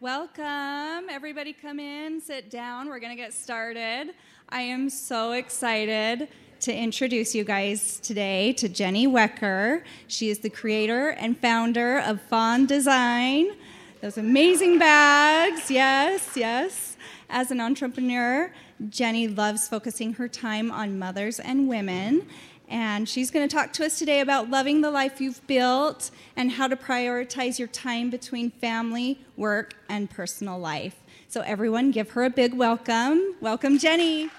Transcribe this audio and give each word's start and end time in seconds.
Welcome. 0.00 1.10
Everybody 1.10 1.52
come 1.52 1.80
in, 1.80 2.20
sit 2.20 2.50
down. 2.50 2.88
We're 2.88 3.00
going 3.00 3.10
to 3.10 3.20
get 3.20 3.32
started. 3.32 4.14
I 4.48 4.60
am 4.60 4.88
so 4.88 5.32
excited 5.32 6.28
to 6.60 6.72
introduce 6.72 7.34
you 7.34 7.42
guys 7.42 7.98
today 7.98 8.52
to 8.58 8.68
Jenny 8.68 9.08
Wecker. 9.08 9.82
She 10.06 10.30
is 10.30 10.38
the 10.38 10.50
creator 10.50 11.08
and 11.08 11.36
founder 11.36 11.98
of 11.98 12.22
Fawn 12.22 12.64
Design. 12.64 13.56
Those 14.00 14.18
amazing 14.18 14.78
bags. 14.78 15.68
Yes, 15.68 16.36
yes. 16.36 16.96
As 17.28 17.50
an 17.50 17.60
entrepreneur, 17.60 18.52
Jenny 18.90 19.26
loves 19.26 19.66
focusing 19.66 20.14
her 20.14 20.28
time 20.28 20.70
on 20.70 20.96
mothers 20.96 21.40
and 21.40 21.68
women 21.68 22.24
and 22.68 23.08
she's 23.08 23.30
going 23.30 23.48
to 23.48 23.54
talk 23.54 23.72
to 23.74 23.86
us 23.86 23.98
today 23.98 24.20
about 24.20 24.50
loving 24.50 24.82
the 24.82 24.90
life 24.90 25.20
you've 25.20 25.46
built 25.46 26.10
and 26.36 26.52
how 26.52 26.68
to 26.68 26.76
prioritize 26.76 27.58
your 27.58 27.68
time 27.68 28.10
between 28.10 28.50
family, 28.50 29.18
work, 29.36 29.74
and 29.88 30.10
personal 30.10 30.58
life. 30.58 30.96
So, 31.28 31.40
everyone, 31.42 31.90
give 31.90 32.10
her 32.10 32.24
a 32.24 32.30
big 32.30 32.54
welcome. 32.54 33.34
Welcome, 33.40 33.78
Jenny. 33.78 34.30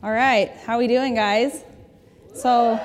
All 0.00 0.12
right, 0.12 0.50
how 0.64 0.76
are 0.76 0.78
we 0.78 0.86
doing, 0.86 1.14
guys? 1.14 1.64
So, 2.32 2.80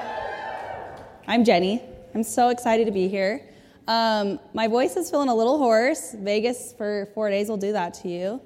I'm 1.27 1.45
Jenny. 1.45 1.81
I'm 2.13 2.23
so 2.23 2.49
excited 2.49 2.85
to 2.85 2.91
be 2.91 3.07
here. 3.07 3.47
Um, 3.87 4.39
my 4.53 4.67
voice 4.67 4.95
is 4.95 5.09
feeling 5.09 5.29
a 5.29 5.35
little 5.35 5.57
hoarse. 5.57 6.15
Vegas 6.17 6.73
for 6.77 7.09
four 7.13 7.29
days 7.29 7.49
will 7.49 7.57
do 7.57 7.73
that 7.73 7.93
to 7.95 8.07
you. 8.07 8.41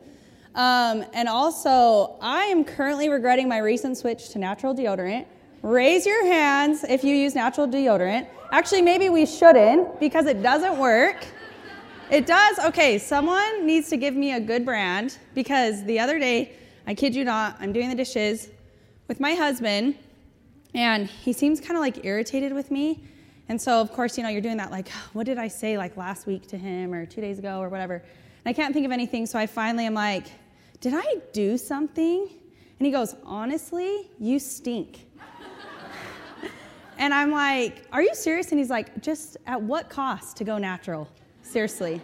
Um, 0.56 1.06
and 1.14 1.28
also, 1.28 2.18
I 2.20 2.46
am 2.46 2.66
currently 2.66 3.10
regretting 3.10 3.48
my 3.48 3.60
recent 3.60 3.98
switch 3.98 4.30
to 4.30 4.40
natural 4.40 4.74
deodorant. 4.74 5.28
Raise 5.62 6.06
your 6.06 6.26
hands 6.26 6.84
if 6.84 7.04
you 7.04 7.16
use 7.16 7.36
natural 7.36 7.68
deodorant. 7.68 8.28
Actually, 8.52 8.82
maybe 8.82 9.10
we 9.10 9.26
shouldn't 9.26 10.00
because 10.00 10.26
it 10.26 10.42
doesn't 10.42 10.80
work. 10.80 11.26
It 12.10 12.26
does? 12.26 12.58
Okay, 12.60 12.98
someone 12.98 13.68
needs 13.68 13.90
to 13.90 13.98
give 13.98 14.16
me 14.16 14.34
a 14.34 14.40
good 14.40 14.66
brand 14.66 15.18
because 15.36 15.84
the 15.84 16.00
other 16.00 16.18
day, 16.18 16.54
I 16.88 16.96
kid 16.96 17.14
you 17.14 17.24
not, 17.24 17.58
I'm 17.60 17.74
doing 17.74 17.90
the 17.90 17.96
dishes 17.96 18.50
with 19.08 19.20
my 19.20 19.34
husband 19.34 19.96
and 20.74 21.08
he 21.08 21.34
seems 21.34 21.60
kind 21.60 21.74
of 21.74 21.82
like 21.82 22.06
irritated 22.06 22.54
with 22.54 22.72
me 22.72 23.04
and 23.50 23.62
so, 23.62 23.80
of 23.80 23.94
course, 23.94 24.18
you 24.18 24.24
know, 24.24 24.30
you're 24.30 24.42
doing 24.42 24.58
that 24.58 24.72
like, 24.72 24.90
what 25.14 25.26
did 25.26 25.38
I 25.38 25.48
say 25.48 25.78
like 25.78 25.98
last 25.98 26.28
week 26.28 26.48
to 26.48 26.58
him 26.58 26.94
or 26.94 27.06
two 27.06 27.22
days 27.22 27.40
ago 27.40 27.60
or 27.60 27.70
whatever? 27.70 27.96
And 27.96 28.04
I 28.46 28.54
can't 28.54 28.74
think 28.74 28.86
of 28.86 28.92
anything. 28.92 29.26
So 29.26 29.40
I 29.40 29.46
finally 29.48 29.86
am 29.86 29.94
like, 29.94 30.28
did 30.80 30.94
I 30.96 31.16
do 31.34 31.58
something? 31.58 32.30
And 32.80 32.86
he 32.86 32.92
goes, 32.92 33.16
honestly, 33.26 34.10
you 34.20 34.38
stink. 34.38 35.08
and 36.98 37.14
I'm 37.14 37.32
like, 37.32 37.88
are 37.92 38.04
you 38.04 38.14
serious? 38.14 38.52
And 38.52 38.60
he's 38.60 38.70
like, 38.70 39.02
just 39.02 39.38
at 39.48 39.60
what 39.60 39.90
cost 39.90 40.38
to 40.38 40.44
go 40.44 40.58
natural? 40.58 41.10
Seriously. 41.42 42.02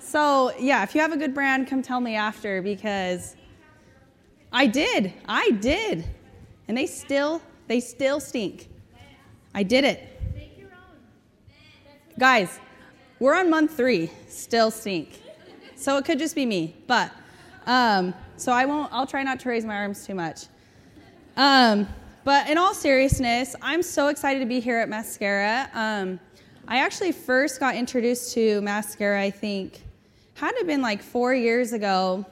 So, 0.00 0.52
yeah, 0.58 0.82
if 0.82 0.94
you 0.94 1.00
have 1.02 1.12
a 1.12 1.16
good 1.16 1.34
brand, 1.34 1.68
come 1.68 1.82
tell 1.82 2.00
me 2.00 2.16
after 2.16 2.62
because 2.62 3.36
I 4.50 4.66
did. 4.66 5.12
I 5.28 5.50
did. 5.50 6.04
And 6.66 6.76
they 6.76 6.86
still, 6.86 7.40
they 7.68 7.78
still 7.78 8.18
stink. 8.18 8.68
I 9.54 9.62
did 9.62 9.84
it. 9.84 10.09
Guys, 12.20 12.60
we're 13.18 13.34
on 13.34 13.48
month 13.48 13.74
three, 13.74 14.10
still 14.28 14.70
stink. 14.70 15.22
So 15.74 15.96
it 15.96 16.04
could 16.04 16.18
just 16.18 16.34
be 16.34 16.44
me, 16.44 16.76
but 16.86 17.10
um, 17.64 18.12
so 18.36 18.52
I 18.52 18.66
won't. 18.66 18.92
I'll 18.92 19.06
try 19.06 19.22
not 19.22 19.40
to 19.40 19.48
raise 19.48 19.64
my 19.64 19.74
arms 19.74 20.06
too 20.06 20.14
much. 20.14 20.44
Um, 21.38 21.88
but 22.24 22.50
in 22.50 22.58
all 22.58 22.74
seriousness, 22.74 23.56
I'm 23.62 23.82
so 23.82 24.08
excited 24.08 24.40
to 24.40 24.44
be 24.44 24.60
here 24.60 24.76
at 24.76 24.90
Maskcara. 24.90 25.74
Um, 25.74 26.20
I 26.68 26.80
actually 26.80 27.12
first 27.12 27.58
got 27.58 27.74
introduced 27.74 28.34
to 28.34 28.60
Maskcara. 28.60 29.18
I 29.18 29.30
think 29.30 29.80
had 30.34 30.54
it 30.56 30.66
been 30.66 30.82
like 30.82 31.02
four 31.02 31.32
years 31.32 31.72
ago. 31.72 32.26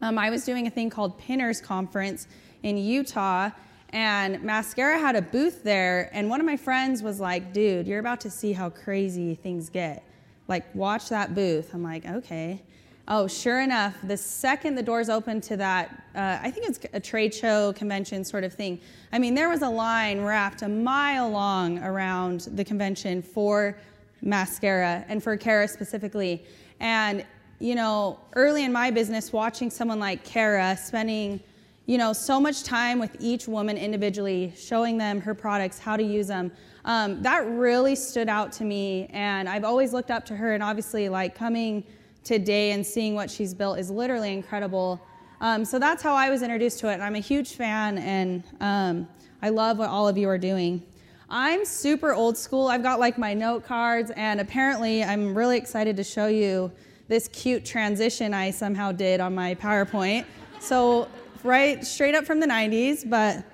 Um, 0.00 0.16
I 0.16 0.30
was 0.30 0.46
doing 0.46 0.68
a 0.68 0.70
thing 0.70 0.88
called 0.88 1.18
Pinners 1.18 1.60
Conference 1.60 2.28
in 2.62 2.78
Utah, 2.78 3.50
and 3.92 4.36
Maskcara 4.38 4.98
had 4.98 5.16
a 5.16 5.22
booth 5.22 5.62
there, 5.62 6.08
and 6.12 6.30
one 6.30 6.40
of 6.40 6.46
my 6.46 6.56
friends 6.56 7.02
was 7.02 7.20
like, 7.20 7.52
dude, 7.52 7.86
you're 7.86 7.98
about 7.98 8.20
to 8.22 8.30
see 8.30 8.52
how 8.52 8.70
crazy 8.70 9.34
things 9.34 9.68
get. 9.68 10.02
Like, 10.48 10.74
watch 10.74 11.08
that 11.10 11.34
booth. 11.34 11.74
I'm 11.74 11.82
like, 11.82 12.06
okay. 12.06 12.62
Oh, 13.08 13.26
sure 13.26 13.60
enough, 13.60 13.96
the 14.04 14.16
second 14.16 14.76
the 14.76 14.82
doors 14.82 15.08
opened 15.08 15.42
to 15.44 15.56
that, 15.56 16.04
uh, 16.14 16.38
I 16.40 16.50
think 16.50 16.68
it's 16.68 16.78
a 16.92 17.00
trade 17.00 17.34
show, 17.34 17.72
convention 17.72 18.24
sort 18.24 18.44
of 18.44 18.54
thing. 18.54 18.80
I 19.12 19.18
mean, 19.18 19.34
there 19.34 19.48
was 19.48 19.62
a 19.62 19.68
line 19.68 20.20
wrapped 20.20 20.62
a 20.62 20.68
mile 20.68 21.28
long 21.28 21.82
around 21.82 22.48
the 22.52 22.64
convention 22.64 23.20
for 23.20 23.76
Maskcara 24.24 25.04
and 25.08 25.22
for 25.22 25.36
Cara 25.36 25.66
specifically. 25.66 26.44
And, 26.78 27.26
you 27.58 27.74
know, 27.74 28.20
early 28.34 28.64
in 28.64 28.72
my 28.72 28.90
business, 28.90 29.32
watching 29.32 29.68
someone 29.68 29.98
like 29.98 30.24
Cara 30.24 30.76
spending 30.76 31.40
you 31.86 31.98
know, 31.98 32.12
so 32.12 32.40
much 32.40 32.62
time 32.62 32.98
with 32.98 33.16
each 33.18 33.48
woman 33.48 33.76
individually, 33.76 34.52
showing 34.56 34.98
them 34.98 35.20
her 35.20 35.34
products, 35.34 35.78
how 35.78 35.96
to 35.96 36.02
use 36.02 36.28
them. 36.28 36.52
Um, 36.84 37.22
that 37.22 37.46
really 37.46 37.94
stood 37.96 38.28
out 38.28 38.52
to 38.52 38.64
me, 38.64 39.08
and 39.12 39.48
I've 39.48 39.64
always 39.64 39.92
looked 39.92 40.10
up 40.10 40.24
to 40.26 40.36
her. 40.36 40.54
And 40.54 40.62
obviously, 40.62 41.08
like 41.08 41.34
coming 41.34 41.84
today 42.24 42.70
and 42.70 42.86
seeing 42.86 43.14
what 43.14 43.30
she's 43.30 43.52
built 43.52 43.78
is 43.78 43.90
literally 43.90 44.32
incredible. 44.32 45.00
Um, 45.40 45.64
so 45.64 45.78
that's 45.78 46.02
how 46.02 46.14
I 46.14 46.30
was 46.30 46.42
introduced 46.42 46.78
to 46.80 46.88
it, 46.88 46.94
and 46.94 47.02
I'm 47.02 47.16
a 47.16 47.20
huge 47.20 47.54
fan, 47.54 47.98
and 47.98 48.44
um, 48.60 49.08
I 49.42 49.48
love 49.48 49.78
what 49.78 49.88
all 49.88 50.06
of 50.06 50.16
you 50.16 50.28
are 50.28 50.38
doing. 50.38 50.82
I'm 51.28 51.64
super 51.64 52.12
old 52.12 52.36
school. 52.36 52.68
I've 52.68 52.82
got 52.82 53.00
like 53.00 53.18
my 53.18 53.34
note 53.34 53.64
cards, 53.64 54.12
and 54.16 54.40
apparently, 54.40 55.02
I'm 55.02 55.36
really 55.36 55.58
excited 55.58 55.96
to 55.96 56.04
show 56.04 56.28
you 56.28 56.70
this 57.08 57.26
cute 57.28 57.64
transition 57.64 58.32
I 58.32 58.52
somehow 58.52 58.92
did 58.92 59.18
on 59.18 59.34
my 59.34 59.56
PowerPoint. 59.56 60.26
So 60.60 61.08
right 61.44 61.84
straight 61.84 62.14
up 62.14 62.24
from 62.24 62.40
the 62.40 62.46
90s, 62.46 63.08
but 63.08 63.44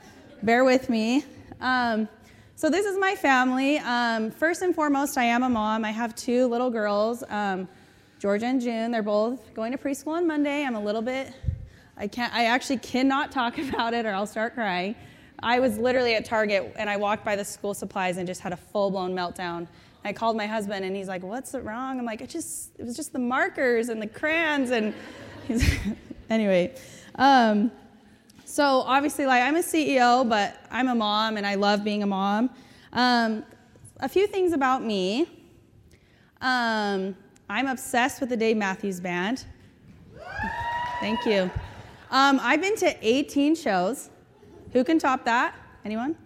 bear 0.43 0.65
with 0.65 0.89
me. 0.89 1.25
Um, 1.61 2.09
so, 2.55 2.69
this 2.69 2.87
is 2.87 2.99
my 2.99 3.15
family. 3.15 3.79
Um, 3.79 4.31
first 4.31 4.63
and 4.63 4.75
foremost, 4.75 5.17
I 5.17 5.25
am 5.25 5.43
a 5.43 5.49
mom. 5.49 5.85
I 5.85 5.91
have 5.91 6.15
two 6.17 6.47
little 6.47 6.71
girls, 6.71 7.23
um, 7.29 7.69
Georgia 8.19 8.47
and 8.47 8.61
June. 8.61 8.91
They're 8.91 9.03
both 9.03 9.55
going 9.55 9.73
to 9.73 9.79
preschool 9.79 10.15
on 10.15 10.27
Monday. 10.27 10.65
I'm 10.65 10.75
a 10.75 10.83
little 10.83 11.03
bit, 11.03 11.33
I 11.97 12.07
can't, 12.07 12.33
I 12.35 12.47
actually 12.47 12.79
cannot 12.79 13.33
talk 13.41 13.59
about 13.59 13.95
it 13.95 14.07
or 14.07 14.11
I'll 14.11 14.27
start 14.27 14.55
crying. 14.55 14.95
I 15.41 15.61
was 15.61 15.79
literally 15.79 16.15
at 16.15 16.25
Target 16.25 16.75
and 16.77 16.91
I 16.91 16.97
walked 16.97 17.25
by 17.25 17.37
the 17.37 17.45
school 17.45 17.75
supplies 17.75 18.17
and 18.17 18.27
just 18.27 18.41
had 18.41 18.53
a 18.53 18.57
full 18.57 18.91
blown 18.91 19.15
meltdown. 19.15 19.69
I 20.05 20.13
called 20.13 20.37
my 20.37 20.47
husband 20.47 20.85
and 20.85 20.97
he's 20.97 21.07
like, 21.09 21.23
"What's 21.23 21.55
wrong?" 21.55 21.99
I'm 21.99 22.05
like, 22.05 22.21
"It 22.21 22.31
just 22.31 22.71
it 22.79 22.85
was 22.85 22.97
just 22.97 23.13
the 23.13 23.19
markers 23.19 23.89
and 23.89 24.01
the 24.01 24.07
crayons 24.07 24.71
and 24.71 24.95
anyway." 26.31 26.75
Um, 27.19 27.73
so 28.45 28.65
obviously, 28.65 29.27
like 29.27 29.43
I'm 29.43 29.57
a 29.57 29.63
CEO, 29.63 30.27
but 30.27 30.57
I'm 30.71 30.89
a 30.89 30.95
mom 30.95 31.37
and 31.37 31.47
I 31.47 31.57
love 31.57 31.85
being 31.85 32.03
a 32.03 32.07
mom. 32.07 32.49
Um, 32.93 33.45
a 34.01 34.09
few 34.09 34.27
things 34.27 34.53
about 34.53 34.83
me. 34.83 35.29
Um, 36.41 37.17
I'm 37.51 37.67
obsessed 37.67 38.21
with 38.21 38.31
the 38.31 38.37
Dave 38.37 38.57
Matthews 38.57 39.01
Band. 39.01 39.45
Thank 41.01 41.27
you. 41.27 41.51
Um, 42.11 42.41
I've 42.43 42.63
been 42.63 42.77
to 42.77 42.97
18 43.03 43.55
shows. 43.57 44.11
Who 44.73 44.85
can 44.85 44.99
top 44.99 45.25
that? 45.25 45.55
Anyone? 45.85 46.17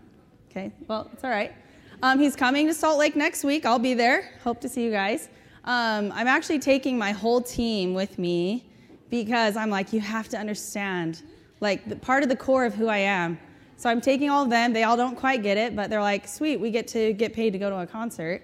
Okay, 0.50 0.70
well, 0.86 1.10
it's 1.12 1.24
all 1.24 1.30
right. 1.30 1.52
Um, 2.02 2.18
he's 2.18 2.36
coming 2.36 2.66
to 2.66 2.74
Salt 2.74 2.98
Lake 2.98 3.16
next 3.16 3.44
week. 3.44 3.64
I'll 3.64 3.78
be 3.78 3.94
there. 3.94 4.30
Hope 4.44 4.60
to 4.60 4.68
see 4.68 4.84
you 4.84 4.90
guys. 4.90 5.28
Um, 5.64 6.12
I'm 6.12 6.26
actually 6.26 6.58
taking 6.58 6.98
my 6.98 7.12
whole 7.12 7.40
team 7.40 7.94
with 7.94 8.18
me 8.18 8.64
because 9.12 9.58
I'm 9.58 9.68
like, 9.68 9.92
you 9.92 10.00
have 10.00 10.30
to 10.30 10.38
understand, 10.38 11.20
like, 11.60 11.86
the, 11.86 11.94
part 11.94 12.22
of 12.22 12.30
the 12.30 12.34
core 12.34 12.64
of 12.64 12.74
who 12.74 12.88
I 12.88 12.96
am. 12.96 13.38
So 13.76 13.90
I'm 13.90 14.00
taking 14.00 14.30
all 14.30 14.42
of 14.42 14.48
them. 14.48 14.72
They 14.72 14.84
all 14.84 14.96
don't 14.96 15.16
quite 15.16 15.42
get 15.42 15.58
it, 15.58 15.76
but 15.76 15.90
they're 15.90 16.00
like, 16.00 16.26
sweet, 16.26 16.58
we 16.58 16.70
get 16.70 16.88
to 16.88 17.12
get 17.12 17.34
paid 17.34 17.52
to 17.52 17.58
go 17.58 17.68
to 17.68 17.80
a 17.80 17.86
concert. 17.86 18.40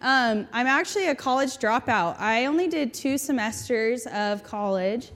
Um, 0.00 0.48
I'm 0.52 0.66
actually 0.66 1.06
a 1.06 1.14
college 1.14 1.56
dropout. 1.58 2.18
I 2.18 2.46
only 2.46 2.66
did 2.66 2.92
two 2.92 3.16
semesters 3.16 4.08
of 4.08 4.42
college, 4.42 5.12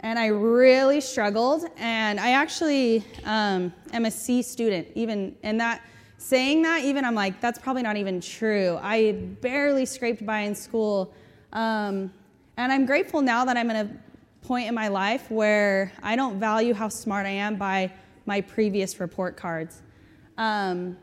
and 0.00 0.18
I 0.18 0.28
really 0.28 1.02
struggled. 1.02 1.66
And 1.76 2.18
I 2.18 2.30
actually 2.30 3.04
um, 3.24 3.74
am 3.92 4.06
a 4.06 4.10
C 4.10 4.40
student, 4.40 4.88
even, 4.94 5.36
and 5.42 5.60
that 5.60 5.82
saying 6.16 6.62
that, 6.62 6.82
even 6.82 7.04
I'm 7.04 7.14
like, 7.14 7.42
that's 7.42 7.58
probably 7.58 7.82
not 7.82 7.98
even 7.98 8.22
true. 8.22 8.78
I 8.80 9.12
barely 9.42 9.84
scraped 9.84 10.24
by 10.24 10.38
in 10.38 10.54
school. 10.54 11.12
Um, 11.52 12.10
and 12.56 12.72
I'm 12.72 12.86
grateful 12.86 13.20
now 13.20 13.44
that 13.44 13.58
I'm 13.58 13.68
in 13.68 13.76
a 13.76 14.13
point 14.44 14.68
in 14.68 14.74
my 14.74 14.88
life 14.88 15.30
where 15.30 15.90
I 16.02 16.16
don't 16.16 16.38
value 16.38 16.74
how 16.74 16.88
smart 16.88 17.24
I 17.24 17.30
am 17.30 17.56
by 17.56 17.90
my 18.26 18.42
previous 18.42 19.00
report 19.00 19.36
cards. 19.38 19.82
Um, 20.36 20.98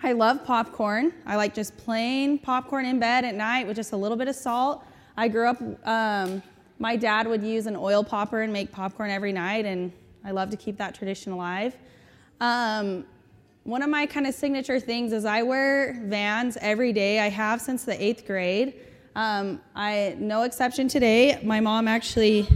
I 0.00 0.12
love 0.12 0.44
popcorn. 0.44 1.12
I 1.26 1.34
like 1.36 1.54
just 1.54 1.76
plain 1.76 2.38
popcorn 2.38 2.86
in 2.86 3.00
bed 3.00 3.24
at 3.24 3.34
night 3.34 3.66
with 3.66 3.76
just 3.76 3.92
a 3.92 3.96
little 3.96 4.16
bit 4.16 4.28
of 4.28 4.36
salt. 4.36 4.84
I 5.16 5.26
grew 5.26 5.48
up, 5.48 5.60
um, 5.86 6.40
my 6.78 6.94
dad 6.94 7.26
would 7.26 7.42
use 7.42 7.66
an 7.66 7.76
oil 7.76 8.04
popper 8.04 8.42
and 8.42 8.52
make 8.52 8.70
popcorn 8.70 9.10
every 9.10 9.32
night, 9.32 9.66
and 9.66 9.92
I 10.24 10.30
love 10.30 10.50
to 10.50 10.56
keep 10.56 10.76
that 10.78 10.94
tradition 10.94 11.32
alive. 11.32 11.76
Um, 12.40 13.04
one 13.64 13.82
of 13.82 13.90
my 13.90 14.06
kind 14.06 14.26
of 14.26 14.34
signature 14.34 14.78
things 14.78 15.12
is 15.12 15.24
I 15.24 15.42
wear 15.42 16.00
Vans 16.04 16.56
every 16.60 16.92
day. 16.92 17.18
I 17.18 17.28
have 17.28 17.60
since 17.60 17.84
the 17.84 18.00
eighth 18.02 18.24
grade. 18.24 18.74
Um, 19.14 19.60
I 19.74 20.16
no 20.18 20.42
exception 20.42 20.88
today. 20.88 21.40
My 21.42 21.60
mom 21.60 21.88
actually. 21.88 22.48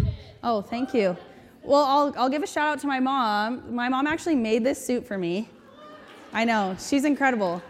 Oh, 0.42 0.62
thank 0.62 0.94
you. 0.94 1.16
Well, 1.62 1.84
I'll 1.84 2.14
I'll 2.16 2.28
give 2.28 2.42
a 2.42 2.46
shout 2.46 2.68
out 2.68 2.78
to 2.80 2.86
my 2.86 3.00
mom. 3.00 3.74
My 3.74 3.88
mom 3.88 4.06
actually 4.06 4.36
made 4.36 4.64
this 4.64 4.84
suit 4.84 5.06
for 5.06 5.18
me. 5.18 5.48
I 6.32 6.44
know 6.44 6.76
she's 6.78 7.04
incredible. 7.04 7.62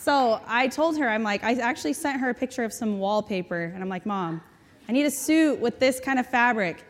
So 0.00 0.40
I 0.46 0.66
told 0.68 0.96
her, 0.96 1.06
I'm 1.06 1.22
like, 1.22 1.44
I 1.44 1.52
actually 1.56 1.92
sent 1.92 2.20
her 2.20 2.30
a 2.30 2.34
picture 2.34 2.64
of 2.64 2.72
some 2.72 2.98
wallpaper, 2.98 3.64
and 3.74 3.82
I'm 3.82 3.90
like, 3.90 4.06
Mom, 4.06 4.40
I 4.88 4.92
need 4.92 5.04
a 5.04 5.10
suit 5.10 5.60
with 5.60 5.78
this 5.78 6.00
kind 6.00 6.18
of 6.18 6.26
fabric. 6.26 6.84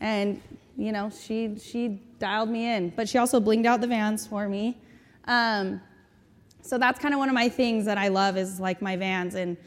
And, 0.00 0.40
you 0.78 0.90
know, 0.90 1.10
she, 1.10 1.58
she 1.58 2.00
dialed 2.18 2.48
me 2.48 2.74
in. 2.74 2.88
But 2.96 3.06
she 3.06 3.18
also 3.18 3.38
blinged 3.38 3.66
out 3.66 3.82
the 3.82 3.86
vans 3.86 4.26
for 4.26 4.48
me. 4.48 4.78
Um, 5.26 5.78
so 6.62 6.78
that's 6.78 6.98
kind 6.98 7.12
of 7.12 7.18
one 7.18 7.28
of 7.28 7.34
my 7.34 7.50
things 7.50 7.84
that 7.84 7.98
I 7.98 8.08
love 8.08 8.38
is 8.38 8.58
like 8.58 8.80
my 8.80 8.96
vans. 8.96 9.34
And 9.34 9.58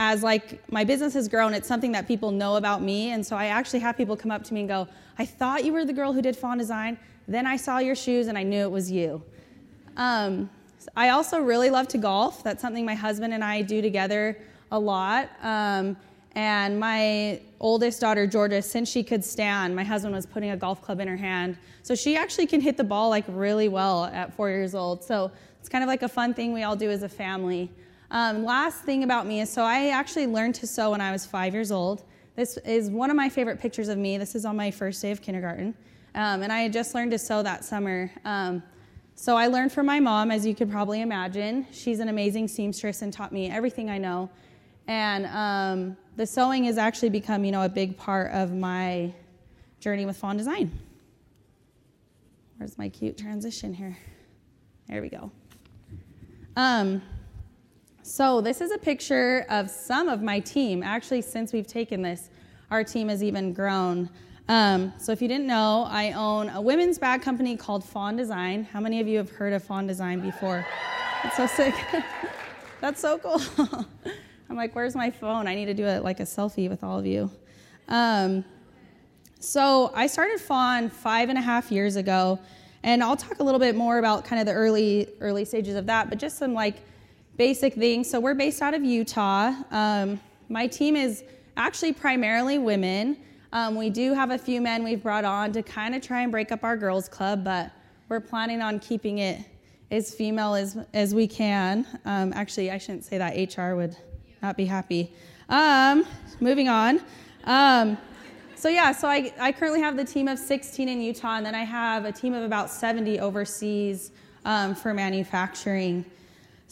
as 0.00 0.22
like 0.22 0.66
my 0.72 0.82
business 0.82 1.12
has 1.12 1.28
grown, 1.28 1.52
it's 1.52 1.68
something 1.68 1.92
that 1.92 2.08
people 2.08 2.30
know 2.30 2.56
about 2.56 2.80
me. 2.80 3.10
And 3.10 3.24
so 3.24 3.36
I 3.36 3.46
actually 3.46 3.80
have 3.80 3.98
people 3.98 4.16
come 4.16 4.30
up 4.30 4.42
to 4.44 4.54
me 4.54 4.60
and 4.60 4.68
go, 4.68 4.88
I 5.18 5.26
thought 5.26 5.62
you 5.62 5.74
were 5.74 5.84
the 5.84 5.92
girl 5.92 6.14
who 6.14 6.22
did 6.22 6.34
fawn 6.34 6.56
design. 6.56 6.98
Then 7.28 7.46
I 7.46 7.58
saw 7.58 7.78
your 7.78 7.94
shoes 7.94 8.26
and 8.26 8.38
I 8.38 8.42
knew 8.42 8.62
it 8.62 8.70
was 8.70 8.90
you. 8.90 9.22
Um, 9.98 10.48
I 10.96 11.10
also 11.10 11.38
really 11.38 11.68
love 11.68 11.86
to 11.88 11.98
golf. 11.98 12.42
That's 12.42 12.62
something 12.62 12.86
my 12.86 12.94
husband 12.94 13.34
and 13.34 13.44
I 13.44 13.60
do 13.60 13.82
together 13.82 14.38
a 14.72 14.78
lot. 14.78 15.28
Um, 15.42 15.98
and 16.34 16.80
my 16.80 17.38
oldest 17.60 18.00
daughter, 18.00 18.26
Georgia, 18.26 18.62
since 18.62 18.88
she 18.88 19.02
could 19.02 19.22
stand, 19.22 19.76
my 19.76 19.84
husband 19.84 20.14
was 20.14 20.24
putting 20.24 20.52
a 20.52 20.56
golf 20.56 20.80
club 20.80 21.00
in 21.00 21.08
her 21.08 21.16
hand. 21.18 21.58
So 21.82 21.94
she 21.94 22.16
actually 22.16 22.46
can 22.46 22.62
hit 22.62 22.78
the 22.78 22.84
ball 22.84 23.10
like 23.10 23.26
really 23.28 23.68
well 23.68 24.06
at 24.06 24.32
four 24.32 24.48
years 24.48 24.74
old. 24.74 25.04
So 25.04 25.30
it's 25.58 25.68
kind 25.68 25.84
of 25.84 25.88
like 25.88 26.02
a 26.02 26.08
fun 26.08 26.32
thing 26.32 26.54
we 26.54 26.62
all 26.62 26.76
do 26.76 26.90
as 26.90 27.02
a 27.02 27.08
family. 27.08 27.70
Um, 28.10 28.44
last 28.44 28.82
thing 28.82 29.04
about 29.04 29.26
me 29.26 29.40
is 29.40 29.52
so 29.52 29.62
I 29.62 29.88
actually 29.88 30.26
learned 30.26 30.56
to 30.56 30.66
sew 30.66 30.90
when 30.90 31.00
I 31.00 31.12
was 31.12 31.24
five 31.24 31.54
years 31.54 31.70
old. 31.70 32.02
This 32.34 32.56
is 32.58 32.90
one 32.90 33.10
of 33.10 33.16
my 33.16 33.28
favorite 33.28 33.60
pictures 33.60 33.88
of 33.88 33.98
me. 33.98 34.18
This 34.18 34.34
is 34.34 34.44
on 34.44 34.56
my 34.56 34.70
first 34.70 35.00
day 35.00 35.12
of 35.12 35.22
kindergarten. 35.22 35.74
Um, 36.14 36.42
and 36.42 36.52
I 36.52 36.60
had 36.60 36.72
just 36.72 36.94
learned 36.94 37.12
to 37.12 37.18
sew 37.18 37.42
that 37.42 37.64
summer. 37.64 38.10
Um, 38.24 38.62
so 39.14 39.36
I 39.36 39.46
learned 39.46 39.70
from 39.70 39.86
my 39.86 40.00
mom, 40.00 40.30
as 40.30 40.44
you 40.44 40.54
could 40.54 40.70
probably 40.70 41.02
imagine. 41.02 41.66
She's 41.70 42.00
an 42.00 42.08
amazing 42.08 42.48
seamstress 42.48 43.02
and 43.02 43.12
taught 43.12 43.32
me 43.32 43.50
everything 43.50 43.90
I 43.90 43.98
know. 43.98 44.30
And 44.88 45.26
um, 45.26 45.96
the 46.16 46.26
sewing 46.26 46.64
has 46.64 46.78
actually 46.78 47.10
become, 47.10 47.44
you 47.44 47.52
know, 47.52 47.62
a 47.62 47.68
big 47.68 47.96
part 47.96 48.32
of 48.32 48.52
my 48.52 49.12
journey 49.78 50.04
with 50.04 50.16
fawn 50.16 50.36
design. 50.36 50.76
Where's 52.56 52.76
my 52.76 52.88
cute 52.88 53.16
transition 53.16 53.72
here? 53.72 53.96
There 54.88 55.00
we 55.00 55.10
go. 55.10 55.30
Um, 56.56 57.02
so 58.10 58.40
this 58.40 58.60
is 58.60 58.72
a 58.72 58.78
picture 58.78 59.46
of 59.48 59.70
some 59.70 60.08
of 60.08 60.20
my 60.20 60.40
team. 60.40 60.82
Actually, 60.82 61.22
since 61.22 61.52
we've 61.52 61.68
taken 61.68 62.02
this, 62.02 62.28
our 62.72 62.82
team 62.82 63.08
has 63.08 63.22
even 63.22 63.52
grown. 63.52 64.10
Um, 64.48 64.92
so 64.98 65.12
if 65.12 65.22
you 65.22 65.28
didn't 65.28 65.46
know, 65.46 65.86
I 65.88 66.10
own 66.10 66.48
a 66.48 66.60
women's 66.60 66.98
bag 66.98 67.22
company 67.22 67.56
called 67.56 67.84
Fawn 67.84 68.16
Design. 68.16 68.64
How 68.64 68.80
many 68.80 69.00
of 69.00 69.06
you 69.06 69.16
have 69.18 69.30
heard 69.30 69.52
of 69.52 69.62
Fawn 69.62 69.86
Design 69.86 70.18
before? 70.18 70.66
That's 71.22 71.36
so 71.36 71.46
sick. 71.46 71.72
That's 72.80 73.00
so 73.00 73.16
cool. 73.16 73.40
I'm 74.50 74.56
like, 74.56 74.74
where's 74.74 74.96
my 74.96 75.12
phone? 75.12 75.46
I 75.46 75.54
need 75.54 75.66
to 75.66 75.74
do 75.74 75.86
it 75.86 76.02
like 76.02 76.18
a 76.18 76.24
selfie 76.24 76.68
with 76.68 76.82
all 76.82 76.98
of 76.98 77.06
you. 77.06 77.30
Um, 77.86 78.44
so 79.38 79.92
I 79.94 80.08
started 80.08 80.40
Fawn 80.40 80.90
five 80.90 81.28
and 81.28 81.38
a 81.38 81.42
half 81.42 81.70
years 81.70 81.94
ago, 81.94 82.40
and 82.82 83.04
I'll 83.04 83.16
talk 83.16 83.38
a 83.38 83.44
little 83.44 83.60
bit 83.60 83.76
more 83.76 83.98
about 83.98 84.24
kind 84.24 84.40
of 84.40 84.46
the 84.46 84.52
early 84.52 85.10
early 85.20 85.44
stages 85.44 85.76
of 85.76 85.86
that, 85.86 86.08
but 86.08 86.18
just 86.18 86.38
some 86.38 86.54
like 86.54 86.74
basic 87.36 87.74
things. 87.74 88.10
So 88.10 88.20
we're 88.20 88.34
based 88.34 88.62
out 88.62 88.74
of 88.74 88.84
Utah. 88.84 89.52
Um, 89.70 90.20
my 90.48 90.66
team 90.66 90.96
is 90.96 91.24
actually 91.56 91.92
primarily 91.92 92.58
women. 92.58 93.16
Um, 93.52 93.74
we 93.74 93.90
do 93.90 94.14
have 94.14 94.30
a 94.30 94.38
few 94.38 94.60
men 94.60 94.84
we've 94.84 95.02
brought 95.02 95.24
on 95.24 95.52
to 95.52 95.62
kind 95.62 95.94
of 95.94 96.02
try 96.02 96.22
and 96.22 96.30
break 96.30 96.52
up 96.52 96.62
our 96.62 96.76
girls' 96.76 97.08
club, 97.08 97.44
but 97.44 97.72
we're 98.08 98.20
planning 98.20 98.62
on 98.62 98.78
keeping 98.78 99.18
it 99.18 99.40
as 99.90 100.14
female 100.14 100.54
as, 100.54 100.78
as 100.94 101.14
we 101.14 101.26
can. 101.26 101.86
Um, 102.04 102.32
actually, 102.34 102.70
I 102.70 102.78
shouldn't 102.78 103.04
say 103.04 103.18
that. 103.18 103.56
HR 103.56 103.74
would 103.74 103.96
not 104.42 104.56
be 104.56 104.64
happy. 104.64 105.12
Um, 105.48 106.06
moving 106.38 106.68
on. 106.68 107.00
Um, 107.44 107.98
so, 108.54 108.68
yeah, 108.68 108.92
so 108.92 109.08
I, 109.08 109.32
I 109.40 109.52
currently 109.52 109.80
have 109.80 109.96
the 109.96 110.04
team 110.04 110.28
of 110.28 110.38
16 110.38 110.88
in 110.88 111.00
Utah, 111.00 111.36
and 111.36 111.46
then 111.46 111.54
I 111.54 111.64
have 111.64 112.04
a 112.04 112.12
team 112.12 112.34
of 112.34 112.44
about 112.44 112.70
70 112.70 113.18
overseas 113.18 114.12
um, 114.44 114.74
for 114.74 114.94
manufacturing. 114.94 116.04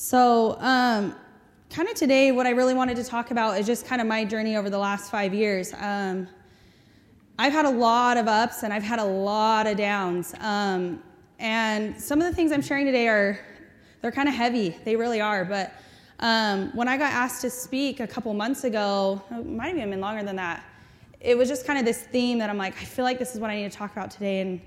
So, 0.01 0.57
um, 0.61 1.13
kind 1.71 1.89
of 1.89 1.97
today, 1.97 2.31
what 2.31 2.47
I 2.47 2.51
really 2.51 2.73
wanted 2.73 2.95
to 2.99 3.03
talk 3.03 3.33
about 3.33 3.59
is 3.59 3.67
just 3.67 3.85
kind 3.85 4.01
of 4.01 4.07
my 4.07 4.25
journey 4.25 4.57
over 4.57 4.71
the 4.71 4.79
last 4.79 5.11
five 5.11 5.35
years. 5.35 5.75
Um, 5.77 6.29
I've 7.37 7.53
had 7.53 7.65
a 7.65 7.71
lot 7.71 8.17
of 8.17 8.29
ups 8.29 8.63
and 8.63 8.73
I've 8.73 8.85
had 8.85 9.01
a 9.01 9.05
lot 9.05 9.67
of 9.67 9.77
downs. 9.77 10.37
Um, 10.39 11.03
and 11.41 12.01
some 12.01 12.21
of 12.21 12.29
the 12.29 12.33
things 12.33 12.53
I'm 12.53 12.63
sharing 12.63 12.87
today 12.87 13.09
are, 13.09 13.41
they're 14.01 14.13
kind 14.13 14.29
of 14.29 14.37
heavy. 14.37 14.77
They 14.85 14.95
really 14.95 15.21
are. 15.21 15.45
But 15.45 15.73
um, 16.21 16.71
when 16.77 16.87
I 16.87 16.97
got 16.97 17.13
asked 17.13 17.41
to 17.41 17.51
speak 17.51 17.99
a 17.99 18.07
couple 18.07 18.33
months 18.35 18.63
ago, 18.63 19.21
it 19.33 19.45
might 19.47 19.71
have 19.71 19.79
even 19.79 19.91
been 19.91 20.01
longer 20.01 20.23
than 20.23 20.37
that, 20.37 20.63
it 21.21 21.37
was 21.37 21.49
just 21.49 21.67
kind 21.67 21.77
of 21.77 21.85
this 21.85 22.05
theme 22.05 22.39
that 22.39 22.49
I'm 22.49 22.57
like, 22.57 22.75
I 22.81 22.85
feel 22.85 23.05
like 23.05 23.19
this 23.19 23.35
is 23.35 23.41
what 23.41 23.51
I 23.51 23.57
need 23.57 23.69
to 23.69 23.77
talk 23.77 23.91
about 23.91 24.13
today. 24.13 24.43
And, 24.43 24.61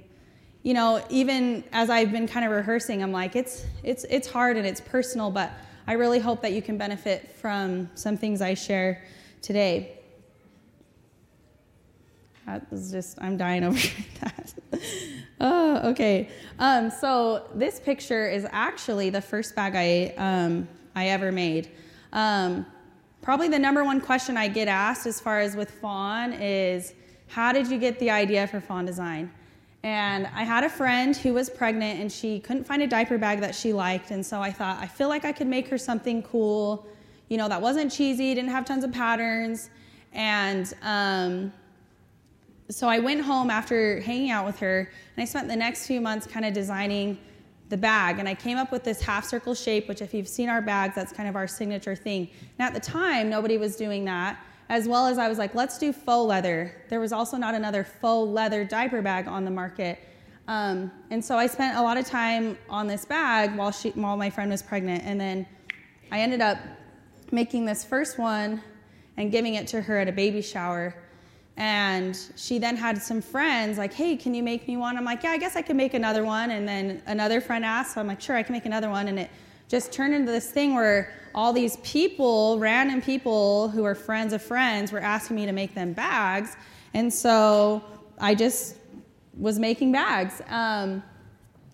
you 0.63 0.73
know, 0.73 1.03
even 1.09 1.63
as 1.71 1.89
I've 1.89 2.11
been 2.11 2.27
kind 2.27 2.45
of 2.45 2.51
rehearsing, 2.51 3.01
I'm 3.01 3.11
like, 3.11 3.35
it's, 3.35 3.65
it's, 3.83 4.03
it's 4.09 4.27
hard 4.27 4.57
and 4.57 4.67
it's 4.67 4.79
personal, 4.79 5.31
but 5.31 5.51
I 5.87 5.93
really 5.93 6.19
hope 6.19 6.41
that 6.43 6.53
you 6.53 6.61
can 6.61 6.77
benefit 6.77 7.35
from 7.35 7.89
some 7.95 8.15
things 8.15 8.41
I 8.41 8.53
share 8.53 9.03
today. 9.41 9.97
That 12.45 12.69
was 12.71 12.91
just, 12.91 13.17
I'm 13.21 13.37
dying 13.37 13.63
over 13.65 13.79
that. 14.19 14.53
oh, 15.39 15.89
okay. 15.89 16.29
Um, 16.59 16.91
so 16.91 17.47
this 17.55 17.79
picture 17.79 18.29
is 18.29 18.45
actually 18.51 19.09
the 19.09 19.21
first 19.21 19.55
bag 19.55 19.73
I, 19.75 20.13
um, 20.17 20.67
I 20.95 21.07
ever 21.07 21.31
made. 21.31 21.69
Um, 22.13 22.67
probably 23.21 23.47
the 23.47 23.59
number 23.59 23.83
one 23.83 23.99
question 23.99 24.37
I 24.37 24.47
get 24.47 24.67
asked 24.67 25.07
as 25.07 25.19
far 25.19 25.39
as 25.39 25.55
with 25.55 25.71
fawn 25.71 26.33
is, 26.33 26.93
how 27.27 27.51
did 27.51 27.67
you 27.67 27.79
get 27.79 27.97
the 27.99 28.11
idea 28.11 28.45
for 28.45 28.59
fawn 28.59 28.85
design? 28.85 29.31
And 29.83 30.27
I 30.27 30.43
had 30.43 30.63
a 30.63 30.69
friend 30.69 31.15
who 31.15 31.33
was 31.33 31.49
pregnant 31.49 31.99
and 31.99 32.11
she 32.11 32.39
couldn't 32.39 32.65
find 32.65 32.83
a 32.83 32.87
diaper 32.87 33.17
bag 33.17 33.39
that 33.41 33.55
she 33.55 33.73
liked. 33.73 34.11
And 34.11 34.23
so 34.23 34.39
I 34.39 34.51
thought, 34.51 34.77
I 34.79 34.85
feel 34.85 35.09
like 35.09 35.25
I 35.25 35.31
could 35.31 35.47
make 35.47 35.67
her 35.69 35.77
something 35.77 36.21
cool, 36.21 36.85
you 37.29 37.37
know, 37.37 37.49
that 37.49 37.61
wasn't 37.61 37.91
cheesy, 37.91 38.35
didn't 38.35 38.51
have 38.51 38.65
tons 38.65 38.83
of 38.83 38.91
patterns. 38.91 39.71
And 40.13 40.71
um, 40.83 41.51
so 42.69 42.87
I 42.87 42.99
went 42.99 43.21
home 43.21 43.49
after 43.49 43.99
hanging 44.01 44.31
out 44.31 44.45
with 44.45 44.59
her, 44.59 44.79
and 45.15 45.21
I 45.21 45.25
spent 45.25 45.47
the 45.47 45.55
next 45.55 45.87
few 45.87 45.99
months 45.99 46.27
kind 46.27 46.45
of 46.45 46.53
designing 46.53 47.17
the 47.69 47.77
bag. 47.77 48.19
And 48.19 48.27
I 48.27 48.35
came 48.35 48.57
up 48.57 48.71
with 48.71 48.83
this 48.83 49.01
half 49.01 49.25
circle 49.25 49.55
shape, 49.55 49.87
which, 49.87 50.01
if 50.01 50.13
you've 50.13 50.27
seen 50.27 50.49
our 50.49 50.61
bags, 50.61 50.93
that's 50.95 51.11
kind 51.11 51.27
of 51.27 51.35
our 51.35 51.47
signature 51.47 51.95
thing. 51.95 52.29
And 52.59 52.67
at 52.67 52.73
the 52.73 52.79
time, 52.79 53.29
nobody 53.29 53.57
was 53.57 53.75
doing 53.75 54.05
that. 54.05 54.37
As 54.71 54.87
well 54.87 55.05
as 55.05 55.17
I 55.17 55.27
was 55.27 55.37
like, 55.37 55.53
let's 55.53 55.77
do 55.77 55.91
faux 55.91 56.25
leather. 56.25 56.73
There 56.87 57.01
was 57.01 57.11
also 57.11 57.35
not 57.35 57.53
another 57.53 57.83
faux 57.83 58.31
leather 58.31 58.63
diaper 58.63 59.01
bag 59.01 59.27
on 59.27 59.43
the 59.43 59.51
market. 59.51 59.99
Um, 60.47 60.93
and 61.09 61.23
so 61.23 61.37
I 61.37 61.47
spent 61.47 61.77
a 61.77 61.81
lot 61.81 61.97
of 61.97 62.05
time 62.05 62.57
on 62.69 62.87
this 62.87 63.03
bag 63.03 63.53
while, 63.57 63.73
she, 63.73 63.89
while 63.89 64.15
my 64.15 64.29
friend 64.29 64.49
was 64.49 64.61
pregnant. 64.61 65.03
And 65.03 65.19
then 65.19 65.45
I 66.09 66.21
ended 66.21 66.39
up 66.39 66.57
making 67.33 67.65
this 67.65 67.83
first 67.83 68.17
one 68.17 68.63
and 69.17 69.29
giving 69.29 69.55
it 69.55 69.67
to 69.67 69.81
her 69.81 69.97
at 69.97 70.07
a 70.07 70.11
baby 70.13 70.41
shower. 70.41 70.95
And 71.57 72.17
she 72.37 72.57
then 72.57 72.77
had 72.77 73.01
some 73.01 73.21
friends 73.21 73.77
like, 73.77 73.93
hey, 73.93 74.15
can 74.15 74.33
you 74.33 74.41
make 74.41 74.69
me 74.69 74.77
one? 74.77 74.95
I'm 74.95 75.03
like, 75.03 75.23
yeah, 75.23 75.31
I 75.31 75.37
guess 75.37 75.57
I 75.57 75.63
could 75.63 75.75
make 75.75 75.95
another 75.95 76.23
one. 76.23 76.49
And 76.51 76.65
then 76.65 77.03
another 77.07 77.41
friend 77.41 77.65
asked, 77.65 77.95
so 77.95 77.99
I'm 77.99 78.07
like, 78.07 78.21
sure, 78.21 78.37
I 78.37 78.43
can 78.43 78.53
make 78.53 78.65
another 78.65 78.89
one. 78.89 79.09
And 79.09 79.19
it 79.19 79.31
just 79.71 79.93
turned 79.93 80.13
into 80.13 80.29
this 80.29 80.51
thing 80.51 80.75
where 80.75 81.13
all 81.33 81.53
these 81.53 81.77
people, 81.77 82.59
random 82.59 83.01
people 83.01 83.69
who 83.69 83.85
are 83.85 83.95
friends 83.95 84.33
of 84.33 84.41
friends, 84.41 84.91
were 84.91 84.99
asking 84.99 85.37
me 85.37 85.45
to 85.45 85.53
make 85.53 85.73
them 85.73 85.93
bags. 85.93 86.57
And 86.93 87.11
so 87.11 87.81
I 88.19 88.35
just 88.35 88.75
was 89.37 89.57
making 89.57 89.93
bags. 89.93 90.41
Um, 90.49 91.01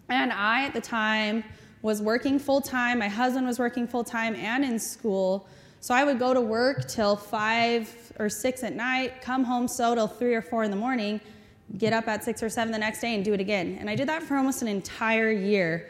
and 0.10 0.32
I, 0.32 0.66
at 0.66 0.76
the 0.76 0.80
time, 0.80 1.44
was 1.82 2.00
working 2.00 2.38
full 2.38 2.62
time. 2.62 3.00
My 3.00 3.08
husband 3.08 3.48
was 3.48 3.58
working 3.58 3.88
full 3.88 4.04
time 4.04 4.36
and 4.36 4.64
in 4.64 4.78
school. 4.78 5.48
So 5.80 5.96
I 5.96 6.04
would 6.04 6.20
go 6.20 6.36
to 6.36 6.42
work 6.42 6.88
till 6.88 7.16
five 7.16 8.14
or 8.20 8.30
six 8.30 8.64
at 8.64 8.76
night, 8.76 9.24
come 9.24 9.44
home, 9.44 9.68
sew 9.68 9.96
till 9.96 10.08
three 10.08 10.36
or 10.36 10.44
four 10.44 10.64
in 10.64 10.70
the 10.70 10.78
morning, 10.78 11.20
get 11.80 11.94
up 11.94 12.08
at 12.08 12.24
six 12.24 12.44
or 12.44 12.50
seven 12.50 12.72
the 12.72 12.78
next 12.78 13.02
day 13.02 13.16
and 13.16 13.26
do 13.26 13.34
it 13.34 13.40
again. 13.40 13.78
And 13.80 13.90
I 13.90 13.96
did 13.96 14.08
that 14.08 14.22
for 14.22 14.38
almost 14.38 14.62
an 14.62 14.68
entire 14.68 15.32
year. 15.32 15.88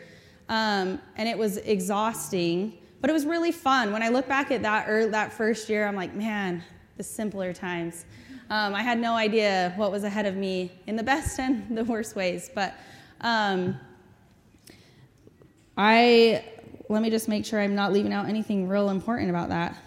Um, 0.50 1.02
and 1.16 1.28
it 1.28 1.38
was 1.38 1.58
exhausting, 1.58 2.78
but 3.02 3.10
it 3.10 3.14
was 3.14 3.26
really 3.26 3.52
fun. 3.52 3.92
When 3.92 4.02
I 4.02 4.10
look 4.10 4.28
back 4.28 4.52
at 4.52 4.62
that, 4.62 5.12
that 5.12 5.34
first 5.34 5.70
year, 5.70 5.86
I'm 5.86 5.96
like, 5.96 6.14
man, 6.14 6.64
the 6.96 7.04
simpler 7.04 7.54
times. 7.54 8.06
Um, 8.50 8.74
I 8.74 8.82
had 8.82 8.98
no 8.98 9.14
idea 9.14 9.74
what 9.76 9.92
was 9.92 10.04
ahead 10.04 10.26
of 10.26 10.36
me 10.36 10.72
in 10.88 10.96
the 10.96 11.04
best 11.04 11.40
and 11.40 11.66
the 11.78 11.84
worst 11.84 12.16
ways. 12.16 12.50
But 12.54 12.74
um, 13.22 13.78
I 15.78 16.44
let 16.90 17.02
me 17.02 17.10
just 17.10 17.28
make 17.28 17.46
sure 17.46 17.60
I'm 17.60 17.76
not 17.76 17.92
leaving 17.92 18.14
out 18.14 18.30
anything 18.30 18.68
real 18.68 18.90
important 18.90 19.30
about 19.30 19.50
that. 19.50 19.78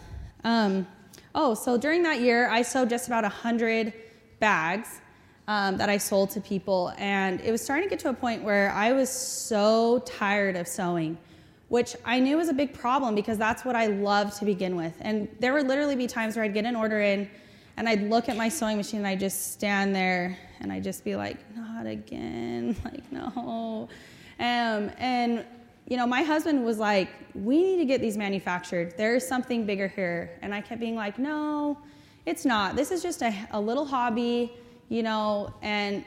Um, 0.44 0.86
oh, 1.34 1.54
so 1.54 1.78
during 1.78 2.02
that 2.02 2.20
year, 2.20 2.48
I 2.48 2.60
sewed 2.60 2.90
just 2.90 3.06
about 3.06 3.22
100 3.22 3.92
bags 4.38 5.00
um, 5.50 5.76
that 5.78 5.88
I 5.88 5.98
sold 5.98 6.30
to 6.30 6.40
people. 6.40 6.92
And 6.96 7.40
it 7.40 7.50
was 7.50 7.60
starting 7.60 7.88
to 7.88 7.90
get 7.90 7.98
to 8.00 8.10
a 8.10 8.14
point 8.14 8.44
where 8.44 8.70
I 8.70 8.92
was 8.92 9.10
so 9.10 9.98
tired 10.06 10.54
of 10.54 10.68
sewing, 10.68 11.18
which 11.70 11.96
I 12.04 12.20
knew 12.20 12.36
was 12.36 12.48
a 12.48 12.54
big 12.54 12.72
problem 12.72 13.16
because 13.16 13.36
that's 13.36 13.64
what 13.64 13.74
I 13.74 13.86
loved 13.86 14.36
to 14.38 14.44
begin 14.44 14.76
with. 14.76 14.94
And 15.00 15.26
there 15.40 15.52
would 15.52 15.66
literally 15.66 15.96
be 15.96 16.06
times 16.06 16.36
where 16.36 16.44
I'd 16.44 16.54
get 16.54 16.66
an 16.66 16.76
order 16.76 17.00
in 17.00 17.28
and 17.76 17.88
I'd 17.88 18.02
look 18.02 18.28
at 18.28 18.36
my 18.36 18.48
sewing 18.48 18.76
machine 18.76 19.00
and 19.00 19.08
I'd 19.08 19.18
just 19.18 19.50
stand 19.50 19.92
there 19.92 20.38
and 20.60 20.72
I'd 20.72 20.84
just 20.84 21.02
be 21.02 21.16
like, 21.16 21.38
not 21.56 21.84
again, 21.84 22.76
like, 22.84 23.10
no. 23.10 23.88
Um, 24.38 24.90
and 24.98 25.44
you 25.88 25.96
know, 25.96 26.06
my 26.06 26.22
husband 26.22 26.64
was 26.64 26.78
like, 26.78 27.08
we 27.34 27.60
need 27.60 27.78
to 27.78 27.86
get 27.86 28.00
these 28.00 28.16
manufactured. 28.16 28.94
There's 28.96 29.26
something 29.26 29.66
bigger 29.66 29.88
here. 29.88 30.38
And 30.42 30.54
I 30.54 30.60
kept 30.60 30.80
being 30.80 30.94
like, 30.94 31.18
no, 31.18 31.76
it's 32.24 32.44
not. 32.44 32.76
This 32.76 32.92
is 32.92 33.02
just 33.02 33.22
a, 33.22 33.34
a 33.50 33.60
little 33.60 33.84
hobby, 33.84 34.52
you 34.90 35.02
know, 35.02 35.54
and 35.62 36.04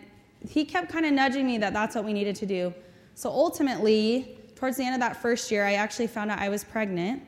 he 0.48 0.64
kept 0.64 0.92
kind 0.92 1.06
of 1.06 1.14
nudging 1.14 1.48
me 1.48 1.58
that 1.58 1.74
that's 1.74 1.96
what 1.96 2.06
we 2.06 2.14
needed 2.14 2.36
to 2.36 2.46
do. 2.46 2.72
So 3.16 3.30
ultimately, 3.30 4.38
towards 4.56 4.78
the 4.78 4.84
end 4.84 4.94
of 4.94 5.00
that 5.00 5.20
first 5.20 5.50
year, 5.50 5.66
I 5.66 5.74
actually 5.74 6.08
found 6.08 6.30
out 6.30 6.38
I 6.38 6.50
was 6.50 6.64
pregnant. 6.64 7.24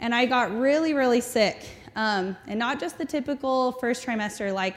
And 0.00 0.14
I 0.14 0.24
got 0.24 0.56
really, 0.56 0.94
really 0.94 1.20
sick. 1.20 1.66
Um, 1.96 2.36
and 2.46 2.58
not 2.58 2.78
just 2.78 2.96
the 2.96 3.04
typical 3.04 3.72
first 3.72 4.06
trimester, 4.06 4.54
like 4.54 4.76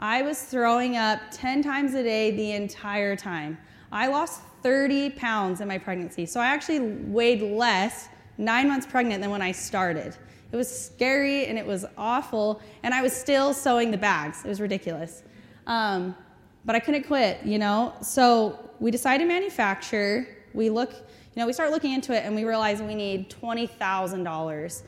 I 0.00 0.22
was 0.22 0.42
throwing 0.42 0.96
up 0.96 1.20
10 1.30 1.62
times 1.62 1.92
a 1.94 2.02
day 2.02 2.30
the 2.30 2.52
entire 2.52 3.14
time. 3.14 3.58
I 3.92 4.06
lost 4.06 4.40
30 4.62 5.10
pounds 5.10 5.60
in 5.60 5.68
my 5.68 5.76
pregnancy. 5.76 6.24
So 6.24 6.40
I 6.40 6.46
actually 6.46 6.80
weighed 6.80 7.42
less 7.42 8.08
nine 8.38 8.68
months 8.68 8.86
pregnant 8.86 9.20
than 9.20 9.30
when 9.30 9.42
I 9.42 9.52
started. 9.52 10.16
It 10.50 10.56
was 10.56 10.68
scary 10.86 11.46
and 11.46 11.58
it 11.58 11.66
was 11.66 11.84
awful, 11.98 12.60
and 12.82 12.94
I 12.94 13.02
was 13.02 13.12
still 13.12 13.52
sewing 13.52 13.90
the 13.90 13.98
bags. 13.98 14.44
It 14.44 14.48
was 14.48 14.60
ridiculous. 14.60 15.22
Um, 15.66 16.16
but 16.64 16.76
I 16.76 16.80
couldn't 16.80 17.04
quit, 17.04 17.40
you 17.44 17.58
know? 17.58 17.94
So 18.02 18.70
we 18.80 18.90
decided 18.90 19.24
to 19.24 19.28
manufacture. 19.28 20.26
We 20.54 20.70
look, 20.70 20.92
you 20.92 21.40
know, 21.40 21.46
we 21.46 21.52
start 21.52 21.70
looking 21.70 21.92
into 21.92 22.12
it 22.12 22.24
and 22.24 22.34
we 22.34 22.44
realize 22.44 22.80
we 22.80 22.94
need 22.94 23.30
$20,000, 23.30 24.82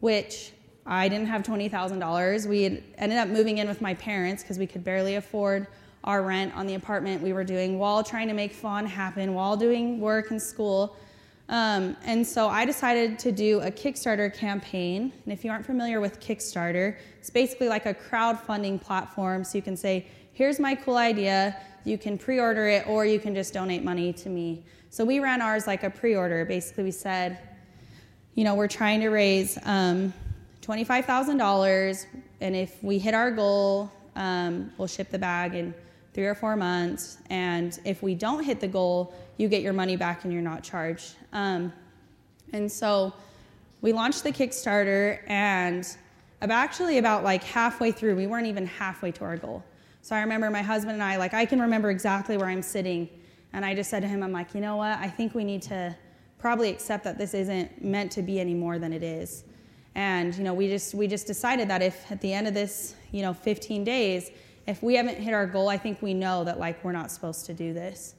which 0.00 0.52
I 0.84 1.08
didn't 1.08 1.26
have 1.26 1.42
$20,000. 1.42 2.46
We 2.46 2.82
ended 2.98 3.18
up 3.18 3.28
moving 3.28 3.58
in 3.58 3.68
with 3.68 3.80
my 3.80 3.94
parents 3.94 4.42
because 4.42 4.58
we 4.58 4.66
could 4.66 4.82
barely 4.82 5.16
afford 5.16 5.68
our 6.04 6.22
rent 6.22 6.52
on 6.56 6.66
the 6.66 6.74
apartment 6.74 7.22
we 7.22 7.32
were 7.32 7.44
doing 7.44 7.78
while 7.78 8.02
trying 8.02 8.26
to 8.26 8.34
make 8.34 8.52
Fawn 8.52 8.84
happen, 8.84 9.34
while 9.34 9.56
doing 9.56 10.00
work 10.00 10.32
and 10.32 10.42
school. 10.42 10.96
Um, 11.52 11.98
and 12.06 12.26
so 12.26 12.48
I 12.48 12.64
decided 12.64 13.18
to 13.18 13.30
do 13.30 13.60
a 13.60 13.70
Kickstarter 13.70 14.34
campaign. 14.34 15.12
And 15.24 15.32
if 15.34 15.44
you 15.44 15.50
aren't 15.50 15.66
familiar 15.66 16.00
with 16.00 16.18
Kickstarter, 16.18 16.96
it's 17.18 17.28
basically 17.28 17.68
like 17.68 17.84
a 17.84 17.92
crowdfunding 17.92 18.80
platform. 18.80 19.44
So 19.44 19.58
you 19.58 19.62
can 19.62 19.76
say, 19.76 20.06
here's 20.32 20.58
my 20.58 20.74
cool 20.74 20.96
idea. 20.96 21.54
You 21.84 21.98
can 21.98 22.16
pre 22.16 22.40
order 22.40 22.68
it, 22.68 22.88
or 22.88 23.04
you 23.04 23.20
can 23.20 23.34
just 23.34 23.52
donate 23.52 23.84
money 23.84 24.14
to 24.14 24.30
me. 24.30 24.64
So 24.88 25.04
we 25.04 25.20
ran 25.20 25.42
ours 25.42 25.66
like 25.66 25.84
a 25.84 25.90
pre 25.90 26.16
order. 26.16 26.46
Basically, 26.46 26.84
we 26.84 26.90
said, 26.90 27.38
you 28.34 28.44
know, 28.44 28.54
we're 28.54 28.66
trying 28.66 29.00
to 29.00 29.10
raise 29.10 29.58
um, 29.64 30.14
$25,000. 30.62 32.06
And 32.40 32.56
if 32.56 32.82
we 32.82 32.98
hit 32.98 33.12
our 33.12 33.30
goal, 33.30 33.92
um, 34.16 34.72
we'll 34.78 34.88
ship 34.88 35.10
the 35.10 35.18
bag 35.18 35.54
and 35.54 35.74
three 36.14 36.26
or 36.26 36.34
four 36.34 36.56
months. 36.56 37.18
And 37.30 37.78
if 37.84 38.02
we 38.02 38.14
don't 38.14 38.44
hit 38.44 38.60
the 38.60 38.68
goal, 38.68 39.14
you 39.38 39.48
get 39.48 39.62
your 39.62 39.72
money 39.72 39.96
back 39.96 40.24
and 40.24 40.32
you're 40.32 40.42
not 40.42 40.62
charged. 40.62 41.14
Um, 41.32 41.72
and 42.52 42.70
so 42.70 43.14
we 43.80 43.92
launched 43.92 44.22
the 44.22 44.30
Kickstarter, 44.30 45.20
and 45.26 45.86
about 46.40 46.64
actually 46.64 46.98
about 46.98 47.24
like 47.24 47.42
halfway 47.42 47.92
through, 47.92 48.16
we 48.16 48.26
weren't 48.26 48.46
even 48.46 48.66
halfway 48.66 49.10
to 49.12 49.24
our 49.24 49.36
goal. 49.36 49.64
So 50.02 50.16
I 50.16 50.20
remember 50.20 50.50
my 50.50 50.62
husband 50.62 50.94
and 50.94 51.02
I, 51.02 51.16
like, 51.16 51.32
I 51.32 51.44
can 51.44 51.60
remember 51.60 51.90
exactly 51.90 52.36
where 52.36 52.48
I'm 52.48 52.62
sitting. 52.62 53.08
And 53.52 53.64
I 53.64 53.74
just 53.74 53.88
said 53.88 54.00
to 54.00 54.08
him, 54.08 54.22
I'm 54.22 54.32
like, 54.32 54.54
you 54.54 54.60
know 54.60 54.76
what? 54.76 54.98
I 54.98 55.08
think 55.08 55.34
we 55.34 55.44
need 55.44 55.62
to 55.62 55.96
probably 56.38 56.70
accept 56.70 57.04
that 57.04 57.18
this 57.18 57.34
isn't 57.34 57.84
meant 57.84 58.10
to 58.12 58.22
be 58.22 58.40
any 58.40 58.54
more 58.54 58.80
than 58.80 58.92
it 58.92 59.04
is. 59.04 59.44
And 59.94 60.34
you 60.34 60.42
know, 60.42 60.54
we 60.54 60.68
just 60.68 60.94
we 60.94 61.06
just 61.06 61.26
decided 61.26 61.68
that 61.68 61.82
if 61.82 62.10
at 62.10 62.20
the 62.20 62.32
end 62.32 62.48
of 62.48 62.54
this, 62.54 62.96
you 63.12 63.22
know, 63.22 63.32
15 63.32 63.84
days, 63.84 64.30
if 64.66 64.82
we 64.82 64.94
haven't 64.94 65.16
hit 65.16 65.34
our 65.34 65.46
goal, 65.46 65.68
I 65.68 65.76
think 65.76 66.02
we 66.02 66.14
know 66.14 66.44
that 66.44 66.58
like 66.58 66.82
we're 66.84 66.92
not 66.92 67.10
supposed 67.10 67.46
to 67.46 67.54
do 67.54 67.72
this. 67.72 68.14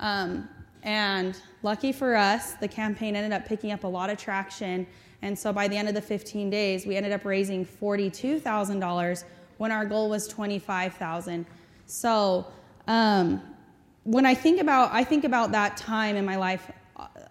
Um, 0.00 0.48
and 0.82 1.40
lucky 1.62 1.92
for 1.92 2.14
us, 2.14 2.52
the 2.54 2.68
campaign 2.68 3.16
ended 3.16 3.32
up 3.32 3.46
picking 3.46 3.72
up 3.72 3.84
a 3.84 3.88
lot 3.88 4.10
of 4.10 4.18
traction. 4.18 4.86
And 5.22 5.36
so 5.38 5.52
by 5.52 5.68
the 5.68 5.76
end 5.76 5.88
of 5.88 5.94
the 5.94 6.02
15 6.02 6.50
days, 6.50 6.86
we 6.86 6.96
ended 6.96 7.12
up 7.12 7.24
raising 7.24 7.64
$42,000 7.64 9.24
when 9.58 9.72
our 9.72 9.84
goal 9.84 10.10
was 10.10 10.28
25,000. 10.28 11.46
So 11.86 12.46
um, 12.86 13.42
when 14.04 14.26
I 14.26 14.34
think 14.34 14.60
about, 14.60 14.92
I 14.92 15.02
think 15.02 15.24
about 15.24 15.50
that 15.52 15.76
time 15.76 16.16
in 16.16 16.24
my 16.24 16.36
life 16.36 16.70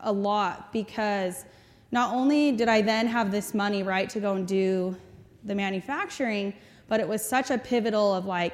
a 0.01 0.11
lot 0.11 0.73
because 0.73 1.45
not 1.91 2.13
only 2.13 2.51
did 2.51 2.67
I 2.67 2.81
then 2.81 3.07
have 3.07 3.31
this 3.31 3.53
money, 3.53 3.83
right, 3.83 4.09
to 4.09 4.19
go 4.19 4.33
and 4.33 4.47
do 4.47 4.95
the 5.43 5.55
manufacturing, 5.55 6.53
but 6.87 6.99
it 6.99 7.07
was 7.07 7.23
such 7.23 7.51
a 7.51 7.57
pivotal 7.57 8.13
of 8.13 8.25
like, 8.25 8.53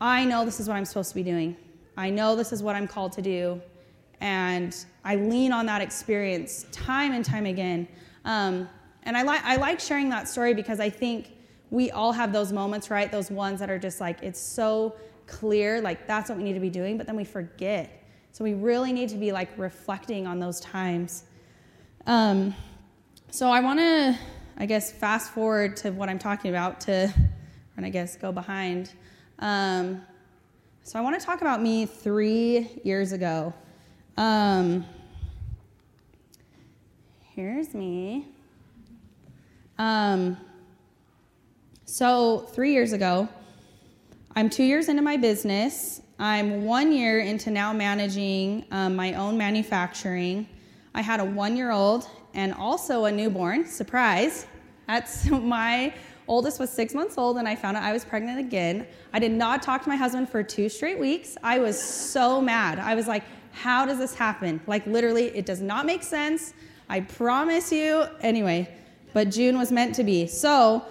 I 0.00 0.24
know 0.24 0.44
this 0.44 0.60
is 0.60 0.68
what 0.68 0.76
I'm 0.76 0.84
supposed 0.84 1.10
to 1.10 1.14
be 1.14 1.22
doing. 1.22 1.56
I 1.96 2.10
know 2.10 2.36
this 2.36 2.52
is 2.52 2.62
what 2.62 2.76
I'm 2.76 2.86
called 2.86 3.12
to 3.12 3.22
do. 3.22 3.60
And 4.20 4.76
I 5.04 5.16
lean 5.16 5.52
on 5.52 5.66
that 5.66 5.82
experience 5.82 6.66
time 6.72 7.12
and 7.12 7.24
time 7.24 7.46
again. 7.46 7.86
Um, 8.24 8.68
and 9.02 9.16
I, 9.16 9.22
li- 9.22 9.40
I 9.42 9.56
like 9.56 9.80
sharing 9.80 10.08
that 10.10 10.28
story 10.28 10.54
because 10.54 10.80
I 10.80 10.90
think 10.90 11.32
we 11.70 11.90
all 11.90 12.12
have 12.12 12.32
those 12.32 12.52
moments, 12.52 12.90
right? 12.90 13.10
Those 13.10 13.30
ones 13.30 13.60
that 13.60 13.70
are 13.70 13.78
just 13.78 14.00
like, 14.00 14.22
it's 14.22 14.40
so 14.40 14.96
clear, 15.26 15.80
like 15.80 16.06
that's 16.06 16.28
what 16.28 16.38
we 16.38 16.44
need 16.44 16.54
to 16.54 16.60
be 16.60 16.70
doing, 16.70 16.96
but 16.96 17.06
then 17.06 17.16
we 17.16 17.24
forget. 17.24 18.02
So 18.32 18.44
we 18.44 18.54
really 18.54 18.92
need 18.92 19.08
to 19.10 19.16
be 19.16 19.32
like 19.32 19.50
reflecting 19.56 20.26
on 20.26 20.38
those 20.38 20.60
times. 20.60 21.24
Um, 22.06 22.54
so 23.30 23.50
I 23.50 23.60
want 23.60 23.80
to 23.80 24.18
I 24.58 24.64
guess, 24.64 24.90
fast 24.90 25.32
forward 25.32 25.76
to 25.78 25.90
what 25.90 26.08
I'm 26.08 26.18
talking 26.18 26.50
about 26.50 26.80
to, 26.82 27.12
and 27.76 27.84
I 27.84 27.90
guess 27.90 28.16
go 28.16 28.32
behind. 28.32 28.92
Um, 29.38 30.02
so 30.82 30.98
I 30.98 31.02
want 31.02 31.18
to 31.18 31.24
talk 31.24 31.40
about 31.40 31.60
me 31.60 31.86
three 31.86 32.70
years 32.84 33.12
ago. 33.12 33.52
Um, 34.16 34.84
here's 37.34 37.74
me. 37.74 38.26
Um, 39.78 40.36
so 41.84 42.40
three 42.52 42.72
years 42.72 42.92
ago, 42.92 43.28
I'm 44.34 44.48
two 44.48 44.64
years 44.64 44.88
into 44.88 45.02
my 45.02 45.16
business. 45.16 46.02
I'm 46.18 46.64
one 46.64 46.92
year 46.92 47.20
into 47.20 47.50
now 47.50 47.72
managing 47.72 48.64
um, 48.70 48.96
my 48.96 49.14
own 49.14 49.36
manufacturing. 49.36 50.48
I 50.94 51.02
had 51.02 51.20
a 51.20 51.24
one 51.24 51.56
year 51.56 51.72
old 51.72 52.08
and 52.32 52.54
also 52.54 53.04
a 53.04 53.12
newborn. 53.12 53.66
Surprise. 53.66 54.46
That's 54.86 55.26
my 55.30 55.92
oldest 56.28 56.58
was 56.58 56.70
six 56.70 56.94
months 56.94 57.18
old, 57.18 57.38
and 57.38 57.48
I 57.48 57.54
found 57.54 57.76
out 57.76 57.82
I 57.82 57.92
was 57.92 58.04
pregnant 58.04 58.38
again. 58.38 58.86
I 59.12 59.18
did 59.18 59.32
not 59.32 59.62
talk 59.62 59.82
to 59.82 59.88
my 59.88 59.96
husband 59.96 60.28
for 60.28 60.42
two 60.42 60.68
straight 60.68 60.98
weeks. 60.98 61.36
I 61.42 61.58
was 61.58 61.80
so 61.80 62.40
mad. 62.40 62.78
I 62.78 62.94
was 62.94 63.06
like, 63.06 63.24
how 63.52 63.86
does 63.86 63.98
this 63.98 64.14
happen? 64.14 64.60
Like, 64.66 64.86
literally, 64.86 65.26
it 65.36 65.46
does 65.46 65.60
not 65.60 65.86
make 65.86 66.02
sense. 66.02 66.54
I 66.88 67.00
promise 67.00 67.72
you. 67.72 68.06
Anyway, 68.20 68.68
but 69.12 69.30
June 69.30 69.56
was 69.56 69.72
meant 69.72 69.94
to 69.96 70.04
be. 70.04 70.26
So, 70.26 70.84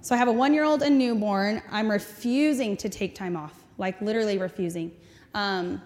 so 0.00 0.14
I 0.14 0.18
have 0.18 0.28
a 0.28 0.32
one 0.32 0.52
year 0.52 0.64
old 0.64 0.82
and 0.82 0.98
newborn. 0.98 1.62
I'm 1.70 1.90
refusing 1.90 2.76
to 2.78 2.88
take 2.88 3.14
time 3.14 3.36
off, 3.36 3.64
like, 3.78 4.00
literally 4.00 4.38
refusing. 4.38 4.92
Um, 5.34 5.80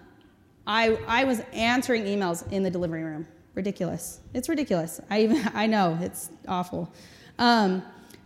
I, 0.65 0.97
I 1.07 1.23
was 1.25 1.41
answering 1.51 2.05
emails 2.05 2.49
in 2.51 2.63
the 2.63 2.71
delivery 2.71 3.03
room 3.03 3.27
ridiculous. 3.55 4.19
It's 4.33 4.49
ridiculous. 4.49 4.99
I 5.09 5.21
even 5.23 5.47
I 5.53 5.67
know 5.67 5.97
it's 6.01 6.31
awful. 6.47 6.91
Um, 7.39 7.83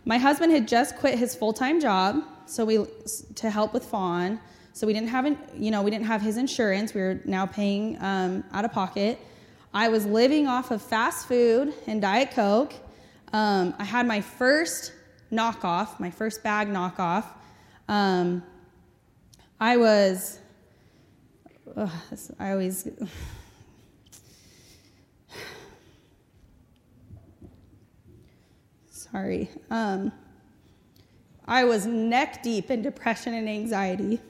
my 0.08 0.16
husband 0.16 0.50
had 0.50 0.66
just 0.66 0.96
quit 0.96 1.18
his 1.18 1.34
full 1.34 1.52
time 1.52 1.82
job, 1.82 2.22
so 2.46 2.64
we 2.64 2.86
to 3.34 3.50
help 3.50 3.74
with 3.74 3.84
Fawn. 3.84 4.40
So 4.72 4.86
we 4.86 4.94
didn't 4.94 5.10
have 5.10 5.26
an, 5.26 5.36
you 5.54 5.70
know 5.70 5.82
we 5.82 5.90
didn't 5.90 6.06
have 6.06 6.22
his 6.22 6.38
insurance. 6.38 6.94
We 6.94 7.02
were 7.02 7.20
now 7.26 7.44
paying 7.44 7.98
um, 8.00 8.42
out 8.50 8.64
of 8.64 8.72
pocket. 8.72 9.18
I 9.74 9.90
was 9.90 10.06
living 10.06 10.46
off 10.46 10.70
of 10.70 10.80
fast 10.80 11.28
food 11.28 11.74
and 11.86 12.00
Diet 12.00 12.30
Coke. 12.30 12.72
Um, 13.34 13.74
I 13.78 13.84
had 13.84 14.06
my 14.06 14.22
first 14.22 14.94
knockoff, 15.30 16.00
my 16.00 16.10
first 16.10 16.42
bag 16.42 16.68
knockoff. 16.68 17.26
Um, 17.86 18.42
I 19.60 19.76
was, 19.76 20.38
ugh, 21.76 21.90
I 22.38 22.52
always 22.52 22.88
sorry. 29.10 29.48
Um, 29.70 30.12
I 31.46 31.64
was 31.64 31.86
neck 31.86 32.42
deep 32.42 32.70
in 32.70 32.82
depression 32.82 33.34
and 33.34 33.48
anxiety. 33.48 34.20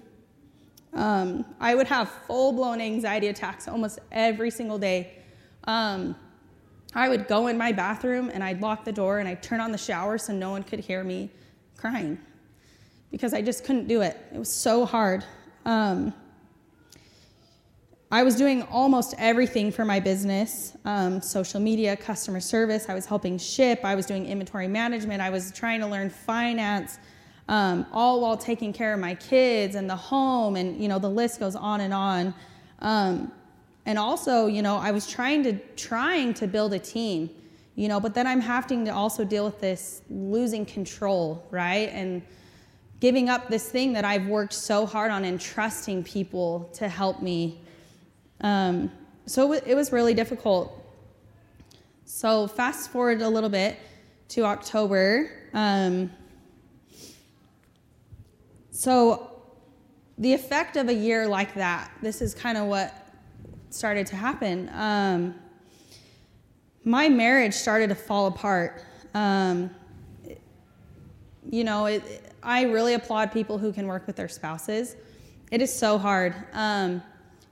Um, 0.95 1.45
I 1.61 1.75
would 1.75 1.87
have 1.89 2.09
full 2.27 2.53
blown 2.53 2.81
anxiety 2.81 3.29
attacks 3.29 3.69
almost 3.69 3.99
every 4.13 4.51
single 4.51 4.79
day. 4.79 5.15
Um, 5.65 6.17
I 6.95 7.09
would 7.09 7.29
go 7.29 7.49
in 7.49 7.59
my 7.59 7.73
bathroom 7.73 8.31
and 8.33 8.43
I'd 8.43 8.61
lock 8.63 8.85
the 8.85 8.93
door 8.93 9.19
and 9.19 9.29
I'd 9.29 9.43
turn 9.43 9.61
on 9.61 9.73
the 9.73 9.79
shower 9.79 10.17
so 10.17 10.33
no 10.33 10.51
one 10.51 10.63
could 10.63 10.81
hear 10.81 11.05
me 11.05 11.31
crying 11.77 12.19
because 13.11 13.35
I 13.35 13.43
just 13.43 13.65
couldn't 13.65 13.89
do 13.89 14.01
it. 14.01 14.17
It 14.33 14.39
was 14.39 14.53
so 14.53 14.85
hard. 14.85 15.25
Um, 15.65 16.15
I 18.11 18.23
was 18.23 18.37
doing 18.37 18.63
almost 18.63 19.15
everything 19.19 19.71
for 19.71 19.85
my 19.85 20.01
business 20.01 20.75
um, 20.87 21.21
social 21.21 21.61
media, 21.61 21.95
customer 21.95 22.41
service. 22.41 22.89
I 22.89 22.95
was 22.95 23.05
helping 23.05 23.37
ship. 23.37 23.81
I 23.85 23.95
was 23.95 24.07
doing 24.07 24.25
inventory 24.25 24.67
management. 24.67 25.21
I 25.21 25.29
was 25.29 25.53
trying 25.53 25.81
to 25.81 25.87
learn 25.87 26.09
finance, 26.09 26.99
um, 27.49 27.85
all 27.93 28.23
while 28.23 28.39
taking 28.39 28.73
care 28.73 28.95
of 28.95 29.01
my 29.01 29.15
kids 29.15 29.75
and 29.75 29.91
the 29.91 29.97
home. 29.97 30.57
And, 30.57 30.81
you 30.83 30.89
know, 30.89 30.99
the 30.99 31.11
list 31.11 31.39
goes 31.39 31.55
on 31.55 31.83
and 31.83 31.93
on. 31.93 32.35
Um, 32.79 33.31
and 33.85 33.99
also, 33.99 34.47
you 34.47 34.63
know, 34.63 34.77
I 34.77 34.91
was 34.91 35.07
trying 35.07 35.43
to 35.43 35.59
trying 35.77 36.33
to 36.35 36.47
build 36.47 36.73
a 36.73 36.79
team, 36.79 37.29
you 37.75 37.89
know, 37.89 38.01
but 38.01 38.15
then 38.15 38.27
I'm 38.27 38.41
having 38.41 38.87
to 38.87 38.91
also 38.91 39.23
deal 39.23 39.45
with 39.45 39.61
this 39.61 40.01
losing 40.09 40.65
control, 40.65 41.47
right? 41.51 41.91
And 41.93 42.23
giving 43.01 43.29
up 43.29 43.49
this 43.49 43.69
thing 43.69 43.93
that 43.93 44.07
I've 44.07 44.27
worked 44.27 44.55
so 44.55 44.87
hard 44.87 45.11
on 45.11 45.27
and 45.27 45.39
trusting 45.39 46.05
people 46.05 46.71
to 46.75 46.89
help 46.89 47.21
me 47.21 47.61
um, 48.41 48.91
so 49.27 49.53
it 49.53 49.75
was 49.75 49.93
really 49.93 50.15
difficult. 50.15 50.73
So 52.05 52.47
fast 52.47 52.91
forward 52.91 53.21
a 53.21 53.29
little 53.29 53.51
bit 53.51 53.79
to 54.29 54.45
October. 54.45 55.31
Um, 55.53 56.11
so 58.71 59.31
the 60.17 60.33
effect 60.33 60.77
of 60.77 60.89
a 60.89 60.95
year 60.95 61.29
like 61.29 61.55
that, 61.55 61.91
this 62.03 62.23
is 62.23 62.35
kind 62.35 62.57
of 62.57 62.67
what 62.67 62.95
started 63.71 64.07
to 64.09 64.17
happen. 64.17 64.71
Um, 64.73 65.35
my 66.85 67.09
marriage 67.09 67.55
started 67.55 67.89
to 67.89 67.95
fall 67.95 68.27
apart. 68.27 68.83
Um, 69.15 69.71
you 71.51 71.65
know, 71.65 71.87
it, 71.87 72.33
I 72.43 72.63
really 72.63 72.95
applaud 72.95 73.33
people 73.33 73.59
who 73.59 73.73
can 73.73 73.87
work 73.87 74.07
with 74.07 74.17
their 74.17 74.29
spouses. 74.29 74.97
It 75.51 75.61
is 75.61 75.73
so 75.73 75.99
hard. 75.99 76.35
Um, 76.53 77.03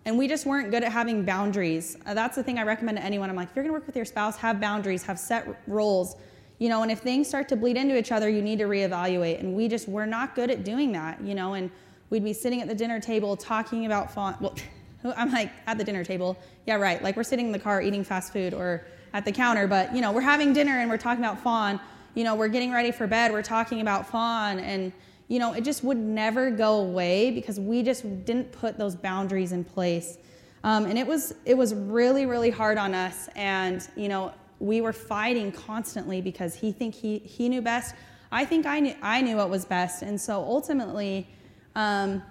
and 0.06 0.16
we 0.16 0.28
just 0.28 0.46
weren't 0.46 0.70
good 0.70 0.84
at 0.84 0.92
having 0.92 1.24
boundaries. 1.24 1.96
Uh, 2.06 2.14
that's 2.14 2.36
the 2.36 2.42
thing 2.42 2.60
I 2.60 2.62
recommend 2.62 2.96
to 2.96 3.04
anyone. 3.04 3.28
I'm 3.28 3.34
like, 3.34 3.50
if 3.50 3.56
you're 3.56 3.64
gonna 3.64 3.72
work 3.72 3.86
with 3.86 3.96
your 3.96 4.04
spouse, 4.04 4.36
have 4.36 4.60
boundaries, 4.60 5.02
have 5.02 5.18
set 5.18 5.60
roles. 5.66 6.16
You 6.58 6.68
know, 6.68 6.82
and 6.82 6.90
if 6.92 7.00
things 7.00 7.28
start 7.28 7.48
to 7.48 7.56
bleed 7.56 7.76
into 7.76 7.98
each 7.98 8.12
other, 8.12 8.30
you 8.30 8.40
need 8.40 8.60
to 8.60 8.66
reevaluate. 8.66 9.40
And 9.40 9.54
we 9.54 9.66
just 9.66 9.88
we're 9.88 10.06
not 10.06 10.36
good 10.36 10.48
at 10.48 10.64
doing 10.64 10.92
that, 10.92 11.20
you 11.20 11.34
know, 11.34 11.54
and 11.54 11.70
we'd 12.08 12.24
be 12.24 12.32
sitting 12.32 12.62
at 12.62 12.68
the 12.68 12.74
dinner 12.74 13.00
table 13.00 13.36
talking 13.36 13.84
about 13.84 14.14
fawn. 14.14 14.36
Well, 14.40 14.54
I'm 15.16 15.32
like 15.32 15.50
at 15.66 15.76
the 15.76 15.84
dinner 15.84 16.04
table. 16.04 16.38
Yeah, 16.66 16.76
right. 16.76 17.02
Like 17.02 17.16
we're 17.16 17.24
sitting 17.24 17.46
in 17.46 17.52
the 17.52 17.58
car 17.58 17.82
eating 17.82 18.04
fast 18.04 18.32
food 18.32 18.54
or 18.54 18.86
at 19.12 19.24
the 19.24 19.32
counter, 19.32 19.66
but 19.66 19.92
you 19.92 20.00
know, 20.00 20.12
we're 20.12 20.20
having 20.20 20.52
dinner 20.52 20.78
and 20.78 20.88
we're 20.88 20.98
talking 20.98 21.22
about 21.22 21.40
fawn. 21.40 21.80
You 22.14 22.22
know, 22.22 22.36
we're 22.36 22.48
getting 22.48 22.72
ready 22.72 22.92
for 22.92 23.08
bed, 23.08 23.32
we're 23.32 23.42
talking 23.42 23.80
about 23.80 24.06
fawn 24.06 24.60
and 24.60 24.92
you 25.28 25.38
know, 25.38 25.54
it 25.54 25.64
just 25.64 25.82
would 25.82 25.96
never 25.96 26.50
go 26.50 26.80
away 26.80 27.30
because 27.30 27.58
we 27.58 27.82
just 27.82 28.02
didn't 28.24 28.52
put 28.52 28.78
those 28.78 28.94
boundaries 28.94 29.52
in 29.52 29.64
place. 29.64 30.18
Um, 30.62 30.86
and 30.86 30.98
it 30.98 31.06
was 31.06 31.34
it 31.44 31.56
was 31.56 31.74
really 31.74 32.26
really 32.26 32.50
hard 32.50 32.78
on 32.78 32.94
us, 32.94 33.28
and 33.36 33.86
you 33.96 34.08
know 34.08 34.32
we 34.58 34.80
were 34.80 34.92
fighting 34.92 35.52
constantly 35.52 36.20
because 36.20 36.54
he 36.54 36.72
think 36.72 36.94
he 36.94 37.18
he 37.18 37.48
knew 37.48 37.62
best. 37.62 37.94
I 38.32 38.44
think 38.44 38.66
I 38.66 38.80
knew 38.80 38.94
I 39.02 39.20
knew 39.20 39.36
what 39.36 39.50
was 39.50 39.64
best, 39.64 40.02
and 40.02 40.20
so 40.20 40.42
ultimately, 40.42 41.28
um, 41.74 42.22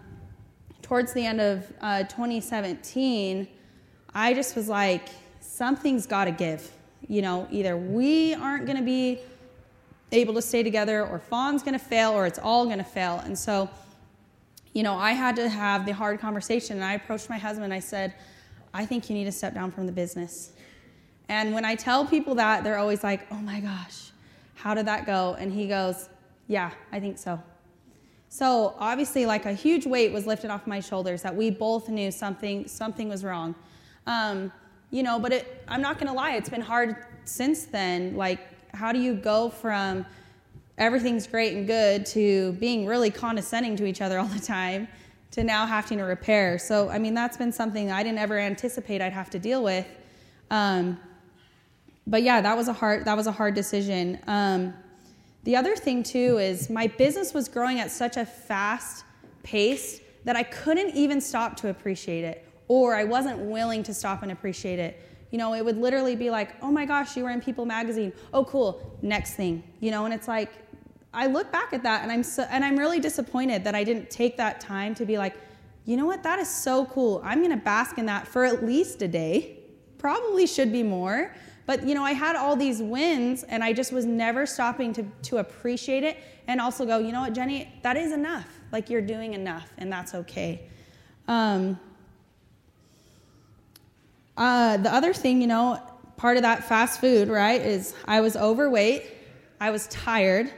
towards 0.81 1.13
the 1.13 1.25
end 1.25 1.39
of 1.39 1.71
uh, 1.81 2.03
2017, 2.03 3.47
I 4.13 4.33
just 4.33 4.55
was 4.55 4.67
like, 4.67 5.09
something's 5.39 6.05
got 6.05 6.25
to 6.25 6.31
give. 6.31 6.71
You 7.07 7.21
know, 7.21 7.47
either 7.51 7.77
we 7.77 8.33
aren't 8.33 8.65
going 8.65 8.77
to 8.77 8.83
be 8.83 9.19
able 10.11 10.33
to 10.35 10.41
stay 10.41 10.63
together, 10.63 11.05
or 11.05 11.19
Fawn's 11.19 11.63
going 11.63 11.77
to 11.77 11.85
fail, 11.85 12.11
or 12.11 12.25
it's 12.25 12.39
all 12.39 12.65
going 12.65 12.77
to 12.77 12.83
fail. 12.83 13.21
And 13.25 13.37
so, 13.37 13.69
you 14.73 14.83
know, 14.83 14.95
I 14.95 15.11
had 15.11 15.35
to 15.37 15.49
have 15.49 15.85
the 15.85 15.93
hard 15.93 16.19
conversation. 16.19 16.77
And 16.77 16.85
I 16.85 16.93
approached 16.93 17.29
my 17.29 17.37
husband. 17.37 17.73
I 17.73 17.79
said, 17.79 18.13
I 18.73 18.85
think 18.85 19.09
you 19.09 19.15
need 19.15 19.25
to 19.25 19.31
step 19.31 19.53
down 19.53 19.71
from 19.71 19.85
the 19.85 19.91
business. 19.91 20.51
And 21.29 21.53
when 21.53 21.65
I 21.65 21.75
tell 21.75 22.05
people 22.05 22.35
that, 22.35 22.63
they're 22.63 22.77
always 22.77 23.03
like, 23.03 23.25
oh 23.31 23.37
my 23.37 23.59
gosh, 23.59 24.11
how 24.53 24.73
did 24.73 24.85
that 24.87 25.05
go? 25.05 25.35
And 25.39 25.51
he 25.51 25.67
goes, 25.67 26.09
yeah, 26.47 26.71
I 26.91 26.99
think 26.99 27.17
so. 27.17 27.41
So 28.29 28.75
obviously, 28.77 29.25
like 29.25 29.45
a 29.45 29.53
huge 29.53 29.85
weight 29.85 30.11
was 30.11 30.27
lifted 30.27 30.49
off 30.49 30.67
my 30.67 30.79
shoulders 30.79 31.21
that 31.21 31.35
we 31.35 31.49
both 31.49 31.89
knew 31.89 32.11
something 32.11 32.67
something 32.67 33.07
was 33.07 33.23
wrong. 33.23 33.55
Um, 34.07 34.51
you 34.91 35.03
know, 35.03 35.19
but 35.19 35.31
it, 35.31 35.63
I'm 35.67 35.81
not 35.81 35.97
gonna 35.99 36.13
lie, 36.13 36.35
it's 36.35 36.49
been 36.49 36.61
hard 36.61 37.05
since 37.23 37.65
then. 37.65 38.15
Like 38.15 38.39
how 38.75 38.91
do 38.91 38.99
you 38.99 39.13
go 39.13 39.49
from 39.49 40.05
everything's 40.77 41.25
great 41.25 41.55
and 41.55 41.65
good 41.65 42.05
to 42.07 42.51
being 42.53 42.85
really 42.85 43.09
condescending 43.09 43.75
to 43.77 43.85
each 43.85 44.01
other 44.01 44.19
all 44.19 44.27
the 44.27 44.39
time 44.39 44.87
to 45.31 45.43
now 45.43 45.65
having 45.65 45.97
to 45.97 46.03
repair? 46.03 46.59
So, 46.59 46.89
I 46.89 46.99
mean, 46.99 47.13
that's 47.13 47.37
been 47.37 47.51
something 47.51 47.91
I 47.91 48.03
didn't 48.03 48.19
ever 48.19 48.37
anticipate 48.37 49.01
I'd 49.01 49.13
have 49.13 49.29
to 49.31 49.39
deal 49.39 49.63
with. 49.63 49.87
Um, 50.51 50.99
but 52.07 52.21
yeah, 52.21 52.41
that 52.41 52.55
was 52.55 52.67
a 52.67 52.73
hard 52.73 53.05
that 53.05 53.17
was 53.17 53.27
a 53.27 53.31
hard 53.31 53.55
decision. 53.55 54.19
Um, 54.27 54.73
the 55.43 55.55
other 55.55 55.75
thing 55.75 56.03
too 56.03 56.37
is 56.37 56.69
my 56.69 56.87
business 56.87 57.33
was 57.33 57.47
growing 57.47 57.79
at 57.79 57.91
such 57.91 58.17
a 58.17 58.25
fast 58.25 59.05
pace 59.43 60.01
that 60.23 60.35
I 60.35 60.43
couldn't 60.43 60.95
even 60.95 61.21
stop 61.21 61.55
to 61.57 61.69
appreciate 61.69 62.23
it, 62.23 62.47
or 62.67 62.95
I 62.95 63.03
wasn't 63.03 63.39
willing 63.39 63.83
to 63.83 63.93
stop 63.93 64.23
and 64.23 64.31
appreciate 64.31 64.79
it. 64.79 64.99
You 65.31 65.37
know, 65.37 65.53
it 65.53 65.63
would 65.63 65.77
literally 65.77 66.15
be 66.15 66.29
like, 66.29 66.55
oh 66.61 66.71
my 66.71 66.85
gosh, 66.85 67.17
you 67.17 67.23
were 67.23 67.31
in 67.31 67.41
People 67.41 67.65
magazine. 67.65 68.13
Oh, 68.33 68.45
cool. 68.45 68.97
Next 69.01 69.33
thing. 69.33 69.63
You 69.79 69.91
know, 69.91 70.05
and 70.05 70.13
it's 70.13 70.27
like, 70.27 70.51
I 71.13 71.27
look 71.27 71.51
back 71.51 71.71
at 71.71 71.81
that 71.83 72.03
and 72.03 72.11
I'm 72.11 72.23
so, 72.23 72.43
and 72.49 72.63
I'm 72.63 72.77
really 72.77 72.99
disappointed 72.99 73.63
that 73.63 73.73
I 73.73 73.83
didn't 73.83 74.09
take 74.09 74.35
that 74.37 74.59
time 74.59 74.93
to 74.95 75.05
be 75.05 75.17
like, 75.17 75.35
you 75.85 75.95
know 75.95 76.05
what, 76.05 76.23
that 76.23 76.39
is 76.39 76.49
so 76.49 76.85
cool. 76.87 77.21
I'm 77.23 77.41
gonna 77.41 77.55
bask 77.55 77.97
in 77.97 78.05
that 78.07 78.27
for 78.27 78.43
at 78.43 78.65
least 78.65 79.01
a 79.01 79.07
day. 79.07 79.59
Probably 79.97 80.45
should 80.45 80.71
be 80.71 80.83
more. 80.83 81.33
But 81.65 81.87
you 81.87 81.95
know, 81.95 82.03
I 82.03 82.11
had 82.11 82.35
all 82.35 82.55
these 82.55 82.81
wins 82.81 83.43
and 83.43 83.63
I 83.63 83.71
just 83.71 83.91
was 83.91 84.05
never 84.05 84.45
stopping 84.45 84.93
to, 84.93 85.03
to 85.23 85.37
appreciate 85.37 86.03
it 86.03 86.17
and 86.47 86.59
also 86.59 86.85
go, 86.85 86.99
you 86.99 87.11
know 87.11 87.21
what, 87.21 87.33
Jenny, 87.33 87.73
that 87.81 87.97
is 87.97 88.11
enough. 88.11 88.47
Like 88.71 88.89
you're 88.89 89.01
doing 89.01 89.33
enough 89.33 89.71
and 89.77 89.91
that's 89.91 90.13
okay. 90.13 90.67
Um, 91.27 91.79
uh, 94.37 94.77
the 94.77 94.93
other 94.93 95.13
thing, 95.13 95.41
you 95.41 95.47
know, 95.47 95.81
part 96.17 96.37
of 96.37 96.43
that 96.43 96.63
fast 96.63 96.99
food, 96.99 97.27
right, 97.27 97.61
is 97.61 97.93
I 98.05 98.21
was 98.21 98.35
overweight, 98.35 99.03
I 99.59 99.71
was 99.71 99.87
tired, 99.87 100.51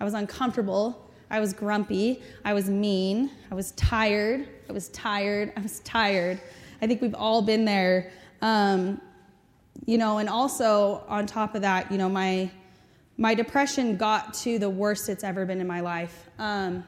I 0.00 0.04
was 0.04 0.14
uncomfortable, 0.14 1.10
I 1.30 1.40
was 1.40 1.52
grumpy, 1.52 2.22
I 2.44 2.52
was 2.54 2.68
mean, 2.68 3.30
I 3.50 3.54
was 3.54 3.72
tired, 3.72 4.48
I 4.68 4.72
was 4.72 4.88
tired, 4.90 5.52
I 5.56 5.60
was 5.60 5.80
tired. 5.80 6.40
I 6.80 6.86
think 6.86 7.00
we've 7.02 7.14
all 7.14 7.42
been 7.42 7.64
there. 7.64 8.10
Um, 8.42 9.00
you 9.86 9.98
know, 9.98 10.18
and 10.18 10.28
also 10.28 11.04
on 11.08 11.26
top 11.26 11.54
of 11.54 11.62
that, 11.62 11.90
you 11.90 11.98
know, 11.98 12.08
my 12.08 12.50
my 13.16 13.34
depression 13.34 13.96
got 13.96 14.34
to 14.34 14.58
the 14.58 14.68
worst 14.68 15.08
it's 15.08 15.22
ever 15.22 15.46
been 15.46 15.60
in 15.60 15.66
my 15.66 15.80
life. 15.80 16.28
Um, 16.38 16.84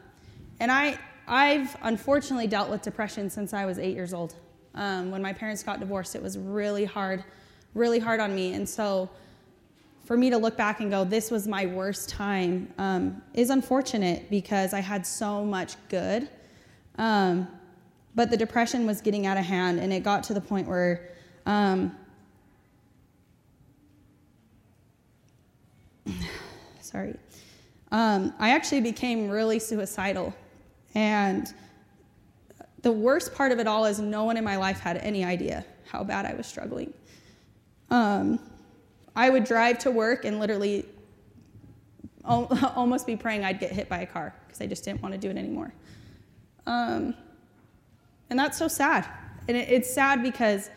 and 0.60 0.70
I 0.70 0.98
I've 1.26 1.76
unfortunately 1.82 2.46
dealt 2.46 2.70
with 2.70 2.82
depression 2.82 3.30
since 3.30 3.52
I 3.52 3.64
was 3.64 3.78
eight 3.78 3.94
years 3.94 4.14
old. 4.14 4.34
Um, 4.76 5.10
when 5.10 5.22
my 5.22 5.32
parents 5.32 5.62
got 5.62 5.80
divorced, 5.80 6.14
it 6.14 6.22
was 6.22 6.38
really 6.38 6.84
hard, 6.84 7.24
really 7.74 7.98
hard 7.98 8.20
on 8.20 8.34
me. 8.34 8.54
And 8.54 8.68
so 8.68 9.08
for 10.04 10.16
me 10.16 10.30
to 10.30 10.38
look 10.38 10.56
back 10.56 10.80
and 10.80 10.90
go, 10.90 11.04
this 11.04 11.30
was 11.30 11.48
my 11.48 11.66
worst 11.66 12.08
time, 12.08 12.72
um, 12.78 13.22
is 13.34 13.50
unfortunate 13.50 14.30
because 14.30 14.72
I 14.72 14.80
had 14.80 15.06
so 15.06 15.44
much 15.44 15.74
good. 15.88 16.28
Um, 16.98 17.48
but 18.14 18.30
the 18.30 18.36
depression 18.36 18.86
was 18.86 19.00
getting 19.00 19.26
out 19.26 19.36
of 19.36 19.44
hand, 19.44 19.78
and 19.80 19.92
it 19.92 20.02
got 20.02 20.22
to 20.24 20.34
the 20.34 20.40
point 20.40 20.66
where 20.66 21.10
um, 21.44 21.94
sorry, 26.80 27.16
um, 27.92 28.32
I 28.38 28.50
actually 28.50 28.80
became 28.80 29.28
really 29.28 29.58
suicidal. 29.58 30.34
And 30.94 31.52
the 32.86 32.92
worst 32.92 33.34
part 33.34 33.50
of 33.50 33.58
it 33.58 33.66
all 33.66 33.84
is 33.84 33.98
no 33.98 34.22
one 34.22 34.36
in 34.36 34.44
my 34.44 34.56
life 34.56 34.78
had 34.78 34.96
any 34.98 35.24
idea 35.24 35.64
how 35.90 36.04
bad 36.04 36.24
I 36.24 36.34
was 36.34 36.46
struggling. 36.46 36.94
Um, 37.90 38.38
I 39.16 39.28
would 39.28 39.42
drive 39.42 39.78
to 39.80 39.90
work 39.90 40.24
and 40.24 40.38
literally 40.38 40.86
almost 42.24 43.04
be 43.04 43.16
praying 43.16 43.44
I'd 43.44 43.58
get 43.58 43.72
hit 43.72 43.88
by 43.88 44.02
a 44.02 44.06
car 44.06 44.32
because 44.46 44.60
I 44.60 44.66
just 44.66 44.84
didn't 44.84 45.02
want 45.02 45.14
to 45.14 45.18
do 45.18 45.28
it 45.28 45.36
anymore. 45.36 45.74
Um, 46.64 47.16
and 48.30 48.38
that's 48.38 48.56
so 48.56 48.68
sad. 48.68 49.04
And 49.48 49.56
it, 49.56 49.68
it's 49.68 49.92
sad 49.92 50.22
because, 50.22 50.70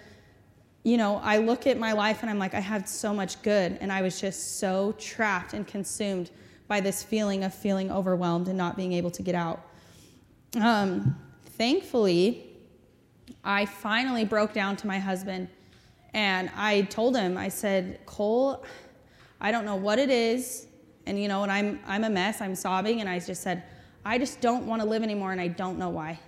you 0.81 0.97
know, 0.97 1.17
I 1.17 1.37
look 1.37 1.67
at 1.67 1.77
my 1.77 1.91
life 1.91 2.23
and 2.23 2.31
I'm 2.31 2.39
like, 2.39 2.55
I 2.55 2.59
had 2.59 2.89
so 2.89 3.13
much 3.13 3.39
good, 3.43 3.77
and 3.81 3.91
I 3.91 4.01
was 4.01 4.19
just 4.19 4.57
so 4.57 4.95
trapped 4.97 5.53
and 5.53 5.67
consumed 5.67 6.31
by 6.67 6.81
this 6.81 7.03
feeling 7.03 7.43
of 7.43 7.53
feeling 7.53 7.91
overwhelmed 7.91 8.47
and 8.47 8.57
not 8.57 8.75
being 8.75 8.93
able 8.93 9.11
to 9.11 9.21
get 9.21 9.35
out. 9.35 9.61
Um, 10.59 11.15
thankfully, 11.59 12.47
I 13.43 13.65
finally 13.65 14.25
broke 14.25 14.53
down 14.53 14.75
to 14.77 14.87
my 14.87 14.97
husband 14.97 15.49
And 16.13 16.49
I 16.55 16.81
told 16.83 17.15
him, 17.15 17.37
I 17.37 17.49
said, 17.49 17.99
Cole, 18.07 18.65
I 19.39 19.51
don't 19.51 19.65
know 19.65 19.75
what 19.75 19.99
it 19.99 20.09
is. 20.09 20.65
And, 21.05 21.21
you 21.21 21.27
know, 21.27 21.43
and 21.43 21.51
I'm, 21.51 21.79
I'm 21.85 22.03
a 22.03 22.09
mess. 22.09 22.41
I'm 22.41 22.55
sobbing. 22.55 22.99
And 23.01 23.07
I 23.07 23.19
just 23.19 23.43
said, 23.43 23.63
I 24.03 24.17
just 24.17 24.41
don't 24.41 24.65
want 24.65 24.81
to 24.81 24.87
live 24.87 25.03
anymore 25.03 25.31
and 25.31 25.41
I 25.41 25.49
don't 25.49 25.77
know 25.77 25.89
why. 25.89 26.19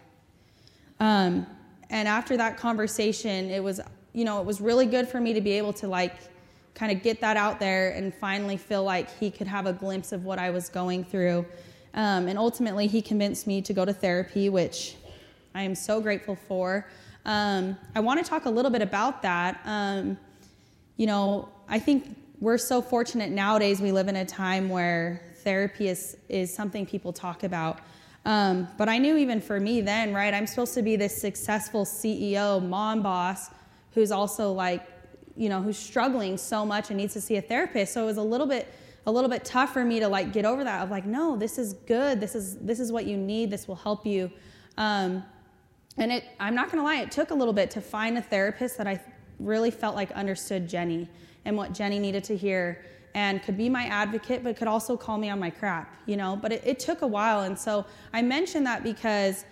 Um, 0.99 1.47
and 1.89 2.07
after 2.07 2.37
that 2.37 2.57
conversation, 2.57 3.49
it 3.49 3.63
was, 3.63 3.81
you 4.13 4.23
know, 4.23 4.39
it 4.39 4.45
was 4.45 4.61
really 4.61 4.85
good 4.85 5.07
for 5.07 5.19
me 5.19 5.33
to 5.33 5.41
be 5.41 5.53
able 5.53 5.73
to 5.73 5.87
like 5.87 6.15
kind 6.75 6.91
of 6.91 7.01
get 7.01 7.19
that 7.21 7.37
out 7.37 7.59
there 7.59 7.89
and 7.91 8.13
finally 8.13 8.57
feel 8.57 8.83
like 8.83 9.09
he 9.19 9.31
could 9.31 9.47
have 9.47 9.65
a 9.65 9.73
glimpse 9.73 10.11
of 10.11 10.25
what 10.25 10.37
I 10.37 10.51
was 10.51 10.69
going 10.69 11.03
through. 11.03 11.45
Um, 11.93 12.27
and 12.27 12.37
ultimately, 12.37 12.87
he 12.87 13.01
convinced 13.01 13.47
me 13.47 13.61
to 13.63 13.73
go 13.73 13.83
to 13.83 13.93
therapy, 13.93 14.47
which 14.47 14.95
I 15.53 15.63
am 15.63 15.75
so 15.75 15.99
grateful 15.99 16.35
for. 16.35 16.87
Um, 17.25 17.77
I 17.95 17.99
want 17.99 18.23
to 18.23 18.29
talk 18.29 18.45
a 18.45 18.49
little 18.49 18.71
bit 18.71 18.81
about 18.81 19.21
that. 19.21 19.59
Um, 19.65 20.17
you 20.97 21.07
know, 21.07 21.49
I 21.67 21.79
think 21.79 22.15
we're 22.39 22.57
so 22.57 22.81
fortunate 22.81 23.31
nowadays. 23.31 23.81
We 23.81 23.91
live 23.91 24.07
in 24.07 24.15
a 24.15 24.25
time 24.25 24.69
where 24.69 25.21
therapy 25.43 25.87
is, 25.89 26.17
is 26.29 26.53
something 26.53 26.85
people 26.85 27.13
talk 27.13 27.43
about. 27.43 27.79
Um, 28.25 28.67
but 28.77 28.87
I 28.87 28.97
knew 28.97 29.17
even 29.17 29.41
for 29.41 29.59
me 29.59 29.81
then, 29.81 30.13
right, 30.13 30.33
I'm 30.33 30.47
supposed 30.47 30.73
to 30.75 30.81
be 30.81 30.95
this 30.95 31.19
successful 31.19 31.85
CEO, 31.85 32.65
mom 32.65 33.01
boss, 33.01 33.49
who's 33.93 34.11
also 34.11 34.51
like, 34.51 34.87
you 35.35 35.49
know, 35.49 35.61
who's 35.61 35.77
struggling 35.77 36.37
so 36.37 36.65
much 36.65 36.89
and 36.89 36.97
needs 36.97 37.13
to 37.13 37.21
see 37.21 37.37
a 37.37 37.41
therapist. 37.41 37.93
So 37.93 38.03
it 38.03 38.05
was 38.05 38.17
a 38.17 38.23
little 38.23 38.47
bit 38.47 38.67
a 39.07 39.11
little 39.11 39.29
bit 39.29 39.43
tough 39.43 39.73
for 39.73 39.83
me 39.83 39.99
to 39.99 40.07
like 40.07 40.31
get 40.31 40.45
over 40.45 40.63
that 40.63 40.83
of 40.83 40.91
like 40.91 41.07
no 41.07 41.35
this 41.35 41.57
is 41.57 41.73
good 41.73 42.19
this 42.19 42.35
is 42.35 42.57
this 42.59 42.79
is 42.79 42.91
what 42.91 43.05
you 43.05 43.17
need 43.17 43.49
this 43.49 43.67
will 43.67 43.75
help 43.75 44.05
you 44.05 44.29
um, 44.77 45.23
and 45.97 46.11
it 46.11 46.23
i'm 46.39 46.55
not 46.55 46.71
gonna 46.71 46.83
lie 46.83 47.01
it 47.01 47.11
took 47.11 47.31
a 47.31 47.33
little 47.33 47.53
bit 47.53 47.69
to 47.71 47.81
find 47.81 48.17
a 48.17 48.21
therapist 48.21 48.77
that 48.77 48.87
i 48.87 48.99
really 49.39 49.71
felt 49.71 49.95
like 49.95 50.11
understood 50.11 50.67
jenny 50.67 51.07
and 51.45 51.55
what 51.55 51.73
jenny 51.73 51.99
needed 51.99 52.23
to 52.23 52.35
hear 52.35 52.83
and 53.13 53.43
could 53.43 53.57
be 53.57 53.67
my 53.67 53.85
advocate 53.85 54.43
but 54.43 54.55
could 54.55 54.67
also 54.67 54.95
call 54.95 55.17
me 55.17 55.29
on 55.29 55.39
my 55.39 55.49
crap 55.49 55.93
you 56.05 56.15
know 56.15 56.37
but 56.41 56.51
it, 56.51 56.61
it 56.65 56.79
took 56.79 57.01
a 57.01 57.07
while 57.07 57.41
and 57.41 57.57
so 57.57 57.85
i 58.13 58.21
mentioned 58.21 58.65
that 58.65 58.83
because 58.83 59.45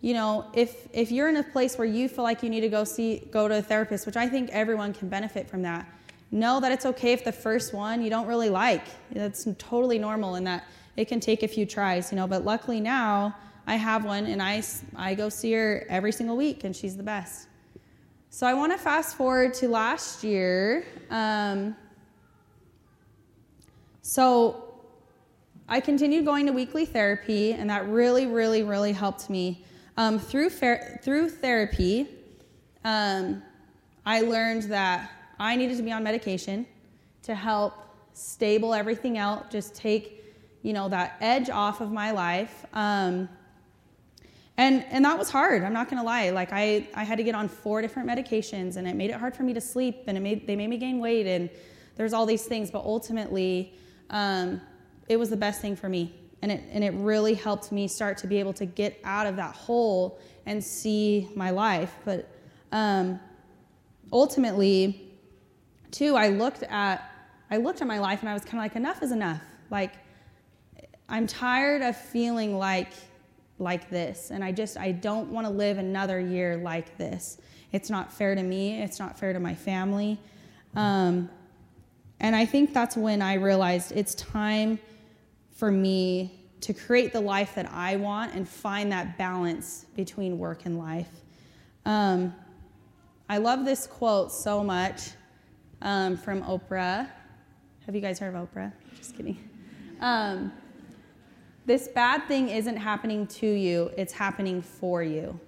you 0.00 0.14
know 0.14 0.46
if 0.54 0.88
if 0.92 1.12
you're 1.12 1.28
in 1.28 1.36
a 1.36 1.42
place 1.42 1.76
where 1.76 1.86
you 1.86 2.08
feel 2.08 2.24
like 2.24 2.42
you 2.42 2.48
need 2.48 2.62
to 2.62 2.68
go 2.68 2.84
see 2.84 3.28
go 3.30 3.48
to 3.48 3.58
a 3.58 3.62
therapist 3.62 4.06
which 4.06 4.16
i 4.16 4.28
think 4.28 4.48
everyone 4.50 4.92
can 4.92 5.08
benefit 5.08 5.48
from 5.48 5.62
that 5.62 5.86
know 6.32 6.60
that 6.60 6.72
it's 6.72 6.86
okay 6.86 7.12
if 7.12 7.24
the 7.24 7.32
first 7.32 7.74
one 7.74 8.02
you 8.02 8.10
don't 8.10 8.26
really 8.26 8.48
like. 8.48 8.86
That's 9.12 9.46
totally 9.58 9.98
normal 9.98 10.34
in 10.36 10.44
that 10.44 10.64
it 10.96 11.06
can 11.06 11.20
take 11.20 11.42
a 11.42 11.48
few 11.48 11.66
tries, 11.66 12.10
you 12.10 12.16
know, 12.16 12.26
but 12.26 12.44
luckily 12.44 12.80
now 12.80 13.36
I 13.66 13.76
have 13.76 14.04
one 14.04 14.26
and 14.26 14.42
I, 14.42 14.62
I 14.96 15.14
go 15.14 15.28
see 15.28 15.52
her 15.52 15.86
every 15.88 16.12
single 16.12 16.36
week 16.36 16.64
and 16.64 16.74
she's 16.74 16.96
the 16.96 17.02
best. 17.02 17.48
So 18.30 18.46
I 18.46 18.54
want 18.54 18.72
to 18.72 18.78
fast 18.78 19.16
forward 19.16 19.54
to 19.54 19.68
last 19.68 20.24
year. 20.24 20.86
Um, 21.10 21.76
so 24.00 24.72
I 25.68 25.80
continued 25.80 26.24
going 26.24 26.46
to 26.46 26.52
weekly 26.52 26.84
therapy, 26.84 27.52
and 27.52 27.70
that 27.70 27.86
really, 27.88 28.26
really, 28.26 28.62
really 28.62 28.92
helped 28.92 29.30
me. 29.30 29.64
Um, 29.96 30.18
through, 30.18 30.50
fer- 30.50 30.98
through 31.02 31.30
therapy, 31.30 32.08
um, 32.84 33.42
I 34.04 34.22
learned 34.22 34.64
that 34.64 35.10
I 35.38 35.54
needed 35.56 35.76
to 35.76 35.82
be 35.82 35.92
on 35.92 36.02
medication 36.02 36.66
to 37.22 37.34
help 37.34 37.74
stable 38.12 38.74
everything 38.74 39.18
out, 39.18 39.50
just 39.50 39.74
take, 39.74 40.24
you 40.62 40.72
know, 40.72 40.88
that 40.88 41.16
edge 41.20 41.48
off 41.48 41.80
of 41.80 41.92
my 41.92 42.10
life. 42.10 42.66
Um, 42.72 43.28
and, 44.62 44.84
and 44.90 45.04
that 45.04 45.18
was 45.18 45.30
hard. 45.30 45.62
I'm 45.62 45.72
not 45.72 45.88
gonna 45.90 46.04
lie. 46.04 46.30
Like 46.30 46.52
I, 46.52 46.88
I 46.94 47.04
had 47.04 47.18
to 47.18 47.24
get 47.24 47.34
on 47.34 47.48
four 47.48 47.82
different 47.82 48.08
medications, 48.08 48.76
and 48.76 48.86
it 48.86 48.96
made 48.96 49.10
it 49.10 49.16
hard 49.16 49.34
for 49.34 49.42
me 49.42 49.52
to 49.54 49.60
sleep, 49.60 50.04
and 50.06 50.16
it 50.16 50.20
made 50.20 50.46
they 50.46 50.56
made 50.56 50.68
me 50.68 50.78
gain 50.78 50.98
weight, 50.98 51.26
and 51.26 51.50
there's 51.96 52.12
all 52.12 52.26
these 52.26 52.44
things. 52.44 52.70
But 52.70 52.84
ultimately, 52.84 53.74
um, 54.10 54.60
it 55.08 55.16
was 55.16 55.30
the 55.30 55.36
best 55.36 55.60
thing 55.60 55.74
for 55.76 55.88
me, 55.88 56.14
and 56.42 56.52
it 56.52 56.62
and 56.70 56.82
it 56.84 56.94
really 56.94 57.34
helped 57.34 57.72
me 57.72 57.88
start 57.88 58.18
to 58.18 58.26
be 58.26 58.38
able 58.38 58.52
to 58.54 58.66
get 58.66 59.00
out 59.04 59.26
of 59.26 59.36
that 59.36 59.54
hole 59.54 60.18
and 60.46 60.62
see 60.62 61.28
my 61.34 61.50
life. 61.50 61.94
But 62.04 62.28
um, 62.72 63.20
ultimately, 64.12 65.12
too 65.90 66.16
I 66.16 66.28
looked 66.28 66.62
at 66.64 67.08
I 67.52 67.58
looked 67.58 67.82
at 67.82 67.86
my 67.86 67.98
life 67.98 68.20
and 68.20 68.30
I 68.30 68.32
was 68.32 68.44
kind 68.44 68.54
of 68.54 68.64
like, 68.64 68.76
enough 68.76 69.02
is 69.02 69.12
enough. 69.12 69.42
Like, 69.70 69.92
I'm 71.08 71.26
tired 71.26 71.82
of 71.82 71.94
feeling 71.96 72.56
like 72.56 72.92
like 73.62 73.88
this, 73.88 74.30
and 74.30 74.44
I 74.44 74.52
just 74.52 74.76
I 74.76 74.92
don't 74.92 75.30
want 75.30 75.46
to 75.46 75.52
live 75.52 75.78
another 75.78 76.20
year 76.20 76.56
like 76.56 76.98
this. 76.98 77.38
It's 77.72 77.88
not 77.88 78.12
fair 78.12 78.34
to 78.34 78.42
me. 78.42 78.82
It's 78.82 78.98
not 78.98 79.18
fair 79.18 79.32
to 79.32 79.40
my 79.40 79.54
family. 79.54 80.18
Um, 80.74 81.30
and 82.20 82.36
I 82.36 82.44
think 82.44 82.74
that's 82.74 82.96
when 82.96 83.22
I 83.22 83.34
realized 83.34 83.92
it's 83.92 84.14
time 84.14 84.78
for 85.56 85.70
me 85.70 86.38
to 86.60 86.72
create 86.72 87.12
the 87.12 87.20
life 87.20 87.54
that 87.56 87.70
I 87.72 87.96
want 87.96 88.34
and 88.34 88.48
find 88.48 88.92
that 88.92 89.18
balance 89.18 89.86
between 89.96 90.38
work 90.38 90.64
and 90.64 90.78
life. 90.78 91.08
Um, 91.84 92.34
I 93.28 93.38
love 93.38 93.64
this 93.64 93.86
quote 93.86 94.30
so 94.30 94.62
much 94.62 95.10
um, 95.80 96.16
from 96.16 96.42
Oprah. 96.42 97.08
Have 97.86 97.94
you 97.94 98.00
guys 98.00 98.18
heard 98.18 98.34
of 98.34 98.48
Oprah? 98.48 98.72
Just 98.96 99.16
kidding. 99.16 99.48
Um, 100.00 100.52
this 101.64 101.88
bad 101.88 102.26
thing 102.26 102.48
isn't 102.48 102.76
happening 102.76 103.26
to 103.28 103.46
you, 103.46 103.90
it's 103.96 104.12
happening 104.12 104.62
for 104.62 105.02
you. 105.02 105.38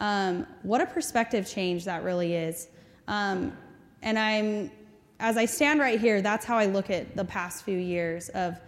Um, 0.00 0.46
what 0.62 0.80
a 0.80 0.86
perspective 0.86 1.48
change 1.48 1.84
that 1.84 2.04
really 2.04 2.34
is. 2.34 2.68
Um, 3.08 3.56
and 4.02 4.18
I'm, 4.18 4.70
as 5.18 5.36
I 5.36 5.44
stand 5.44 5.80
right 5.80 6.00
here, 6.00 6.22
that's 6.22 6.44
how 6.44 6.56
I 6.56 6.66
look 6.66 6.90
at 6.90 7.16
the 7.16 7.24
past 7.24 7.64
few 7.64 7.78
years 7.78 8.28
of, 8.30 8.60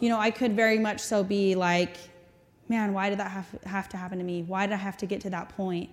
you 0.00 0.08
know, 0.08 0.18
I 0.18 0.30
could 0.30 0.56
very 0.56 0.78
much 0.78 1.00
so 1.00 1.22
be 1.22 1.54
like, 1.54 1.96
man, 2.68 2.92
why 2.92 3.10
did 3.10 3.18
that 3.18 3.30
have, 3.30 3.46
have 3.64 3.88
to 3.90 3.96
happen 3.96 4.18
to 4.18 4.24
me? 4.24 4.42
Why 4.42 4.66
did 4.66 4.72
I 4.72 4.78
have 4.78 4.96
to 4.98 5.06
get 5.06 5.20
to 5.22 5.30
that 5.30 5.50
point? 5.50 5.90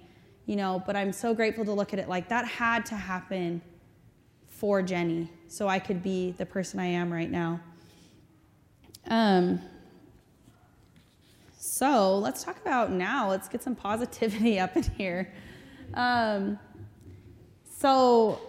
You 0.47 0.55
know, 0.55 0.81
but 0.87 0.95
I'm 0.95 1.13
so 1.13 1.35
grateful 1.35 1.65
to 1.65 1.73
look 1.73 1.93
at 1.93 1.99
it 1.99 2.09
like 2.09 2.27
that 2.29 2.45
had 2.45 2.85
to 2.87 2.95
happen 2.95 3.61
for 4.47 4.81
Jenny 4.81 5.29
so 5.47 5.67
I 5.67 5.77
could 5.77 6.01
be 6.01 6.31
the 6.31 6.45
person 6.45 6.79
I 6.79 6.85
am 6.85 7.11
right 7.11 7.29
now. 7.29 7.59
Um, 9.07 9.61
so 11.81 12.19
let's 12.19 12.43
talk 12.43 12.57
about 12.61 12.91
now. 12.91 13.27
Let's 13.27 13.47
get 13.47 13.63
some 13.63 13.75
positivity 13.75 14.59
up 14.65 14.77
in 14.77 14.83
here. 14.83 15.33
Um, 15.95 16.59
so 17.79 18.39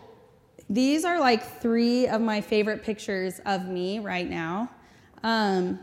these 0.68 1.06
are 1.06 1.18
like 1.18 1.42
three 1.62 2.06
of 2.08 2.20
my 2.20 2.42
favorite 2.42 2.82
pictures 2.82 3.40
of 3.46 3.68
me 3.68 4.00
right 4.00 4.28
now. 4.28 4.70
Um, 5.22 5.80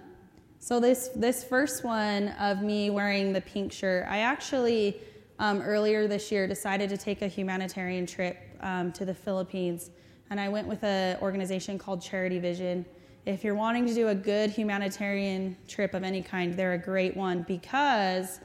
so 0.60 0.80
this 0.80 1.10
this 1.16 1.44
first 1.44 1.84
one 1.84 2.28
of 2.40 2.62
me 2.62 2.92
wearing 2.92 3.34
the 3.34 3.42
pink 3.42 3.72
shirt, 3.72 4.06
I 4.08 4.20
actually 4.20 5.02
um, 5.40 5.60
earlier 5.62 6.08
this 6.08 6.32
year 6.32 6.46
decided 6.46 6.88
to 6.92 6.98
take 6.98 7.24
a 7.24 7.28
humanitarian 7.28 8.06
trip 8.06 8.38
um, 8.62 8.92
to 8.92 9.06
the 9.06 9.16
Philippines 9.16 9.90
and 10.30 10.40
I 10.40 10.50
went 10.50 10.68
with 10.68 10.84
an 10.84 11.20
organization 11.20 11.80
called 11.80 12.00
Charity 12.00 12.38
Vision. 12.38 12.86
If 13.26 13.44
you're 13.44 13.56
wanting 13.56 13.86
to 13.88 13.94
do 13.94 14.08
a 14.08 14.16
good 14.16 14.50
humanitarian 14.50 15.56
trip 15.68 15.94
of 15.94 16.04
any 16.04 16.22
kind, 16.22 16.54
they're 16.54 16.74
a 16.74 16.78
great 16.78 17.16
one 17.16 17.44
because, 17.44 18.40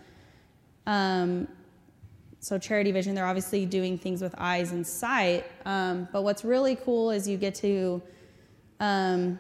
um, 0.86 1.48
so 2.40 2.58
Charity 2.58 2.92
Vision, 2.92 3.14
they're 3.14 3.26
obviously 3.26 3.64
doing 3.64 3.96
things 3.96 4.20
with 4.20 4.34
eyes 4.36 4.72
and 4.72 4.86
sight. 4.86 5.46
Um, 5.64 6.08
but 6.12 6.22
what's 6.22 6.44
really 6.44 6.76
cool 6.76 7.10
is 7.10 7.26
you 7.26 7.36
get 7.38 7.54
to 7.56 8.02
um, 8.80 9.38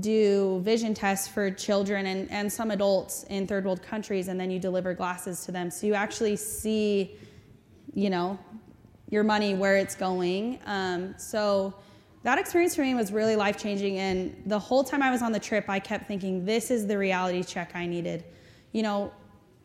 do 0.00 0.60
vision 0.62 0.94
tests 0.94 1.28
for 1.28 1.50
children 1.50 2.06
and, 2.06 2.30
and 2.30 2.50
some 2.50 2.70
adults 2.70 3.24
in 3.24 3.46
third 3.46 3.64
world 3.64 3.82
countries, 3.82 4.28
and 4.28 4.38
then 4.38 4.50
you 4.50 4.58
deliver 4.58 4.94
glasses 4.94 5.44
to 5.44 5.52
them. 5.52 5.70
So 5.70 5.86
you 5.86 5.94
actually 5.94 6.36
see, 6.36 7.16
you 7.94 8.10
know, 8.10 8.38
your 9.10 9.24
money 9.24 9.54
where 9.54 9.76
it's 9.76 9.94
going. 9.94 10.60
Um, 10.66 11.14
so 11.18 11.74
that 12.28 12.36
experience 12.36 12.74
for 12.74 12.82
me 12.82 12.94
was 12.94 13.10
really 13.10 13.36
life 13.36 13.56
changing. 13.56 13.96
And 13.96 14.42
the 14.44 14.58
whole 14.58 14.84
time 14.84 15.02
I 15.02 15.10
was 15.10 15.22
on 15.22 15.32
the 15.32 15.40
trip, 15.40 15.64
I 15.66 15.78
kept 15.78 16.06
thinking, 16.06 16.44
this 16.44 16.70
is 16.70 16.86
the 16.86 16.98
reality 16.98 17.42
check 17.42 17.70
I 17.74 17.86
needed. 17.86 18.22
You 18.72 18.82
know, 18.82 19.10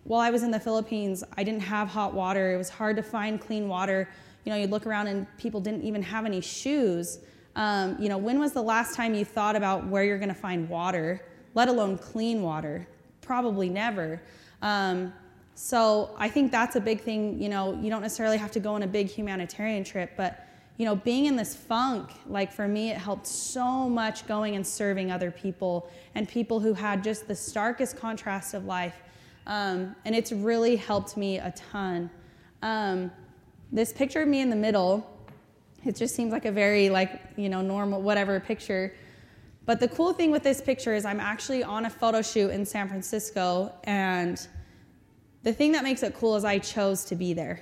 while 0.05 0.21
I 0.21 0.29
was 0.29 0.43
in 0.43 0.51
the 0.51 0.61
Philippines, 0.61 1.25
I 1.35 1.43
didn't 1.43 1.59
have 1.63 1.89
hot 1.89 2.13
water. 2.13 2.53
It 2.53 2.57
was 2.57 2.69
hard 2.69 2.95
to 2.95 3.03
find 3.03 3.41
clean 3.41 3.67
water. 3.67 4.07
You 4.45 4.53
know, 4.53 4.57
you'd 4.57 4.69
look 4.69 4.87
around 4.87 5.07
and 5.07 5.27
people 5.37 5.59
didn't 5.59 5.83
even 5.83 6.01
have 6.03 6.25
any 6.25 6.39
shoes. 6.39 7.19
Um, 7.57 7.97
you 7.99 8.07
know, 8.07 8.17
when 8.17 8.39
was 8.39 8.53
the 8.53 8.63
last 8.63 8.95
time 8.95 9.13
you 9.13 9.25
thought 9.25 9.57
about 9.57 9.85
where 9.87 10.05
you're 10.05 10.17
going 10.17 10.29
to 10.29 10.33
find 10.33 10.69
water, 10.69 11.21
let 11.55 11.67
alone 11.67 11.97
clean 11.97 12.41
water? 12.41 12.87
Probably 13.19 13.67
never. 13.67 14.21
Um, 14.61 15.11
so 15.53 16.15
I 16.17 16.29
think 16.29 16.49
that's 16.49 16.77
a 16.77 16.81
big 16.81 17.01
thing. 17.01 17.41
You 17.41 17.49
know, 17.49 17.77
you 17.81 17.89
don't 17.89 18.03
necessarily 18.03 18.37
have 18.37 18.51
to 18.51 18.61
go 18.61 18.73
on 18.73 18.83
a 18.83 18.87
big 18.87 19.09
humanitarian 19.09 19.83
trip, 19.83 20.11
but 20.15 20.47
you 20.77 20.85
know, 20.85 20.95
being 20.95 21.25
in 21.25 21.35
this 21.35 21.55
funk, 21.55 22.11
like 22.27 22.51
for 22.51 22.67
me, 22.67 22.89
it 22.89 22.97
helped 22.97 23.27
so 23.27 23.87
much 23.87 24.27
going 24.27 24.55
and 24.55 24.65
serving 24.65 25.11
other 25.11 25.29
people 25.29 25.89
and 26.15 26.27
people 26.27 26.59
who 26.59 26.73
had 26.73 27.03
just 27.03 27.27
the 27.27 27.35
starkest 27.35 27.97
contrast 27.97 28.53
of 28.53 28.65
life. 28.65 28.95
Um, 29.45 29.95
and 30.05 30.15
it's 30.15 30.31
really 30.31 30.75
helped 30.75 31.15
me 31.15 31.37
a 31.37 31.51
ton. 31.51 32.09
Um, 32.61 33.11
this 33.71 33.93
picture 33.93 34.21
of 34.21 34.27
me 34.27 34.41
in 34.41 34.49
the 34.49 34.55
middle, 34.55 35.07
it 35.85 35.95
just 35.95 36.15
seems 36.15 36.31
like 36.31 36.45
a 36.45 36.51
very 36.51 36.89
like 36.89 37.21
you 37.35 37.49
know 37.49 37.61
normal 37.61 38.01
whatever 38.01 38.39
picture 38.39 38.93
but 39.65 39.79
the 39.79 39.87
cool 39.87 40.13
thing 40.13 40.31
with 40.31 40.43
this 40.43 40.61
picture 40.61 40.93
is 40.93 41.05
i'm 41.05 41.19
actually 41.19 41.63
on 41.63 41.85
a 41.85 41.89
photo 41.89 42.21
shoot 42.21 42.49
in 42.49 42.65
san 42.65 42.87
francisco 42.87 43.71
and 43.83 44.47
the 45.43 45.53
thing 45.53 45.71
that 45.71 45.83
makes 45.83 46.03
it 46.03 46.15
cool 46.15 46.35
is 46.35 46.45
i 46.45 46.57
chose 46.57 47.03
to 47.05 47.15
be 47.15 47.33
there 47.33 47.61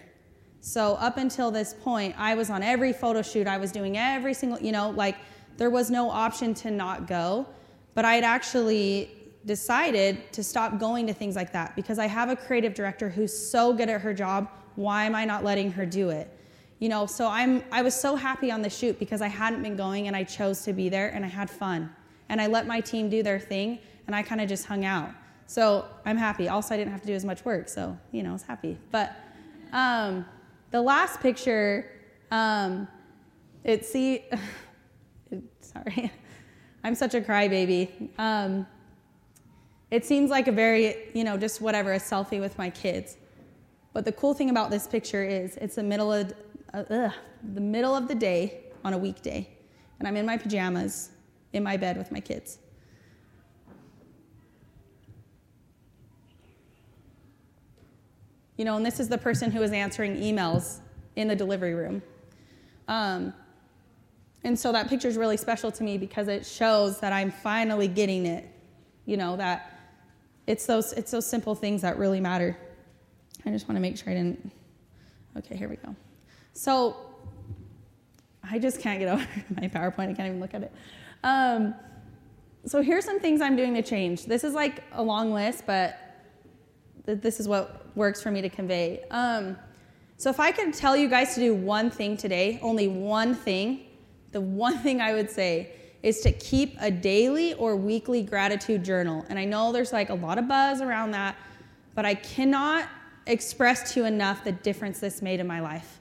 so 0.62 0.94
up 0.96 1.18
until 1.18 1.50
this 1.50 1.74
point 1.74 2.14
i 2.18 2.36
was 2.36 2.50
on 2.52 2.62
every 2.62 2.94
photo 2.94 3.22
shoot. 3.24 3.48
I 3.48 3.58
was 3.58 3.72
doing 3.72 3.98
every 3.98 4.34
single 4.36 4.60
you 4.60 4.72
know 4.72 4.92
like 4.92 5.18
there 5.58 5.72
was 5.72 5.92
no 5.92 6.10
option 6.10 6.54
to 6.56 6.72
not 6.72 7.08
go. 7.08 7.48
But 7.96 8.06
i 8.06 8.14
had 8.14 8.24
actually 8.24 9.10
decided 9.46 10.32
to 10.34 10.44
stop 10.44 10.80
going 10.80 11.08
to 11.08 11.14
things 11.14 11.36
like 11.36 11.52
that 11.52 11.76
because 11.76 11.98
i 11.98 12.06
have 12.06 12.30
a 12.30 12.36
creative 12.36 12.76
director 12.76 13.10
who's 13.10 13.36
so 13.36 13.74
good 13.74 13.90
at 13.90 14.02
her 14.02 14.14
job. 14.14 14.50
Why 14.76 15.06
am 15.06 15.16
i 15.16 15.26
not 15.26 15.44
letting 15.44 15.72
her 15.72 15.86
do 15.86 16.10
it? 16.10 16.30
You 16.78 16.90
know 16.90 17.08
so 17.08 17.28
i'm 17.28 17.64
i 17.72 17.82
was 17.82 17.96
so 18.00 18.16
happy 18.16 18.52
on 18.52 18.62
the 18.62 18.70
shoot 18.70 19.00
because 19.00 19.22
i 19.22 19.28
hadn't 19.28 19.64
been 19.64 19.76
going 19.76 20.08
and 20.08 20.16
i 20.16 20.24
chose 20.24 20.62
to 20.64 20.74
be 20.74 20.90
there 20.90 21.10
and 21.10 21.26
i 21.26 21.28
had 21.28 21.50
fun. 21.50 21.90
And 22.30 22.40
i 22.40 22.46
let 22.46 22.68
my 22.68 22.82
team 22.82 23.10
do 23.10 23.24
their 23.24 23.40
thing 23.40 23.80
and 24.06 24.16
i 24.16 24.22
kind 24.22 24.40
of 24.40 24.48
just 24.48 24.68
hung 24.68 24.86
out. 24.86 25.10
So 25.48 25.86
i'm 26.06 26.18
happy. 26.18 26.50
Also 26.50 26.76
i 26.76 26.78
didn't 26.78 26.92
have 26.92 27.02
to 27.02 27.08
do 27.08 27.16
as 27.16 27.26
much 27.26 27.44
work 27.46 27.68
so 27.68 27.98
you 28.12 28.22
know 28.22 28.30
i 28.30 28.34
was 28.34 28.44
happy. 28.44 28.78
But 28.92 29.16
um, 29.74 30.26
the 30.72 30.82
last 30.82 31.20
picture 31.20 31.92
um, 32.32 32.88
it 33.64 33.86
see 33.86 34.26
sorry 35.62 36.12
i'm 36.84 36.96
such 36.96 37.14
a 37.14 37.22
crybaby. 37.22 38.10
Um, 38.18 38.66
it 39.92 40.06
seems 40.06 40.32
like 40.32 40.48
a 40.48 40.52
very 40.52 41.10
you 41.14 41.24
know 41.24 41.38
just 41.38 41.62
whatever 41.62 41.94
a 41.94 42.00
selfie 42.00 42.40
with 42.40 42.58
my 42.58 42.70
kids. 42.70 43.18
But 43.94 44.06
the 44.06 44.14
cool 44.14 44.34
thing 44.34 44.50
about 44.50 44.72
this 44.72 44.88
picture 44.88 45.24
is 45.24 45.58
it's 45.58 45.76
the 45.76 45.84
middle 45.84 46.12
of 46.12 46.34
uh, 46.74 46.84
ugh, 46.90 47.12
the 47.54 47.62
middle 47.62 47.94
of 47.94 48.08
the 48.08 48.16
day 48.16 48.64
on 48.86 48.94
a 48.94 48.98
weekday, 48.98 49.48
and 50.00 50.08
I'm 50.08 50.16
in 50.16 50.26
my 50.26 50.38
pajamas 50.38 51.12
in 51.54 51.64
my 51.64 51.76
bed 51.76 51.98
with 51.98 52.12
my 52.12 52.22
kids. 52.22 52.58
You 58.62 58.66
know, 58.66 58.76
and 58.76 58.86
this 58.86 59.00
is 59.00 59.10
the 59.10 59.18
person 59.18 59.50
who 59.50 59.64
is 59.64 59.72
answering 59.72 60.18
emails 60.18 60.82
in 61.16 61.28
the 61.28 61.36
delivery 61.36 61.74
room. 61.74 62.04
Um, 62.88 63.34
and 64.44 64.60
so 64.60 64.72
that 64.72 64.88
picture 64.88 65.08
is 65.08 65.18
really 65.18 65.38
special 65.38 65.72
to 65.72 65.84
me 65.84 65.98
because 65.98 66.28
it 66.28 66.46
shows 66.46 67.00
that 67.00 67.12
I'm 67.12 67.32
finally 67.32 67.88
getting 67.88 68.28
it. 68.28 68.48
You 69.08 69.18
know, 69.18 69.36
that 69.36 69.80
it's 70.46 70.68
those, 70.68 70.94
it's 70.94 71.10
those 71.10 71.26
simple 71.26 71.56
things 71.56 71.82
that 71.82 71.98
really 71.98 72.20
matter. 72.20 72.56
I 73.48 73.50
just 73.50 73.68
want 73.68 73.78
to 73.78 73.82
make 73.82 73.98
sure 73.98 74.12
I 74.12 74.14
didn't. 74.14 74.52
Okay, 75.40 75.58
here 75.58 75.68
we 75.68 75.78
go. 75.78 75.96
So 76.54 76.98
I 78.44 78.60
just 78.60 78.80
can't 78.80 79.00
get 79.00 79.10
over 79.12 79.28
my 79.60 79.70
PowerPoint. 79.70 80.12
I 80.12 80.14
can't 80.14 80.28
even 80.28 80.40
look 80.40 80.54
at 80.54 80.62
it. 80.62 80.72
Um, 81.24 81.74
so 82.68 82.84
here's 82.84 83.06
some 83.06 83.20
things 83.20 83.42
I'm 83.42 83.56
doing 83.56 83.74
to 83.74 83.82
change. 83.82 84.26
This 84.26 84.44
is 84.44 84.54
like 84.54 84.84
a 84.92 85.02
long 85.02 85.34
list, 85.34 85.64
but 85.66 85.98
th- 87.08 87.22
this 87.22 87.40
is 87.40 87.48
what 87.48 87.81
works 87.96 88.22
for 88.22 88.32
me 88.32 88.42
to 88.42 88.50
convey. 88.50 89.04
Um, 89.12 89.58
so 90.18 90.30
if 90.30 90.40
I 90.40 90.52
could 90.52 90.74
tell 90.74 90.96
you 90.96 91.10
guys 91.10 91.34
to 91.36 91.40
do 91.40 91.54
one 91.54 91.90
thing 91.90 92.16
today, 92.16 92.60
only 92.62 92.88
one 92.88 93.34
thing, 93.34 93.86
the 94.32 94.42
one 94.42 94.78
thing 94.80 95.02
I 95.02 95.14
would 95.14 95.30
say 95.30 95.74
is 96.04 96.22
to 96.22 96.32
keep 96.32 96.76
a 96.80 96.90
daily 96.90 97.54
or 97.56 97.76
weekly 97.76 98.24
gratitude 98.24 98.84
journal. 98.84 99.26
And 99.30 99.38
I 99.38 99.46
know 99.46 99.72
there's 99.72 99.94
like 99.94 100.10
a 100.10 100.14
lot 100.14 100.38
of 100.38 100.48
buzz 100.48 100.82
around 100.82 101.12
that, 101.12 101.36
but 101.96 102.06
I 102.06 102.16
cannot 102.16 102.88
express 103.28 103.94
to 103.94 104.02
you 104.02 104.06
enough 104.06 104.44
the 104.44 104.52
difference 104.52 105.00
this 105.00 105.22
made 105.22 105.40
in 105.40 105.48
my 105.48 105.60
life. 105.60 106.00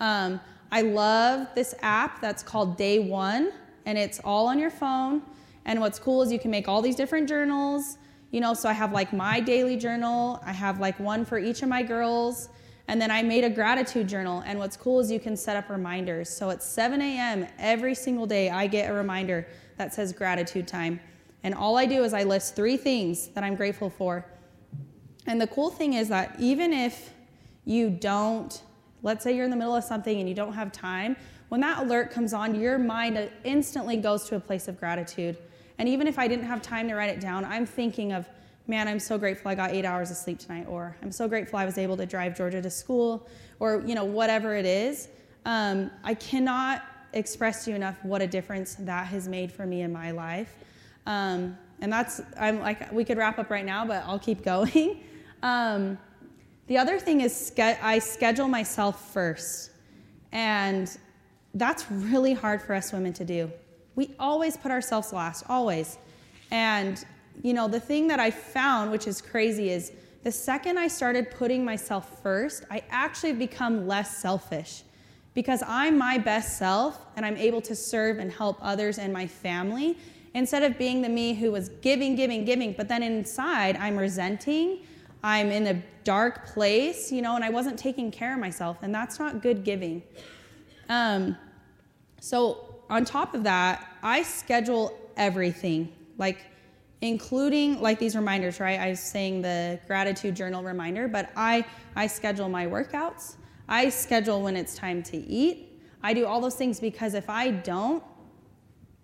Um, 0.00 0.40
I 0.70 0.82
love 0.82 1.48
this 1.54 1.74
app 1.82 2.20
that's 2.20 2.42
called 2.42 2.76
Day 2.76 2.98
One, 2.98 3.52
and 3.84 3.98
it's 3.98 4.20
all 4.24 4.46
on 4.46 4.58
your 4.58 4.70
phone. 4.70 5.22
And 5.64 5.80
what's 5.80 5.98
cool 5.98 6.22
is 6.22 6.32
you 6.32 6.38
can 6.38 6.50
make 6.50 6.66
all 6.66 6.80
these 6.82 6.96
different 6.96 7.28
journals. 7.28 7.98
You 8.32 8.40
know, 8.40 8.52
so 8.52 8.68
I 8.68 8.72
have 8.72 8.90
like 8.90 9.12
my 9.12 9.38
daily 9.38 9.76
journal, 9.76 10.42
I 10.44 10.50
have 10.50 10.80
like 10.80 10.98
one 10.98 11.24
for 11.24 11.38
each 11.38 11.62
of 11.62 11.68
my 11.68 11.84
girls, 11.84 12.48
and 12.88 13.00
then 13.00 13.12
I 13.12 13.22
made 13.22 13.44
a 13.44 13.50
gratitude 13.50 14.08
journal. 14.08 14.42
And 14.44 14.58
what's 14.58 14.76
cool 14.76 14.98
is 14.98 15.12
you 15.12 15.20
can 15.20 15.36
set 15.36 15.56
up 15.56 15.70
reminders. 15.70 16.28
So 16.28 16.50
at 16.50 16.60
7 16.60 17.00
a.m. 17.00 17.46
every 17.60 17.94
single 17.94 18.26
day, 18.26 18.50
I 18.50 18.66
get 18.66 18.90
a 18.90 18.92
reminder 18.92 19.46
that 19.76 19.94
says 19.94 20.12
gratitude 20.12 20.66
time. 20.66 20.98
And 21.44 21.54
all 21.54 21.78
I 21.78 21.86
do 21.86 22.02
is 22.02 22.12
I 22.12 22.24
list 22.24 22.56
three 22.56 22.76
things 22.76 23.28
that 23.28 23.44
I'm 23.44 23.54
grateful 23.54 23.88
for. 23.88 24.26
And 25.28 25.40
the 25.40 25.46
cool 25.46 25.70
thing 25.70 25.94
is 25.94 26.08
that 26.08 26.34
even 26.40 26.72
if 26.72 27.12
you 27.64 27.90
don't 27.90 28.60
Let's 29.02 29.24
say 29.24 29.34
you're 29.34 29.44
in 29.44 29.50
the 29.50 29.56
middle 29.56 29.74
of 29.74 29.82
something 29.82 30.20
and 30.20 30.28
you 30.28 30.34
don't 30.34 30.52
have 30.52 30.70
time. 30.70 31.16
When 31.48 31.60
that 31.60 31.82
alert 31.82 32.12
comes 32.12 32.32
on, 32.32 32.54
your 32.54 32.78
mind 32.78 33.30
instantly 33.44 33.96
goes 33.96 34.24
to 34.28 34.36
a 34.36 34.40
place 34.40 34.68
of 34.68 34.78
gratitude. 34.78 35.36
And 35.78 35.88
even 35.88 36.06
if 36.06 36.18
I 36.18 36.28
didn't 36.28 36.44
have 36.44 36.62
time 36.62 36.88
to 36.88 36.94
write 36.94 37.10
it 37.10 37.20
down, 37.20 37.44
I'm 37.44 37.66
thinking 37.66 38.12
of, 38.12 38.28
man, 38.66 38.88
I'm 38.88 39.00
so 39.00 39.18
grateful 39.18 39.50
I 39.50 39.54
got 39.54 39.72
eight 39.72 39.84
hours 39.84 40.10
of 40.10 40.16
sleep 40.16 40.38
tonight, 40.38 40.66
or 40.68 40.96
I'm 41.02 41.12
so 41.12 41.28
grateful 41.28 41.58
I 41.58 41.64
was 41.64 41.78
able 41.78 41.96
to 41.96 42.06
drive 42.06 42.36
Georgia 42.36 42.62
to 42.62 42.70
school, 42.70 43.26
or 43.60 43.82
you 43.86 43.94
know, 43.94 44.04
whatever 44.04 44.54
it 44.54 44.66
is. 44.66 45.08
Um, 45.44 45.90
I 46.04 46.14
cannot 46.14 46.82
express 47.12 47.64
to 47.64 47.70
you 47.70 47.76
enough 47.76 47.96
what 48.04 48.22
a 48.22 48.26
difference 48.26 48.76
that 48.76 49.06
has 49.06 49.28
made 49.28 49.52
for 49.52 49.66
me 49.66 49.82
in 49.82 49.92
my 49.92 50.12
life. 50.12 50.54
Um, 51.06 51.58
and 51.80 51.92
that's, 51.92 52.20
I'm 52.38 52.60
like, 52.60 52.92
we 52.92 53.04
could 53.04 53.18
wrap 53.18 53.38
up 53.38 53.50
right 53.50 53.66
now, 53.66 53.84
but 53.84 54.04
I'll 54.06 54.18
keep 54.18 54.44
going. 54.44 55.02
Um, 55.42 55.98
the 56.68 56.78
other 56.78 56.98
thing 56.98 57.20
is, 57.20 57.52
I 57.58 57.98
schedule 57.98 58.48
myself 58.48 59.12
first. 59.12 59.72
And 60.30 60.96
that's 61.54 61.90
really 61.90 62.32
hard 62.32 62.62
for 62.62 62.74
us 62.74 62.92
women 62.92 63.12
to 63.14 63.24
do. 63.24 63.50
We 63.94 64.14
always 64.18 64.56
put 64.56 64.70
ourselves 64.70 65.12
last, 65.12 65.44
always. 65.48 65.98
And, 66.50 67.04
you 67.42 67.54
know, 67.54 67.68
the 67.68 67.80
thing 67.80 68.08
that 68.08 68.20
I 68.20 68.30
found, 68.30 68.90
which 68.90 69.06
is 69.06 69.20
crazy, 69.20 69.70
is 69.70 69.92
the 70.22 70.32
second 70.32 70.78
I 70.78 70.88
started 70.88 71.30
putting 71.30 71.64
myself 71.64 72.22
first, 72.22 72.64
I 72.70 72.82
actually 72.90 73.32
become 73.32 73.86
less 73.86 74.16
selfish 74.16 74.82
because 75.34 75.62
I'm 75.66 75.96
my 75.96 76.18
best 76.18 76.58
self 76.58 77.06
and 77.16 77.24
I'm 77.24 77.36
able 77.36 77.60
to 77.62 77.74
serve 77.74 78.18
and 78.18 78.30
help 78.30 78.58
others 78.60 78.98
and 78.98 79.12
my 79.12 79.26
family 79.26 79.96
instead 80.34 80.62
of 80.62 80.78
being 80.78 81.02
the 81.02 81.08
me 81.08 81.34
who 81.34 81.50
was 81.50 81.68
giving, 81.80 82.14
giving, 82.14 82.44
giving, 82.44 82.72
but 82.72 82.88
then 82.88 83.02
inside 83.02 83.76
I'm 83.76 83.96
resenting 83.96 84.80
I'm 85.22 85.50
in 85.50 85.66
a 85.68 85.82
dark 86.04 86.46
place, 86.46 87.12
you 87.12 87.22
know, 87.22 87.36
and 87.36 87.44
I 87.44 87.50
wasn't 87.50 87.78
taking 87.78 88.10
care 88.10 88.34
of 88.34 88.40
myself, 88.40 88.78
and 88.82 88.92
that's 88.94 89.18
not 89.18 89.40
good 89.40 89.62
giving. 89.62 90.02
Um, 90.88 91.36
so, 92.20 92.71
on 92.92 93.06
top 93.06 93.34
of 93.34 93.42
that, 93.42 93.88
I 94.02 94.22
schedule 94.22 94.98
everything, 95.16 95.90
like 96.18 96.44
including 97.00 97.80
like 97.80 97.98
these 97.98 98.14
reminders, 98.14 98.60
right? 98.60 98.78
I 98.78 98.90
was 98.90 99.00
saying 99.00 99.40
the 99.40 99.80
gratitude 99.86 100.36
journal 100.36 100.62
reminder, 100.62 101.08
but 101.08 101.30
I, 101.34 101.64
I 101.96 102.06
schedule 102.06 102.50
my 102.50 102.66
workouts, 102.66 103.36
I 103.66 103.88
schedule 103.88 104.42
when 104.42 104.56
it's 104.56 104.74
time 104.74 105.02
to 105.04 105.16
eat. 105.16 105.80
I 106.02 106.12
do 106.12 106.26
all 106.26 106.38
those 106.38 106.54
things 106.54 106.80
because 106.80 107.14
if 107.14 107.30
I 107.30 107.50
don't, 107.50 108.04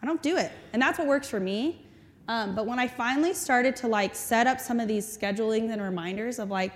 I 0.02 0.06
don't 0.06 0.22
do 0.22 0.36
it. 0.36 0.52
And 0.74 0.82
that's 0.82 0.98
what 0.98 1.08
works 1.08 1.30
for 1.30 1.40
me. 1.40 1.86
Um, 2.28 2.54
but 2.54 2.66
when 2.66 2.78
I 2.78 2.88
finally 2.88 3.32
started 3.32 3.74
to 3.76 3.88
like 3.88 4.14
set 4.14 4.46
up 4.46 4.60
some 4.60 4.80
of 4.80 4.88
these 4.88 5.06
schedulings 5.06 5.72
and 5.72 5.80
reminders 5.80 6.38
of 6.38 6.50
like, 6.50 6.74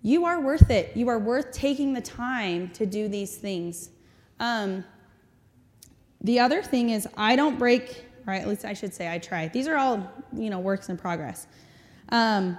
you 0.00 0.24
are 0.24 0.40
worth 0.40 0.70
it. 0.70 0.96
You 0.96 1.08
are 1.08 1.18
worth 1.18 1.52
taking 1.52 1.92
the 1.92 2.00
time 2.00 2.70
to 2.70 2.86
do 2.86 3.06
these 3.06 3.36
things. 3.36 3.90
Um, 4.40 4.82
the 6.20 6.40
other 6.40 6.62
thing 6.62 6.90
is, 6.90 7.06
I 7.16 7.36
don't 7.36 7.58
break, 7.58 8.04
right? 8.24 8.40
At 8.40 8.48
least 8.48 8.64
I 8.64 8.72
should 8.72 8.94
say 8.94 9.12
I 9.12 9.18
try. 9.18 9.48
These 9.48 9.68
are 9.68 9.76
all, 9.76 10.10
you 10.32 10.50
know, 10.50 10.58
works 10.58 10.88
in 10.88 10.96
progress. 10.96 11.46
Um, 12.10 12.56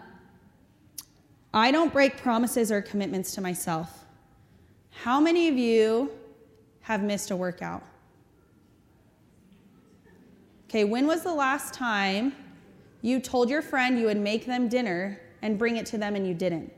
I 1.54 1.72
don't 1.72 1.92
break 1.92 2.18
promises 2.18 2.72
or 2.72 2.82
commitments 2.82 3.34
to 3.36 3.42
myself. 3.42 4.06
How 4.92 5.20
many 5.20 5.48
of 5.48 5.58
you 5.58 6.12
have 6.82 7.04
missed 7.04 7.32
a 7.32 7.36
workout? 7.36 7.84
Okay, 10.70 10.84
when 10.84 11.08
was 11.08 11.24
the 11.24 11.34
last 11.34 11.74
time 11.74 12.36
you 13.02 13.20
told 13.20 13.50
your 13.50 13.62
friend 13.62 13.98
you 13.98 14.06
would 14.06 14.18
make 14.18 14.46
them 14.46 14.68
dinner 14.68 15.20
and 15.42 15.58
bring 15.58 15.78
it 15.78 15.86
to 15.88 15.98
them 15.98 16.16
and 16.16 16.28
you 16.28 16.34
didn't? 16.34 16.72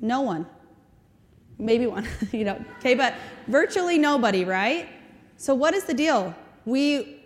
No 0.00 0.22
one. 0.22 0.46
Maybe 1.58 1.86
one, 1.86 2.06
you 2.32 2.44
know. 2.44 2.64
Okay, 2.78 2.94
but 2.94 3.14
virtually 3.46 3.98
nobody, 3.98 4.44
right? 4.44 4.88
So 5.36 5.54
what 5.54 5.74
is 5.74 5.84
the 5.84 5.94
deal? 5.94 6.34
We 6.64 7.20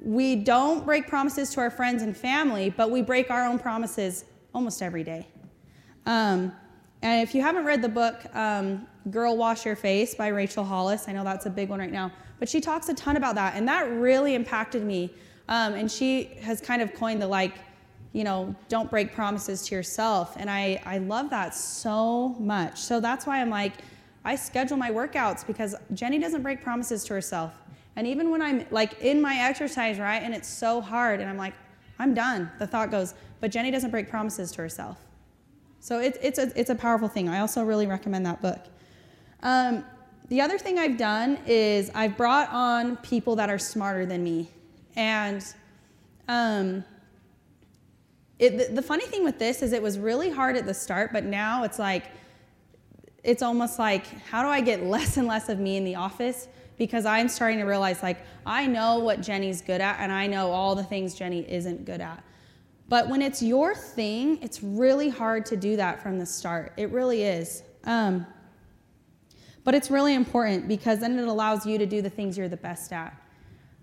we 0.00 0.36
don't 0.36 0.84
break 0.84 1.08
promises 1.08 1.50
to 1.54 1.60
our 1.60 1.70
friends 1.70 2.02
and 2.02 2.14
family, 2.16 2.68
but 2.68 2.90
we 2.90 3.00
break 3.00 3.30
our 3.30 3.46
own 3.46 3.58
promises 3.58 4.26
almost 4.52 4.82
every 4.82 5.02
day. 5.02 5.26
Um, 6.04 6.52
and 7.00 7.26
if 7.26 7.34
you 7.34 7.40
haven't 7.40 7.64
read 7.64 7.80
the 7.80 7.88
book 7.88 8.20
um, 8.34 8.86
Girl 9.10 9.36
Wash 9.36 9.64
Your 9.64 9.76
Face 9.76 10.14
by 10.14 10.28
Rachel 10.28 10.64
Hollis, 10.64 11.08
I 11.08 11.12
know 11.12 11.24
that's 11.24 11.46
a 11.46 11.50
big 11.50 11.70
one 11.70 11.78
right 11.78 11.92
now, 11.92 12.12
but 12.38 12.48
she 12.48 12.60
talks 12.60 12.88
a 12.90 12.94
ton 12.94 13.16
about 13.16 13.34
that, 13.36 13.54
and 13.56 13.66
that 13.66 13.90
really 13.90 14.34
impacted 14.34 14.84
me. 14.84 15.14
Um, 15.48 15.74
and 15.74 15.90
she 15.90 16.24
has 16.40 16.60
kind 16.60 16.82
of 16.82 16.94
coined 16.94 17.20
the 17.20 17.26
like, 17.26 17.54
you 18.12 18.24
know, 18.24 18.54
don't 18.68 18.90
break 18.90 19.14
promises 19.14 19.66
to 19.66 19.74
yourself. 19.74 20.36
And 20.38 20.48
I, 20.48 20.80
I 20.86 20.98
love 20.98 21.30
that 21.30 21.54
so 21.54 22.30
much. 22.38 22.78
So 22.78 23.00
that's 23.00 23.26
why 23.26 23.40
I'm 23.40 23.50
like, 23.50 23.72
I 24.24 24.36
schedule 24.36 24.76
my 24.76 24.90
workouts 24.90 25.46
because 25.46 25.74
Jenny 25.92 26.18
doesn't 26.18 26.42
break 26.42 26.62
promises 26.62 27.04
to 27.04 27.14
herself. 27.14 27.52
And 27.96 28.06
even 28.06 28.30
when 28.30 28.42
I'm 28.42 28.66
like 28.70 29.00
in 29.00 29.20
my 29.20 29.36
exercise, 29.36 29.98
right, 29.98 30.22
and 30.22 30.34
it's 30.34 30.48
so 30.48 30.80
hard, 30.80 31.20
and 31.20 31.28
I'm 31.28 31.36
like, 31.36 31.54
I'm 31.98 32.14
done, 32.14 32.50
the 32.58 32.66
thought 32.66 32.90
goes, 32.90 33.14
but 33.40 33.50
Jenny 33.50 33.70
doesn't 33.70 33.90
break 33.90 34.08
promises 34.08 34.50
to 34.52 34.62
herself. 34.62 34.98
So 35.78 36.00
it, 36.00 36.18
it's, 36.22 36.38
a, 36.38 36.50
it's 36.58 36.70
a 36.70 36.74
powerful 36.74 37.08
thing. 37.08 37.28
I 37.28 37.40
also 37.40 37.62
really 37.62 37.86
recommend 37.86 38.24
that 38.26 38.40
book. 38.40 38.60
Um, 39.42 39.84
the 40.28 40.40
other 40.40 40.58
thing 40.58 40.78
I've 40.78 40.96
done 40.96 41.38
is 41.46 41.90
I've 41.94 42.16
brought 42.16 42.48
on 42.50 42.96
people 42.96 43.36
that 43.36 43.50
are 43.50 43.58
smarter 43.58 44.06
than 44.06 44.24
me. 44.24 44.48
And 44.96 45.44
um, 46.26 46.82
it, 48.38 48.56
the, 48.56 48.74
the 48.76 48.82
funny 48.82 49.04
thing 49.04 49.22
with 49.22 49.38
this 49.38 49.62
is 49.62 49.72
it 49.74 49.82
was 49.82 49.98
really 49.98 50.30
hard 50.30 50.56
at 50.56 50.64
the 50.64 50.72
start, 50.74 51.12
but 51.12 51.24
now 51.24 51.64
it's 51.64 51.78
like, 51.78 52.04
it's 53.24 53.42
almost 53.42 53.78
like, 53.78 54.06
how 54.24 54.42
do 54.42 54.48
I 54.48 54.60
get 54.60 54.82
less 54.86 55.16
and 55.16 55.26
less 55.26 55.48
of 55.48 55.58
me 55.58 55.76
in 55.76 55.84
the 55.84 55.96
office? 55.96 56.46
Because 56.76 57.06
I'm 57.06 57.28
starting 57.28 57.58
to 57.58 57.64
realize, 57.64 58.02
like, 58.02 58.18
I 58.44 58.66
know 58.66 58.98
what 58.98 59.20
Jenny's 59.20 59.62
good 59.62 59.80
at, 59.80 59.98
and 60.00 60.12
I 60.12 60.26
know 60.26 60.50
all 60.50 60.74
the 60.74 60.84
things 60.84 61.14
Jenny 61.14 61.48
isn't 61.50 61.84
good 61.84 62.00
at. 62.00 62.22
But 62.88 63.08
when 63.08 63.22
it's 63.22 63.42
your 63.42 63.74
thing, 63.74 64.42
it's 64.42 64.62
really 64.62 65.08
hard 65.08 65.46
to 65.46 65.56
do 65.56 65.76
that 65.76 66.02
from 66.02 66.18
the 66.18 66.26
start. 66.26 66.72
It 66.76 66.90
really 66.90 67.22
is. 67.22 67.62
Um, 67.84 68.26
but 69.62 69.74
it's 69.74 69.90
really 69.90 70.14
important 70.14 70.68
because 70.68 71.00
then 71.00 71.18
it 71.18 71.26
allows 71.26 71.64
you 71.64 71.78
to 71.78 71.86
do 71.86 72.02
the 72.02 72.10
things 72.10 72.36
you're 72.36 72.48
the 72.48 72.56
best 72.56 72.92
at. 72.92 73.16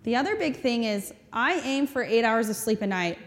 The 0.03 0.15
other 0.15 0.35
big 0.35 0.57
thing 0.57 0.83
is 0.83 1.13
I 1.33 1.59
aim 1.61 1.87
for 1.87 2.03
eight 2.03 2.23
hours 2.23 2.49
of 2.49 2.55
sleep 2.55 2.81
a 2.83 2.87
night. 2.87 3.17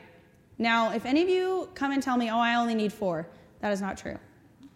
Now, 0.59 0.93
if 0.93 1.05
any 1.05 1.23
of 1.23 1.29
you 1.29 1.69
come 1.75 1.91
and 1.91 2.03
tell 2.03 2.17
me, 2.17 2.31
oh, 2.31 2.39
I 2.39 2.55
only 2.55 2.75
need 2.75 2.93
four, 2.93 3.29
that 3.61 3.73
is 3.73 3.81
not 3.81 3.99
true. 3.99 4.19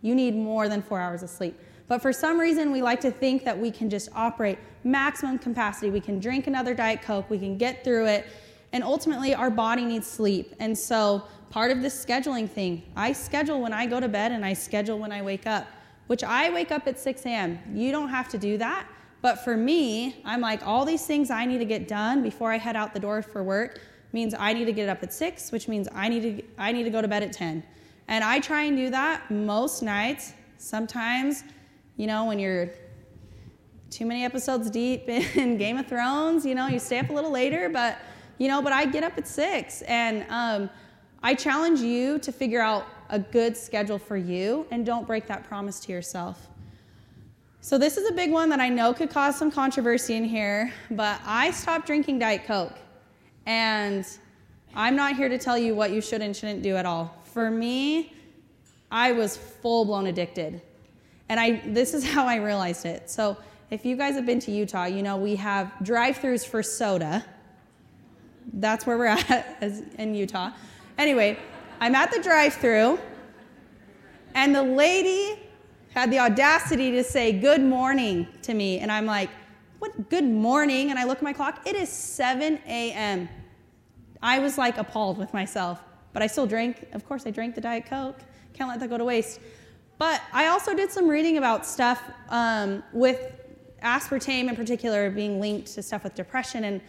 You 0.03 0.15
need 0.15 0.35
more 0.35 0.69
than 0.69 0.83
four 0.83 1.01
hours 1.01 1.23
of 1.23 1.31
sleep. 1.31 1.59
But 1.89 2.03
for 2.03 2.13
some 2.13 2.39
reason, 2.39 2.71
we 2.71 2.83
like 2.83 3.01
to 3.01 3.11
think 3.11 3.45
that 3.45 3.59
we 3.59 3.71
can 3.71 3.89
just 3.89 4.11
operate 4.15 4.59
maximum 4.85 5.39
capacity. 5.39 5.91
We 5.91 6.01
can 6.01 6.21
drink 6.21 6.47
another 6.47 6.75
Diet 6.75 7.03
Coke, 7.03 7.29
we 7.31 7.39
can 7.39 7.57
get 7.57 7.83
through 7.83 8.07
it, 8.07 8.27
and 8.73 8.85
ultimately, 8.85 9.35
our 9.35 9.51
body 9.51 9.85
needs 9.85 10.07
sleep. 10.07 10.55
And 10.61 10.77
so, 10.77 11.25
part 11.49 11.71
of 11.71 11.81
this 11.81 12.05
scheduling 12.05 12.49
thing, 12.49 12.83
I 12.95 13.13
schedule 13.13 13.61
when 13.63 13.73
I 13.73 13.87
go 13.87 13.99
to 13.99 14.09
bed 14.09 14.33
and 14.33 14.45
I 14.45 14.53
schedule 14.53 14.99
when 14.99 15.11
I 15.11 15.23
wake 15.23 15.47
up, 15.47 15.67
which 16.07 16.23
I 16.23 16.51
wake 16.51 16.71
up 16.71 16.87
at 16.87 16.99
6 16.99 17.25
a.m. 17.25 17.59
You 17.73 17.91
don't 17.91 18.11
have 18.11 18.29
to 18.29 18.39
do 18.39 18.59
that. 18.59 18.87
But 19.23 19.43
for 19.43 19.57
me, 19.57 20.21
I'm 20.25 20.43
like, 20.43 20.65
all 20.67 20.85
these 20.85 21.07
things 21.07 21.31
I 21.31 21.47
need 21.47 21.59
to 21.59 21.65
get 21.65 21.89
done 21.89 22.23
before 22.23 22.53
I 22.53 22.59
head 22.59 22.77
out 22.77 22.95
the 22.95 23.01
door 23.01 23.23
for 23.23 23.43
work 23.43 23.81
means 24.13 24.35
I 24.39 24.53
need 24.53 24.67
to 24.67 24.73
get 24.73 24.89
up 24.89 25.03
at 25.03 25.13
6, 25.13 25.51
which 25.51 25.67
means 25.67 25.89
I 25.95 26.09
need 26.09 26.23
to, 26.23 26.45
I 26.59 26.73
need 26.73 26.85
to 26.85 26.91
go 26.91 27.03
to 27.03 27.09
bed 27.09 27.23
at 27.23 27.33
10. 27.33 27.63
And 28.09 28.25
I 28.25 28.41
try 28.41 28.63
and 28.63 28.77
do 28.77 28.91
that 28.91 29.31
most 29.31 29.83
nights. 29.83 30.33
Sometimes, 30.57 31.45
you 31.97 32.07
know, 32.07 32.25
when 32.25 32.39
you're 32.39 32.71
too 33.91 34.07
many 34.07 34.25
episodes 34.25 34.71
deep 34.71 35.09
in 35.09 35.57
Game 35.59 35.77
of 35.77 35.87
Thrones, 35.87 36.45
you 36.45 36.55
know, 36.55 36.67
you 36.67 36.79
stay 36.79 36.99
up 36.99 37.11
a 37.11 37.13
little 37.13 37.31
later, 37.31 37.69
but 37.69 37.99
you 38.39 38.49
know, 38.49 38.63
but 38.63 38.73
I 38.73 38.87
get 38.87 39.05
up 39.05 39.19
at 39.19 39.29
six. 39.29 39.83
And 39.83 40.25
um, 40.31 40.71
I 41.23 41.35
challenge 41.35 41.81
you 41.81 42.19
to 42.21 42.33
figure 42.33 42.61
out 42.61 42.87
a 43.11 43.19
good 43.19 43.57
schedule 43.57 43.99
for 43.99 44.17
you 44.17 44.67
and 44.71 44.87
don't 44.87 45.07
break 45.07 45.27
that 45.27 45.45
promise 45.49 45.81
to 45.81 45.93
yourself. 45.93 46.49
So, 47.61 47.77
this 47.77 47.97
is 47.97 48.09
a 48.09 48.13
big 48.15 48.31
one 48.31 48.49
that 48.51 48.61
I 48.61 48.69
know 48.69 48.95
could 48.95 49.11
cause 49.11 49.37
some 49.37 49.51
controversy 49.51 50.15
in 50.15 50.25
here, 50.25 50.73
but 50.93 51.21
I 51.27 51.51
stopped 51.51 51.87
drinking 51.87 52.21
Diet 52.21 52.45
Coke. 52.47 52.79
And 53.47 54.07
I'm 54.75 54.95
not 54.95 55.17
here 55.17 55.29
to 55.29 55.39
tell 55.39 55.59
you 55.59 55.75
what 55.75 55.91
you 55.91 56.01
should 56.01 56.23
and 56.23 56.37
shouldn't 56.37 56.63
do 56.63 56.77
at 56.77 56.87
all. 56.87 57.18
For 57.39 57.53
me, 57.53 58.13
I 58.91 59.13
was 59.13 59.37
full 59.37 59.85
blown 59.85 60.09
addicted. 60.09 60.61
And 61.29 61.39
I, 61.39 61.63
this 61.67 61.95
is 61.95 62.05
how 62.13 62.27
I 62.27 62.37
realized 62.37 62.85
it. 62.85 63.09
So, 63.09 63.37
if 63.71 63.85
you 63.85 63.97
guys 63.97 64.17
have 64.17 64.27
been 64.27 64.41
to 64.41 64.51
Utah, 64.51 64.87
you 64.87 65.03
know 65.03 65.17
we 65.17 65.37
have 65.37 65.73
drive 65.83 66.19
throughs 66.19 66.45
for 66.45 66.63
soda 66.63 67.25
that's 68.55 68.87
where 68.87 68.99
we're 68.99 69.07
at 69.07 69.63
in 69.99 70.15
Utah. 70.15 70.51
Anyway, 70.97 71.39
I'm 71.81 71.95
at 71.95 72.11
the 72.11 72.21
drive 72.21 72.55
through, 72.55 72.99
and 74.35 74.55
the 74.55 74.63
lady 74.63 75.39
had 75.95 76.11
the 76.11 76.19
audacity 76.19 76.91
to 76.91 77.05
say 77.05 77.33
good 77.33 77.61
morning 77.61 78.27
to 78.43 78.55
me. 78.55 78.81
And 78.81 78.91
I'm 78.91 79.07
like, 79.07 79.31
what 79.79 80.11
good 80.11 80.25
morning? 80.25 80.91
And 80.91 80.99
I 80.99 81.05
look 81.05 81.19
at 81.19 81.23
my 81.23 81.33
clock, 81.33 81.67
it 81.67 81.77
is 81.77 81.89
7 81.89 82.59
a.m. 82.67 83.29
I 84.21 84.41
was 84.41 84.59
like 84.59 84.77
appalled 84.77 85.19
with 85.19 85.33
myself, 85.33 85.81
but 86.13 86.23
I 86.23 86.27
still 86.27 86.47
drank. 86.47 86.89
Of 86.93 87.07
course, 87.07 87.27
I 87.27 87.31
drank 87.31 87.55
the 87.55 87.61
Diet 87.61 87.87
Coke. 87.87 88.19
Can't 88.55 88.69
let 88.69 88.81
that 88.81 88.89
go 88.89 88.99
to 88.99 89.05
waste. 89.05 89.41
But 89.99 90.23
I 90.33 90.47
also 90.47 90.75
did 90.75 90.91
some 90.91 91.09
reading 91.09 91.39
about 91.39 91.67
stuff 91.67 92.01
um, 92.29 92.83
with 92.93 93.33
aspartame 93.83 94.49
in 94.49 94.57
particular 94.57 95.11
being 95.11 95.41
linked 95.41 95.75
to 95.75 95.83
stuff 95.83 96.05
with 96.05 96.15
depression. 96.15 96.65
And 96.65 96.81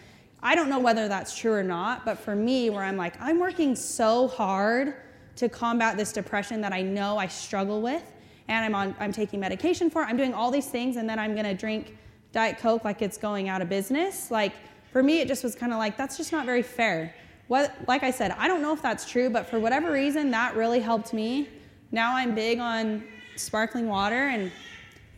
I 0.41 0.55
don't 0.55 0.69
know 0.69 0.79
whether 0.79 1.07
that's 1.07 1.37
true 1.37 1.53
or 1.53 1.63
not, 1.63 2.05
but 2.05 2.17
for 2.17 2.35
me, 2.35 2.69
where 2.69 2.83
I'm 2.83 2.97
like, 2.97 3.19
I'm 3.21 3.39
working 3.39 3.75
so 3.75 4.27
hard 4.27 4.95
to 5.35 5.49
combat 5.49 5.97
this 5.97 6.11
depression 6.11 6.61
that 6.61 6.73
I 6.73 6.81
know 6.81 7.17
I 7.17 7.27
struggle 7.27 7.81
with, 7.81 8.03
and 8.47 8.65
I'm 8.65 8.75
on, 8.75 8.95
I'm 8.99 9.11
taking 9.11 9.39
medication 9.39 9.89
for 9.89 10.01
it, 10.03 10.05
I'm 10.05 10.17
doing 10.17 10.33
all 10.33 10.51
these 10.51 10.67
things, 10.67 10.97
and 10.97 11.09
then 11.09 11.17
I'm 11.19 11.35
gonna 11.35 11.53
drink 11.53 11.97
Diet 12.31 12.57
Coke 12.57 12.83
like 12.83 13.01
it's 13.01 13.17
going 13.17 13.49
out 13.49 13.61
of 13.61 13.69
business. 13.69 14.31
Like, 14.31 14.53
for 14.91 15.01
me, 15.03 15.19
it 15.19 15.27
just 15.27 15.43
was 15.43 15.55
kind 15.55 15.71
of 15.71 15.77
like, 15.77 15.97
that's 15.97 16.17
just 16.17 16.31
not 16.31 16.45
very 16.45 16.61
fair. 16.61 17.15
What, 17.49 17.75
like 17.87 18.03
I 18.03 18.11
said, 18.11 18.29
I 18.37 18.47
don't 18.47 18.61
know 18.61 18.73
if 18.73 18.81
that's 18.83 19.09
true, 19.09 19.27
but 19.27 19.47
for 19.49 19.59
whatever 19.59 19.91
reason, 19.91 20.29
that 20.29 20.55
really 20.55 20.79
helped 20.79 21.13
me. 21.13 21.49
Now 21.91 22.15
I'm 22.15 22.35
big 22.35 22.59
on 22.59 23.03
sparkling 23.37 23.87
water, 23.87 24.27
and 24.27 24.51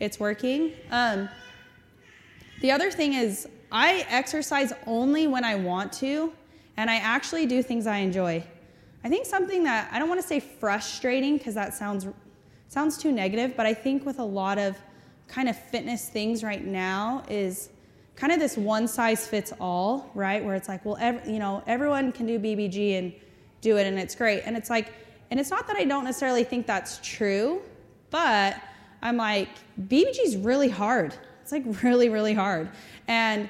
it's 0.00 0.18
working. 0.18 0.72
Um, 0.90 1.28
the 2.62 2.70
other 2.70 2.90
thing 2.90 3.12
is, 3.12 3.46
I 3.70 4.06
exercise 4.08 4.72
only 4.86 5.26
when 5.26 5.44
I 5.44 5.56
want 5.56 5.92
to, 5.94 6.32
and 6.78 6.88
I 6.88 6.96
actually 6.96 7.44
do 7.44 7.62
things 7.62 7.86
I 7.86 7.98
enjoy. 7.98 8.42
I 9.04 9.10
think 9.10 9.26
something 9.26 9.62
that 9.64 9.90
I 9.92 9.98
don't 9.98 10.08
want 10.08 10.22
to 10.22 10.26
say 10.26 10.40
frustrating 10.40 11.36
because 11.36 11.54
that 11.54 11.74
sounds 11.74 12.06
sounds 12.68 12.96
too 12.96 13.12
negative, 13.12 13.52
but 13.58 13.66
I 13.66 13.74
think 13.74 14.06
with 14.06 14.18
a 14.18 14.24
lot 14.24 14.56
of 14.56 14.78
kind 15.28 15.50
of 15.50 15.58
fitness 15.58 16.08
things 16.08 16.42
right 16.42 16.64
now 16.64 17.24
is 17.28 17.68
kind 18.16 18.32
of 18.32 18.38
this 18.38 18.56
one 18.56 18.86
size 18.86 19.26
fits 19.26 19.52
all, 19.60 20.10
right? 20.14 20.44
Where 20.44 20.54
it's 20.54 20.68
like, 20.68 20.84
well, 20.84 20.96
ev- 21.00 21.26
you 21.26 21.38
know, 21.38 21.62
everyone 21.66 22.12
can 22.12 22.26
do 22.26 22.38
BBG 22.38 22.98
and 22.98 23.12
do 23.60 23.76
it, 23.78 23.86
and 23.86 23.98
it's 23.98 24.14
great. 24.14 24.42
And 24.44 24.56
it's 24.56 24.70
like, 24.70 24.92
and 25.30 25.40
it's 25.40 25.50
not 25.50 25.66
that 25.66 25.76
I 25.76 25.84
don't 25.84 26.04
necessarily 26.04 26.44
think 26.44 26.66
that's 26.66 27.00
true, 27.02 27.62
but 28.10 28.60
I'm 29.00 29.16
like, 29.16 29.48
BBG 29.88 30.18
is 30.24 30.36
really 30.36 30.68
hard. 30.68 31.14
It's 31.42 31.52
like 31.52 31.64
really, 31.82 32.08
really 32.08 32.34
hard. 32.34 32.70
And 33.08 33.48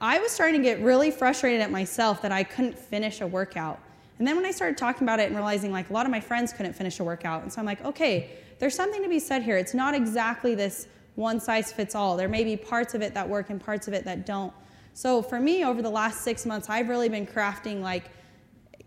I 0.00 0.18
was 0.18 0.30
starting 0.30 0.60
to 0.60 0.62
get 0.62 0.80
really 0.80 1.10
frustrated 1.10 1.60
at 1.60 1.70
myself 1.70 2.22
that 2.22 2.32
I 2.32 2.44
couldn't 2.44 2.78
finish 2.78 3.20
a 3.20 3.26
workout. 3.26 3.80
And 4.18 4.26
then 4.26 4.36
when 4.36 4.44
I 4.44 4.50
started 4.50 4.78
talking 4.78 5.02
about 5.02 5.20
it 5.20 5.26
and 5.26 5.34
realizing 5.34 5.72
like 5.72 5.90
a 5.90 5.92
lot 5.92 6.06
of 6.06 6.12
my 6.12 6.20
friends 6.20 6.52
couldn't 6.52 6.74
finish 6.74 7.00
a 7.00 7.04
workout, 7.04 7.42
and 7.42 7.52
so 7.52 7.60
I'm 7.60 7.66
like, 7.66 7.84
okay, 7.84 8.30
there's 8.58 8.74
something 8.74 9.02
to 9.02 9.08
be 9.08 9.18
said 9.18 9.42
here. 9.42 9.58
It's 9.58 9.74
not 9.74 9.94
exactly 9.94 10.54
this 10.54 10.88
one 11.16 11.40
size 11.40 11.72
fits 11.72 11.94
all. 11.94 12.16
There 12.16 12.28
may 12.28 12.44
be 12.44 12.56
parts 12.56 12.94
of 12.94 13.02
it 13.02 13.14
that 13.14 13.28
work 13.28 13.50
and 13.50 13.60
parts 13.60 13.88
of 13.88 13.94
it 13.94 14.04
that 14.04 14.24
don't. 14.24 14.52
So 14.94 15.20
for 15.20 15.40
me, 15.40 15.64
over 15.64 15.82
the 15.82 15.90
last 15.90 16.22
six 16.22 16.46
months, 16.46 16.70
I've 16.70 16.88
really 16.88 17.08
been 17.08 17.26
crafting 17.26 17.80
like 17.80 18.04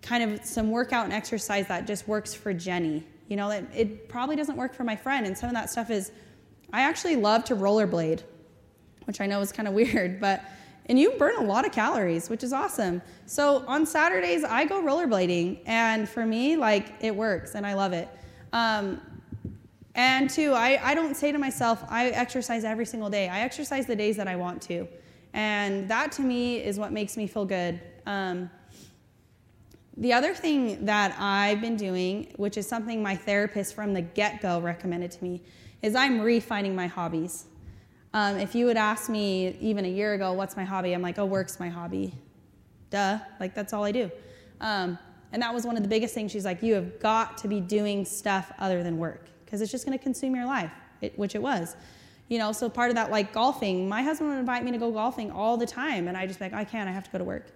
kind 0.01 0.23
of 0.23 0.45
some 0.45 0.71
workout 0.71 1.05
and 1.05 1.13
exercise 1.13 1.67
that 1.67 1.85
just 1.85 2.07
works 2.07 2.33
for 2.33 2.53
Jenny. 2.53 3.03
You 3.27 3.35
know, 3.35 3.49
it, 3.49 3.65
it 3.75 4.09
probably 4.09 4.35
doesn't 4.35 4.55
work 4.55 4.73
for 4.73 4.83
my 4.83 4.95
friend. 4.95 5.25
And 5.25 5.37
some 5.37 5.49
of 5.49 5.55
that 5.55 5.69
stuff 5.69 5.91
is, 5.91 6.11
I 6.71 6.81
actually 6.81 7.15
love 7.15 7.43
to 7.45 7.55
rollerblade, 7.55 8.23
which 9.05 9.21
I 9.21 9.25
know 9.25 9.41
is 9.41 9.51
kind 9.51 9.67
of 9.67 9.73
weird, 9.75 10.19
but 10.19 10.43
and 10.85 10.97
you 10.97 11.11
burn 11.11 11.35
a 11.37 11.43
lot 11.43 11.67
of 11.67 11.71
calories, 11.71 12.29
which 12.31 12.43
is 12.43 12.51
awesome. 12.51 13.03
So 13.27 13.63
on 13.67 13.85
Saturdays, 13.85 14.43
I 14.43 14.65
go 14.65 14.81
rollerblading, 14.81 15.59
and 15.67 16.09
for 16.09 16.25
me, 16.25 16.57
like 16.57 16.93
it 16.99 17.15
works, 17.15 17.53
and 17.53 17.65
I 17.65 17.75
love 17.75 17.93
it. 17.93 18.09
Um, 18.53 18.99
and 19.99 20.29
two, 20.29 20.53
I, 20.53 20.79
I 20.81 20.95
don't 20.95 21.13
say 21.13 21.33
to 21.33 21.37
myself, 21.37 21.83
I 21.89 22.07
exercise 22.11 22.63
every 22.63 22.85
single 22.85 23.09
day. 23.09 23.27
I 23.27 23.41
exercise 23.41 23.85
the 23.85 23.97
days 23.97 24.15
that 24.15 24.29
I 24.29 24.37
want 24.37 24.61
to. 24.61 24.87
And 25.33 25.89
that 25.89 26.13
to 26.13 26.21
me 26.21 26.63
is 26.63 26.79
what 26.79 26.93
makes 26.93 27.17
me 27.17 27.27
feel 27.27 27.43
good. 27.43 27.81
Um, 28.05 28.49
the 29.97 30.13
other 30.13 30.33
thing 30.33 30.85
that 30.85 31.17
I've 31.19 31.59
been 31.59 31.75
doing, 31.75 32.31
which 32.37 32.55
is 32.55 32.65
something 32.65 33.03
my 33.03 33.13
therapist 33.13 33.75
from 33.75 33.93
the 33.93 34.01
get 34.01 34.41
go 34.41 34.61
recommended 34.61 35.11
to 35.11 35.21
me, 35.21 35.41
is 35.81 35.95
I'm 35.95 36.21
refining 36.21 36.73
my 36.73 36.87
hobbies. 36.87 37.47
Um, 38.13 38.37
if 38.37 38.55
you 38.55 38.67
would 38.67 38.77
ask 38.77 39.09
me 39.09 39.57
even 39.59 39.83
a 39.83 39.89
year 39.89 40.13
ago, 40.13 40.31
what's 40.31 40.55
my 40.55 40.63
hobby? 40.63 40.93
I'm 40.93 41.01
like, 41.01 41.19
oh, 41.19 41.25
work's 41.25 41.59
my 41.59 41.67
hobby. 41.67 42.13
Duh, 42.89 43.19
like 43.41 43.53
that's 43.53 43.73
all 43.73 43.83
I 43.83 43.91
do. 43.91 44.09
Um, 44.61 44.97
and 45.33 45.41
that 45.41 45.53
was 45.53 45.65
one 45.65 45.75
of 45.75 45.83
the 45.83 45.89
biggest 45.89 46.13
things. 46.13 46.31
She's 46.31 46.45
like, 46.45 46.63
you 46.63 46.73
have 46.75 47.01
got 47.01 47.37
to 47.39 47.49
be 47.49 47.59
doing 47.59 48.05
stuff 48.05 48.49
other 48.59 48.81
than 48.81 48.97
work 48.97 49.29
because 49.49 49.61
it's 49.61 49.71
just 49.71 49.83
going 49.83 49.97
to 49.97 50.03
consume 50.03 50.35
your 50.35 50.45
life, 50.45 50.71
it, 51.01 51.17
which 51.17 51.33
it 51.33 51.41
was. 51.41 51.75
You 52.27 52.37
know, 52.37 52.51
so 52.51 52.69
part 52.69 52.89
of 52.89 52.95
that, 52.95 53.09
like 53.09 53.33
golfing, 53.33 53.89
my 53.89 54.03
husband 54.03 54.29
would 54.29 54.37
invite 54.37 54.63
me 54.63 54.71
to 54.71 54.77
go 54.77 54.91
golfing 54.91 55.31
all 55.31 55.57
the 55.57 55.65
time, 55.65 56.07
and 56.07 56.15
I 56.15 56.27
just 56.27 56.39
like, 56.39 56.53
I 56.53 56.63
can't, 56.63 56.87
I 56.87 56.91
have 56.91 57.03
to 57.05 57.09
go 57.09 57.17
to 57.17 57.23
work. 57.23 57.47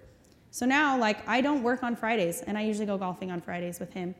So 0.49 0.65
now, 0.65 0.97
like, 0.97 1.27
I 1.29 1.41
don't 1.41 1.61
work 1.61 1.83
on 1.83 1.95
Fridays, 1.95 2.41
and 2.41 2.57
I 2.57 2.61
usually 2.61 2.87
go 2.87 2.97
golfing 2.97 3.29
on 3.31 3.41
Fridays 3.41 3.79
with 3.79 3.93
him. 3.93 4.15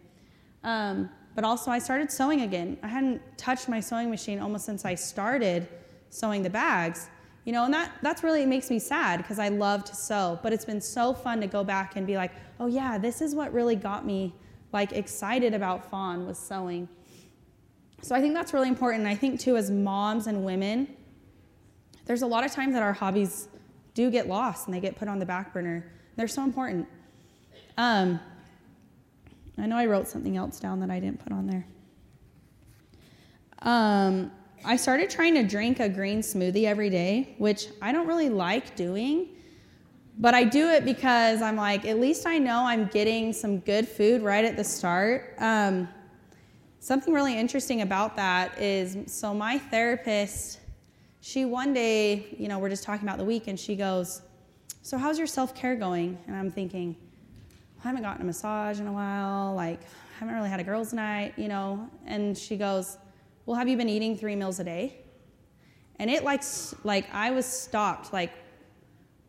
Um, 0.64 1.10
but 1.34 1.44
also, 1.44 1.72
I 1.72 1.80
started 1.80 2.12
sewing 2.12 2.42
again. 2.42 2.78
I 2.84 2.88
hadn't 2.88 3.22
touched 3.36 3.68
my 3.68 3.80
sewing 3.80 4.12
machine 4.12 4.40
almost 4.40 4.66
since 4.66 4.86
I 4.86 4.94
started 4.94 5.68
sewing 6.12 6.44
the 6.44 6.52
bags. 6.52 7.10
You 7.46 7.52
know, 7.52 7.66
and 7.66 7.74
that 7.74 7.92
that's 8.04 8.24
really 8.24 8.46
makes 8.46 8.70
me 8.70 8.80
sad 8.80 9.18
because 9.18 9.40
I 9.40 9.50
love 9.50 9.84
to 9.86 9.96
sew, 9.96 10.40
but 10.44 10.54
it's 10.54 10.64
been 10.64 10.80
so 10.80 11.14
fun 11.14 11.42
to 11.42 11.48
go 11.48 11.64
back 11.64 11.98
and 11.98 12.08
be 12.08 12.16
like, 12.16 12.32
"Oh 12.60 12.68
yeah, 12.68 12.98
this 12.98 13.22
is 13.22 13.36
what 13.36 13.52
really 13.52 13.76
got 13.76 14.06
me 14.06 14.34
like 14.72 14.94
excited 14.94 15.54
about 15.54 15.90
fawn 15.90 16.26
was 16.26 16.38
sewing." 16.38 16.88
So 18.04 18.14
I 18.14 18.20
think 18.20 18.34
that's 18.34 18.54
really 18.54 18.68
important. 18.68 19.08
I 19.08 19.16
think 19.16 19.40
too 19.40 19.56
as 19.56 19.72
moms 19.72 20.28
and 20.28 20.44
women, 20.44 20.90
there's 22.06 22.22
a 22.22 22.28
lot 22.28 22.46
of 22.46 22.52
times 22.52 22.74
that 22.74 22.84
our 22.84 22.92
hobbies 22.92 23.48
do 23.94 24.12
get 24.12 24.28
lost 24.28 24.68
and 24.68 24.76
they 24.76 24.82
get 24.82 24.98
put 24.98 25.08
on 25.08 25.20
the 25.20 25.26
back 25.26 25.54
burner. 25.54 25.90
They're 26.18 26.28
so 26.28 26.44
important. 26.44 26.86
Um, 27.78 28.20
I 29.58 29.68
know 29.68 29.78
I 29.78 29.86
wrote 29.86 30.10
something 30.10 30.36
else 30.36 30.60
down 30.60 30.82
that 30.82 30.92
I 30.92 31.00
didn't 31.00 31.24
put 31.24 31.32
on 31.32 31.48
there. 31.48 31.66
Um, 33.62 34.34
I 34.66 34.76
started 34.76 35.10
trying 35.10 35.36
to 35.36 35.44
drink 35.44 35.80
a 35.80 35.88
green 35.88 36.20
smoothie 36.20 36.66
every 36.66 36.90
day, 36.90 37.36
which 37.38 37.68
I 37.82 37.94
don't 37.94 38.06
really 38.06 38.30
like 38.30 38.76
doing, 38.76 39.30
but 40.20 40.34
I 40.34 40.44
do 40.44 40.68
it 40.68 40.84
because 40.84 41.42
I'm 41.42 41.56
like, 41.56 41.86
at 41.86 42.02
least 42.02 42.28
I 42.28 42.38
know 42.38 42.66
I'm 42.66 42.88
getting 42.88 43.32
some 43.32 43.60
good 43.60 43.88
food 43.88 44.22
right 44.22 44.44
at 44.44 44.58
the 44.58 44.64
start. 44.64 45.36
Um, 45.38 45.88
something 46.84 47.14
really 47.14 47.38
interesting 47.38 47.82
about 47.82 48.18
that 48.18 48.60
is 48.60 48.98
so 49.06 49.34
my 49.34 49.58
therapist, 49.58 50.60
she 51.22 51.46
one 51.46 51.74
day, 51.74 52.36
you 52.38 52.50
know, 52.50 52.60
we're 52.60 52.70
just 52.70 52.84
talking 52.84 53.08
about 53.08 53.18
the 53.18 53.24
week, 53.24 53.48
and 53.48 53.58
she 53.58 53.78
goes, 53.78 54.22
So, 54.82 54.98
how's 54.98 55.18
your 55.18 55.28
self 55.28 55.56
care 55.56 55.76
going? 55.76 56.18
And 56.28 56.36
I'm 56.36 56.52
thinking, 56.52 56.98
I 57.80 57.88
haven't 57.88 58.04
gotten 58.04 58.22
a 58.22 58.26
massage 58.26 58.82
in 58.82 58.88
a 58.88 58.92
while, 58.92 59.56
like, 59.56 59.80
I 59.82 60.20
haven't 60.20 60.36
really 60.36 60.50
had 60.50 60.60
a 60.60 60.64
girls' 60.64 60.92
night, 60.92 61.34
you 61.38 61.48
know. 61.48 61.90
And 62.06 62.38
she 62.38 62.58
goes, 62.58 62.98
Well, 63.46 63.56
have 63.56 63.70
you 63.70 63.78
been 63.78 63.90
eating 63.90 64.18
three 64.18 64.36
meals 64.36 64.60
a 64.60 64.66
day? 64.66 64.98
And 66.00 66.10
it 66.10 66.26
like, 66.26 66.44
like 66.84 67.06
I 67.14 67.32
was 67.32 67.46
stopped, 67.46 68.12
like, 68.12 68.34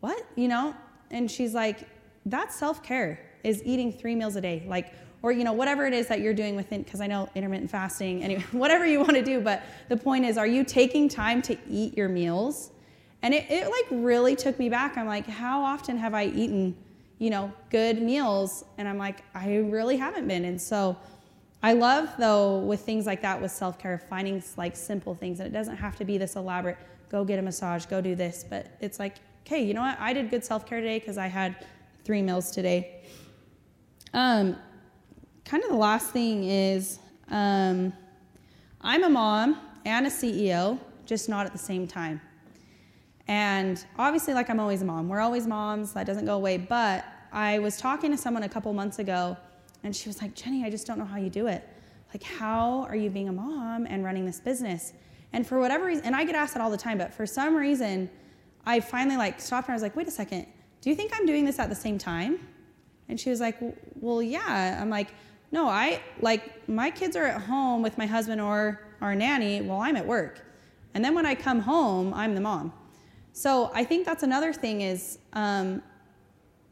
what? 0.01 0.21
You 0.35 0.49
know? 0.49 0.75
And 1.09 1.31
she's 1.31 1.53
like, 1.53 1.87
That's 2.25 2.53
self 2.53 2.83
care, 2.83 3.17
is 3.45 3.63
eating 3.63 3.93
three 3.93 4.13
meals 4.13 4.35
a 4.35 4.41
day. 4.41 4.65
Like, 4.67 4.91
or 5.25 5.31
you 5.31 5.43
know 5.43 5.53
whatever 5.53 5.85
it 5.85 5.93
is 5.93 6.07
that 6.07 6.19
you're 6.21 6.33
doing 6.33 6.55
within 6.55 6.83
because 6.83 7.01
i 7.01 7.07
know 7.07 7.27
intermittent 7.35 7.69
fasting 7.69 8.23
anyway 8.23 8.43
whatever 8.51 8.85
you 8.85 8.99
want 8.99 9.13
to 9.13 9.23
do 9.23 9.41
but 9.41 9.63
the 9.89 9.97
point 9.97 10.23
is 10.23 10.37
are 10.37 10.47
you 10.47 10.63
taking 10.63 11.09
time 11.09 11.41
to 11.41 11.57
eat 11.69 11.97
your 11.97 12.07
meals 12.07 12.71
and 13.21 13.33
it, 13.33 13.45
it 13.49 13.65
like 13.65 13.85
really 14.03 14.35
took 14.35 14.57
me 14.59 14.69
back 14.69 14.97
i'm 14.97 15.07
like 15.07 15.27
how 15.27 15.63
often 15.63 15.97
have 15.97 16.13
i 16.13 16.25
eaten 16.25 16.75
you 17.17 17.29
know, 17.29 17.51
good 17.69 18.01
meals. 18.01 18.65
And 18.77 18.87
I'm 18.87 18.97
like, 18.97 19.23
I 19.33 19.57
really 19.57 19.97
haven't 19.97 20.27
been. 20.27 20.45
And 20.45 20.61
so 20.61 20.97
I 21.63 21.73
love, 21.73 22.09
though, 22.17 22.59
with 22.59 22.81
things 22.81 23.05
like 23.05 23.21
that 23.21 23.41
with 23.41 23.51
self 23.51 23.79
care, 23.79 23.97
finding 23.97 24.43
like 24.57 24.75
simple 24.75 25.15
things. 25.15 25.39
And 25.39 25.47
it 25.47 25.57
doesn't 25.57 25.77
have 25.77 25.95
to 25.97 26.05
be 26.05 26.17
this 26.17 26.35
elaborate 26.35 26.77
go 27.09 27.23
get 27.23 27.37
a 27.37 27.41
massage, 27.41 27.85
go 27.85 28.01
do 28.01 28.15
this. 28.15 28.43
But 28.47 28.67
it's 28.81 28.99
like, 28.99 29.17
okay, 29.45 29.63
you 29.63 29.73
know 29.73 29.81
what? 29.81 29.97
I 29.99 30.11
did 30.11 30.29
good 30.29 30.43
self 30.43 30.65
care 30.65 30.81
today 30.81 30.99
because 30.99 31.17
I 31.17 31.27
had 31.27 31.65
three 32.03 32.21
meals 32.21 32.51
today. 32.51 33.01
Um, 34.13 34.57
kind 35.45 35.63
of 35.63 35.69
the 35.69 35.77
last 35.77 36.09
thing 36.09 36.43
is 36.43 36.99
um, 37.29 37.93
I'm 38.81 39.03
a 39.03 39.09
mom 39.09 39.61
and 39.85 40.07
a 40.07 40.09
CEO, 40.09 40.79
just 41.05 41.29
not 41.29 41.45
at 41.45 41.51
the 41.51 41.59
same 41.59 41.87
time. 41.87 42.19
And 43.27 43.83
obviously, 43.97 44.33
like 44.33 44.49
I'm 44.49 44.59
always 44.59 44.81
a 44.81 44.85
mom, 44.85 45.07
we're 45.07 45.21
always 45.21 45.47
moms, 45.47 45.93
that 45.93 46.05
doesn't 46.05 46.25
go 46.25 46.35
away. 46.35 46.57
But 46.57 47.05
I 47.31 47.59
was 47.59 47.77
talking 47.77 48.11
to 48.11 48.17
someone 48.17 48.43
a 48.43 48.49
couple 48.49 48.73
months 48.73 48.99
ago, 48.99 49.37
and 49.83 49.95
she 49.95 50.09
was 50.09 50.21
like, 50.21 50.35
Jenny, 50.35 50.65
I 50.65 50.69
just 50.69 50.87
don't 50.87 50.97
know 50.97 51.05
how 51.05 51.17
you 51.17 51.29
do 51.29 51.47
it. 51.47 51.67
Like, 52.13 52.23
how 52.23 52.83
are 52.83 52.95
you 52.95 53.09
being 53.09 53.29
a 53.29 53.33
mom 53.33 53.85
and 53.87 54.03
running 54.03 54.25
this 54.25 54.39
business? 54.39 54.93
And 55.33 55.45
for 55.45 55.59
whatever 55.59 55.85
reason, 55.85 56.05
and 56.05 56.15
I 56.15 56.23
get 56.23 56.35
asked 56.35 56.53
that 56.53 56.61
all 56.61 56.71
the 56.71 56.77
time, 56.77 56.97
but 56.97 57.13
for 57.13 57.25
some 57.25 57.55
reason, 57.55 58.09
I 58.65 58.79
finally 58.79 59.17
like 59.17 59.39
stopped 59.39 59.67
and 59.67 59.73
I 59.73 59.75
was 59.75 59.83
like, 59.83 59.95
wait 59.95 60.07
a 60.07 60.11
second, 60.11 60.47
do 60.81 60.89
you 60.89 60.95
think 60.95 61.11
I'm 61.13 61.25
doing 61.25 61.45
this 61.45 61.59
at 61.59 61.69
the 61.69 61.75
same 61.75 61.97
time? 61.97 62.39
And 63.09 63.19
she 63.19 63.29
was 63.29 63.39
like, 63.39 63.57
well, 63.95 64.21
yeah. 64.21 64.79
I'm 64.81 64.89
like, 64.89 65.09
no, 65.55 65.69
I 65.69 66.01
like 66.19 66.67
my 66.67 66.91
kids 66.91 67.15
are 67.15 67.23
at 67.23 67.41
home 67.41 67.81
with 67.81 67.97
my 67.97 68.05
husband 68.05 68.41
or 68.41 68.81
our 68.99 69.15
nanny 69.15 69.61
while 69.61 69.79
I'm 69.79 69.95
at 69.95 70.05
work. 70.05 70.41
And 70.93 71.03
then 71.03 71.15
when 71.15 71.25
I 71.25 71.33
come 71.33 71.61
home, 71.61 72.13
I'm 72.13 72.35
the 72.35 72.41
mom. 72.41 72.73
So 73.31 73.71
I 73.73 73.85
think 73.85 74.05
that's 74.05 74.23
another 74.23 74.51
thing 74.51 74.81
is 74.81 75.17
um, 75.31 75.81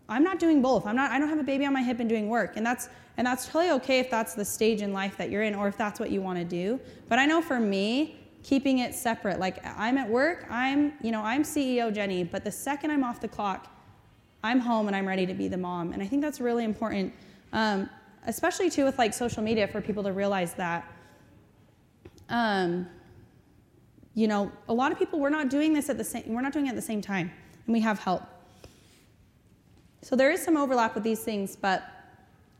I'm 0.09 0.23
not 0.23 0.37
doing 0.37 0.61
both. 0.61 0.85
I'm 0.85 0.97
not. 0.97 1.11
I 1.11 1.17
don't 1.17 1.29
have 1.29 1.39
a 1.39 1.49
baby 1.53 1.65
on 1.65 1.71
my 1.71 1.81
hip 1.81 2.01
and 2.01 2.09
doing 2.09 2.27
work, 2.27 2.57
and 2.57 2.65
that's 2.65 2.89
and 3.15 3.25
that's 3.25 3.45
totally 3.45 3.71
okay 3.71 3.99
if 3.99 4.09
that's 4.09 4.33
the 4.33 4.43
stage 4.43 4.81
in 4.81 4.91
life 4.91 5.15
that 5.17 5.29
you're 5.29 5.43
in, 5.43 5.55
or 5.55 5.69
if 5.69 5.77
that's 5.77 5.97
what 5.97 6.09
you 6.11 6.21
want 6.21 6.37
to 6.39 6.45
do. 6.45 6.77
But 7.07 7.19
I 7.19 7.25
know 7.25 7.41
for 7.41 7.59
me, 7.61 8.17
keeping 8.43 8.79
it 8.79 8.93
separate. 8.93 9.39
Like 9.39 9.65
I'm 9.77 9.97
at 9.97 10.09
work. 10.09 10.45
I'm 10.49 10.93
you 11.01 11.11
know 11.11 11.21
I'm 11.21 11.43
CEO 11.43 11.93
Jenny, 11.93 12.25
but 12.25 12.43
the 12.43 12.51
second 12.51 12.91
I'm 12.91 13.03
off 13.03 13.21
the 13.21 13.29
clock, 13.29 13.71
I'm 14.43 14.59
home 14.59 14.87
and 14.87 14.95
I'm 14.95 15.07
ready 15.07 15.25
to 15.25 15.33
be 15.33 15.47
the 15.47 15.57
mom. 15.57 15.93
And 15.93 16.03
I 16.03 16.07
think 16.07 16.21
that's 16.21 16.41
really 16.41 16.65
important, 16.65 17.13
um, 17.53 17.89
especially 18.25 18.69
too 18.69 18.85
with 18.85 18.97
like 18.97 19.13
social 19.13 19.43
media 19.43 19.67
for 19.67 19.81
people 19.81 20.03
to 20.03 20.11
realize 20.11 20.53
that. 20.55 20.91
Um, 22.29 22.87
you 24.15 24.27
know, 24.27 24.51
a 24.69 24.73
lot 24.73 24.91
of 24.91 24.99
people, 24.99 25.19
we're 25.19 25.29
not 25.29 25.49
doing 25.49 25.73
this 25.73 25.89
at 25.89 25.97
the 25.97 26.03
same, 26.03 26.23
we're 26.27 26.41
not 26.41 26.53
doing 26.53 26.67
it 26.67 26.69
at 26.69 26.75
the 26.75 26.81
same 26.81 27.01
time, 27.01 27.31
and 27.65 27.73
we 27.73 27.79
have 27.81 27.99
help. 27.99 28.23
So 30.01 30.15
there 30.15 30.31
is 30.31 30.43
some 30.43 30.57
overlap 30.57 30.95
with 30.95 31.03
these 31.03 31.21
things, 31.21 31.55
but 31.55 31.83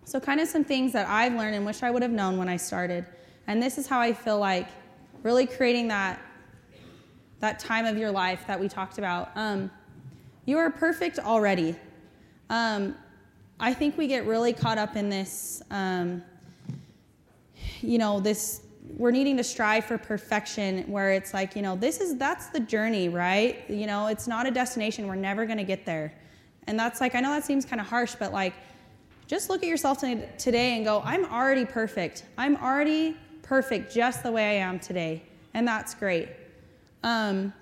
so 0.05 0.19
kind 0.19 0.39
of 0.39 0.47
some 0.47 0.63
things 0.63 0.93
that 0.93 1.07
I've 1.07 1.33
learned 1.33 1.55
and 1.55 1.65
wish 1.65 1.83
I 1.83 1.91
would 1.91 2.01
have 2.01 2.11
known 2.11 2.37
when 2.37 2.49
I 2.49 2.57
started. 2.57 3.05
And 3.47 3.61
this 3.61 3.77
is 3.77 3.87
how 3.87 3.99
I 3.99 4.13
feel 4.13 4.39
like 4.39 4.67
really 5.21 5.45
creating 5.45 5.87
that 5.89 6.19
that 7.39 7.59
time 7.59 7.85
of 7.85 7.97
your 7.97 8.09
life 8.09 8.47
that 8.47 8.57
we 8.57 8.69
talked 8.69 8.97
about. 8.97 9.29
Um, 9.35 9.69
you 10.45 10.57
are 10.57 10.69
perfect 10.69 11.19
already. 11.19 11.75
Um, 12.49 12.95
I 13.63 13.73
think 13.73 13.97
we 13.97 14.07
get 14.07 14.25
really 14.25 14.51
caught 14.51 14.77
up 14.77 14.97
in 14.97 15.09
this, 15.09 15.61
um, 15.71 16.21
you 17.79 17.97
know, 17.97 18.19
this 18.19 18.61
we're 18.97 19.11
needing 19.11 19.37
to 19.37 19.43
strive 19.43 19.85
for 19.85 19.97
perfection 19.97 20.83
where 20.91 21.11
it's 21.11 21.33
like 21.33 21.55
you 21.55 21.61
know 21.61 21.77
this 21.77 22.01
is 22.01 22.17
that's 22.17 22.47
the 22.47 22.59
journey 22.59 23.07
right? 23.07 23.63
You 23.69 23.87
know 23.87 24.07
it's 24.07 24.27
not 24.27 24.45
a 24.45 24.51
destination. 24.51 25.07
We're 25.07 25.15
never 25.15 25.45
going 25.45 25.59
to 25.59 25.63
get 25.63 25.85
there. 25.85 26.13
And 26.67 26.77
that's 26.77 26.99
like 26.99 27.15
i 27.15 27.21
know 27.21 27.29
that 27.29 27.45
seems 27.45 27.63
kind 27.63 27.79
of 27.79 27.87
harsh 27.87 28.15
but 28.15 28.33
like 28.33 28.53
just 29.27 29.49
look 29.49 29.63
at 29.63 29.69
yourself 29.69 29.99
today 30.37 30.75
and 30.75 30.83
go 30.83 31.01
i'm 31.05 31.23
already 31.23 31.63
perfect. 31.63 32.25
I'm 32.37 32.57
already 32.57 33.15
perfect 33.43 33.93
just 33.93 34.23
the 34.23 34.31
way 34.33 34.59
i 34.59 34.67
am 34.67 34.77
today. 34.77 35.23
And 35.53 35.65
that's 35.65 35.95
great. 35.95 36.27
Um, 37.01 37.53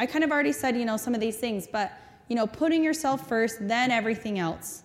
i 0.00 0.06
kind 0.06 0.24
of 0.24 0.32
already 0.32 0.52
said 0.52 0.76
you 0.76 0.84
know 0.84 0.96
some 0.96 1.14
of 1.14 1.20
these 1.20 1.36
things 1.36 1.68
but 1.70 1.92
you 2.26 2.34
know 2.34 2.48
putting 2.48 2.82
yourself 2.82 3.28
first 3.28 3.68
then 3.68 3.92
everything 3.92 4.40
else 4.40 4.82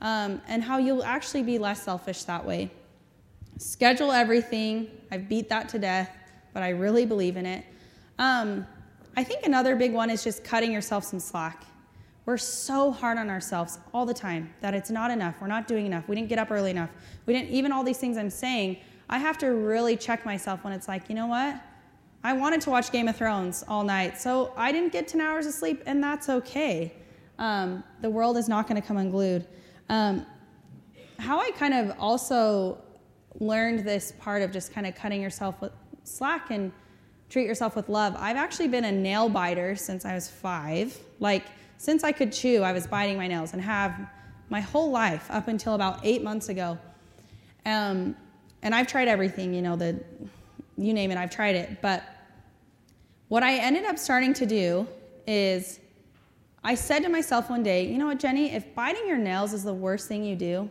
um, 0.00 0.40
and 0.48 0.62
how 0.62 0.78
you'll 0.78 1.04
actually 1.04 1.42
be 1.42 1.58
less 1.58 1.82
selfish 1.82 2.24
that 2.24 2.44
way 2.44 2.70
Schedule 3.58 4.10
everything. 4.10 4.90
I've 5.12 5.28
beat 5.28 5.48
that 5.48 5.68
to 5.70 5.78
death, 5.78 6.10
but 6.52 6.62
I 6.62 6.70
really 6.70 7.06
believe 7.06 7.36
in 7.36 7.46
it. 7.46 7.64
Um, 8.18 8.66
I 9.16 9.22
think 9.22 9.46
another 9.46 9.76
big 9.76 9.92
one 9.92 10.10
is 10.10 10.24
just 10.24 10.42
cutting 10.42 10.72
yourself 10.72 11.04
some 11.04 11.20
slack. 11.20 11.62
We're 12.26 12.36
so 12.36 12.90
hard 12.90 13.16
on 13.16 13.30
ourselves 13.30 13.78
all 13.92 14.06
the 14.06 14.14
time 14.14 14.52
that 14.60 14.74
it's 14.74 14.90
not 14.90 15.10
enough. 15.10 15.36
We're 15.40 15.46
not 15.46 15.68
doing 15.68 15.86
enough. 15.86 16.08
We 16.08 16.16
didn't 16.16 16.30
get 16.30 16.38
up 16.38 16.50
early 16.50 16.70
enough. 16.70 16.90
We 17.26 17.34
didn't, 17.34 17.50
even 17.50 17.70
all 17.70 17.84
these 17.84 17.98
things 17.98 18.16
I'm 18.16 18.30
saying, 18.30 18.78
I 19.08 19.18
have 19.18 19.38
to 19.38 19.48
really 19.48 19.96
check 19.96 20.24
myself 20.24 20.64
when 20.64 20.72
it's 20.72 20.88
like, 20.88 21.08
you 21.08 21.14
know 21.14 21.26
what? 21.26 21.60
I 22.24 22.32
wanted 22.32 22.60
to 22.62 22.70
watch 22.70 22.90
Game 22.90 23.06
of 23.06 23.16
Thrones 23.16 23.62
all 23.68 23.84
night, 23.84 24.18
so 24.18 24.52
I 24.56 24.72
didn't 24.72 24.90
get 24.92 25.06
10 25.06 25.20
hours 25.20 25.46
of 25.46 25.52
sleep, 25.52 25.82
and 25.86 26.02
that's 26.02 26.28
okay. 26.28 26.94
Um, 27.38 27.84
the 28.00 28.08
world 28.08 28.38
is 28.38 28.48
not 28.48 28.66
going 28.66 28.80
to 28.80 28.86
come 28.86 28.96
unglued. 28.96 29.46
Um, 29.88 30.26
how 31.18 31.40
I 31.40 31.50
kind 31.52 31.74
of 31.74 31.96
also 31.98 32.78
learned 33.40 33.80
this 33.80 34.12
part 34.18 34.42
of 34.42 34.52
just 34.52 34.72
kind 34.72 34.86
of 34.86 34.94
cutting 34.94 35.20
yourself 35.20 35.60
with 35.60 35.72
slack 36.04 36.50
and 36.50 36.72
treat 37.28 37.46
yourself 37.46 37.74
with 37.76 37.88
love. 37.88 38.14
I've 38.18 38.36
actually 38.36 38.68
been 38.68 38.84
a 38.84 38.92
nail 38.92 39.28
biter 39.28 39.76
since 39.76 40.04
I 40.04 40.14
was 40.14 40.28
five. 40.28 40.96
Like, 41.20 41.44
since 41.78 42.04
I 42.04 42.12
could 42.12 42.32
chew, 42.32 42.62
I 42.62 42.72
was 42.72 42.86
biting 42.86 43.16
my 43.16 43.26
nails 43.26 43.52
and 43.52 43.62
have 43.62 44.08
my 44.50 44.60
whole 44.60 44.90
life 44.90 45.26
up 45.30 45.48
until 45.48 45.74
about 45.74 46.00
eight 46.04 46.22
months 46.22 46.48
ago. 46.48 46.78
Um, 47.66 48.14
and 48.62 48.74
I've 48.74 48.86
tried 48.86 49.08
everything, 49.08 49.52
you 49.52 49.62
know, 49.62 49.76
the 49.76 50.02
you 50.76 50.92
name 50.92 51.10
it, 51.10 51.18
I've 51.18 51.30
tried 51.30 51.56
it. 51.56 51.80
But 51.82 52.02
what 53.28 53.42
I 53.42 53.56
ended 53.56 53.84
up 53.84 53.98
starting 53.98 54.34
to 54.34 54.46
do 54.46 54.86
is 55.26 55.80
I 56.66 56.74
said 56.74 57.00
to 57.00 57.10
myself 57.10 57.50
one 57.50 57.62
day, 57.62 57.86
you 57.86 57.98
know 57.98 58.06
what, 58.06 58.18
Jenny, 58.18 58.52
if 58.52 58.74
biting 58.74 59.06
your 59.06 59.18
nails 59.18 59.52
is 59.52 59.62
the 59.62 59.74
worst 59.74 60.08
thing 60.08 60.24
you 60.24 60.34
do, 60.34 60.70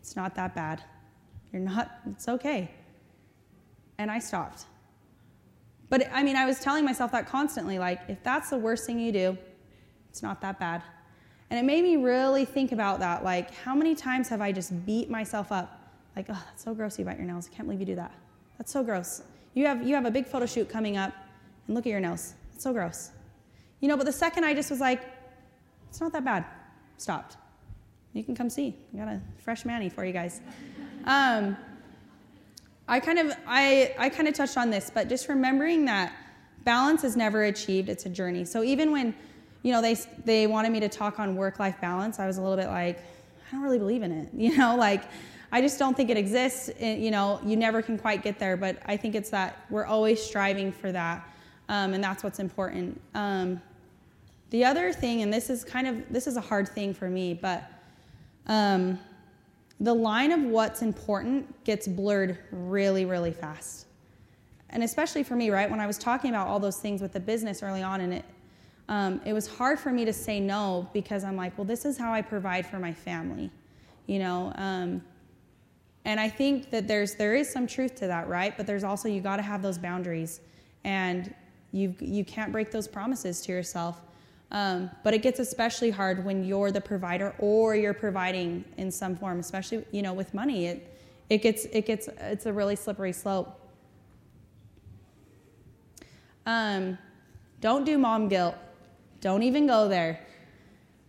it's 0.00 0.16
not 0.16 0.34
that 0.36 0.54
bad. 0.54 0.82
You're 1.52 1.60
not, 1.62 2.00
it's 2.10 2.26
okay. 2.26 2.70
And 3.98 4.10
I 4.10 4.18
stopped. 4.18 4.64
But 5.90 6.08
I 6.12 6.22
mean, 6.22 6.36
I 6.36 6.46
was 6.46 6.58
telling 6.58 6.84
myself 6.84 7.12
that 7.12 7.28
constantly 7.28 7.78
like, 7.78 8.00
if 8.08 8.22
that's 8.22 8.50
the 8.50 8.56
worst 8.56 8.86
thing 8.86 8.98
you 8.98 9.12
do, 9.12 9.38
it's 10.08 10.22
not 10.22 10.40
that 10.40 10.58
bad. 10.58 10.82
And 11.50 11.60
it 11.60 11.64
made 11.64 11.84
me 11.84 11.96
really 11.96 12.44
think 12.44 12.72
about 12.72 12.98
that. 13.00 13.22
Like, 13.22 13.54
how 13.54 13.74
many 13.74 13.94
times 13.94 14.28
have 14.30 14.40
I 14.40 14.52
just 14.52 14.86
beat 14.86 15.10
myself 15.10 15.52
up? 15.52 15.80
Like, 16.16 16.26
oh, 16.30 16.42
that's 16.46 16.64
so 16.64 16.74
gross 16.74 16.98
you 16.98 17.04
bite 17.04 17.18
your 17.18 17.26
nails. 17.26 17.48
I 17.52 17.54
can't 17.54 17.68
believe 17.68 17.80
you 17.80 17.86
do 17.86 17.94
that. 17.96 18.12
That's 18.58 18.72
so 18.72 18.82
gross. 18.82 19.22
You 19.54 19.66
have, 19.66 19.86
you 19.86 19.94
have 19.94 20.06
a 20.06 20.10
big 20.10 20.26
photo 20.26 20.46
shoot 20.46 20.68
coming 20.68 20.96
up, 20.96 21.12
and 21.66 21.76
look 21.76 21.86
at 21.86 21.90
your 21.90 22.00
nails. 22.00 22.34
It's 22.54 22.64
so 22.64 22.72
gross. 22.72 23.10
You 23.80 23.88
know, 23.88 23.96
but 23.96 24.06
the 24.06 24.12
second 24.12 24.44
I 24.44 24.54
just 24.54 24.70
was 24.70 24.80
like, 24.80 25.02
it's 25.88 26.00
not 26.00 26.12
that 26.12 26.24
bad, 26.24 26.44
stopped. 26.98 27.36
You 28.12 28.24
can 28.24 28.34
come 28.34 28.48
see. 28.48 28.74
I 28.94 28.98
got 28.98 29.08
a 29.08 29.20
fresh 29.38 29.64
mani 29.64 29.88
for 29.88 30.04
you 30.04 30.12
guys. 30.12 30.40
Um, 31.04 31.56
I 32.88 33.00
kind 33.00 33.18
of 33.18 33.32
I, 33.46 33.94
I 33.98 34.08
kind 34.08 34.28
of 34.28 34.34
touched 34.34 34.56
on 34.56 34.70
this, 34.70 34.90
but 34.92 35.08
just 35.08 35.28
remembering 35.28 35.84
that 35.86 36.14
balance 36.64 37.04
is 37.04 37.16
never 37.16 37.44
achieved, 37.44 37.88
it's 37.88 38.06
a 38.06 38.08
journey. 38.08 38.44
So 38.44 38.62
even 38.62 38.90
when, 38.90 39.14
you 39.62 39.72
know, 39.72 39.82
they 39.82 39.96
they 40.24 40.46
wanted 40.46 40.72
me 40.72 40.80
to 40.80 40.88
talk 40.88 41.18
on 41.18 41.36
work-life 41.36 41.80
balance, 41.80 42.18
I 42.18 42.26
was 42.26 42.38
a 42.38 42.42
little 42.42 42.56
bit 42.56 42.68
like, 42.68 42.98
I 42.98 43.52
don't 43.52 43.62
really 43.62 43.78
believe 43.78 44.02
in 44.02 44.12
it. 44.12 44.28
You 44.34 44.56
know, 44.56 44.76
like 44.76 45.04
I 45.52 45.60
just 45.60 45.78
don't 45.78 45.96
think 45.96 46.10
it 46.10 46.16
exists. 46.16 46.68
It, 46.68 46.98
you 46.98 47.10
know, 47.10 47.40
you 47.44 47.56
never 47.56 47.82
can 47.82 47.98
quite 47.98 48.22
get 48.22 48.38
there, 48.38 48.56
but 48.56 48.78
I 48.86 48.96
think 48.96 49.14
it's 49.14 49.30
that 49.30 49.64
we're 49.70 49.84
always 49.84 50.22
striving 50.22 50.72
for 50.72 50.90
that, 50.92 51.26
um, 51.68 51.94
and 51.94 52.02
that's 52.02 52.24
what's 52.24 52.38
important. 52.38 53.00
Um, 53.14 53.60
the 54.50 54.64
other 54.64 54.92
thing, 54.92 55.22
and 55.22 55.32
this 55.32 55.50
is 55.50 55.64
kind 55.64 55.86
of 55.86 56.02
this 56.10 56.26
is 56.26 56.36
a 56.36 56.40
hard 56.40 56.68
thing 56.68 56.94
for 56.94 57.08
me, 57.08 57.34
but 57.34 57.64
um, 58.46 58.98
the 59.80 59.94
line 59.94 60.32
of 60.32 60.42
what's 60.42 60.82
important 60.82 61.64
gets 61.64 61.86
blurred 61.86 62.38
really, 62.50 63.04
really 63.04 63.32
fast. 63.32 63.86
And 64.70 64.82
especially 64.82 65.22
for 65.22 65.36
me, 65.36 65.50
right? 65.50 65.70
When 65.70 65.80
I 65.80 65.86
was 65.86 65.98
talking 65.98 66.30
about 66.30 66.48
all 66.48 66.58
those 66.58 66.78
things 66.78 67.00
with 67.00 67.12
the 67.12 67.20
business 67.20 67.62
early 67.62 67.82
on, 67.82 68.00
and 68.00 68.14
it, 68.14 68.24
um, 68.88 69.20
it 69.24 69.32
was 69.32 69.46
hard 69.46 69.78
for 69.78 69.90
me 69.90 70.04
to 70.04 70.12
say 70.12 70.40
no 70.40 70.88
because 70.92 71.24
I'm 71.24 71.36
like, 71.36 71.56
well, 71.58 71.64
this 71.64 71.84
is 71.84 71.98
how 71.98 72.12
I 72.12 72.22
provide 72.22 72.66
for 72.66 72.78
my 72.78 72.92
family, 72.92 73.50
you 74.06 74.18
know. 74.18 74.52
Um, 74.56 75.02
and 76.04 76.20
I 76.20 76.28
think 76.28 76.70
that 76.70 76.86
there's 76.86 77.16
there 77.16 77.34
is 77.34 77.50
some 77.50 77.66
truth 77.66 77.96
to 77.96 78.06
that, 78.06 78.28
right? 78.28 78.56
But 78.56 78.66
there's 78.66 78.84
also 78.84 79.08
you 79.08 79.20
got 79.20 79.36
to 79.36 79.42
have 79.42 79.60
those 79.60 79.76
boundaries, 79.76 80.40
and 80.84 81.34
you 81.72 81.94
you 82.00 82.24
can't 82.24 82.52
break 82.52 82.70
those 82.70 82.86
promises 82.86 83.40
to 83.42 83.52
yourself. 83.52 84.00
Um, 84.52 84.90
but 85.02 85.12
it 85.12 85.22
gets 85.22 85.40
especially 85.40 85.90
hard 85.90 86.24
when 86.24 86.44
you're 86.44 86.70
the 86.70 86.80
provider 86.80 87.34
or 87.38 87.74
you're 87.74 87.94
providing 87.94 88.64
in 88.76 88.90
some 88.90 89.16
form, 89.16 89.40
especially 89.40 89.84
you 89.90 90.02
know 90.02 90.12
with 90.12 90.34
money. 90.34 90.66
It 90.66 90.96
it 91.28 91.38
gets 91.42 91.64
it 91.66 91.86
gets 91.86 92.08
it's 92.20 92.46
a 92.46 92.52
really 92.52 92.76
slippery 92.76 93.12
slope. 93.12 93.60
Um, 96.46 96.96
don't 97.60 97.84
do 97.84 97.98
mom 97.98 98.28
guilt. 98.28 98.54
Don't 99.20 99.42
even 99.42 99.66
go 99.66 99.88
there. 99.88 100.20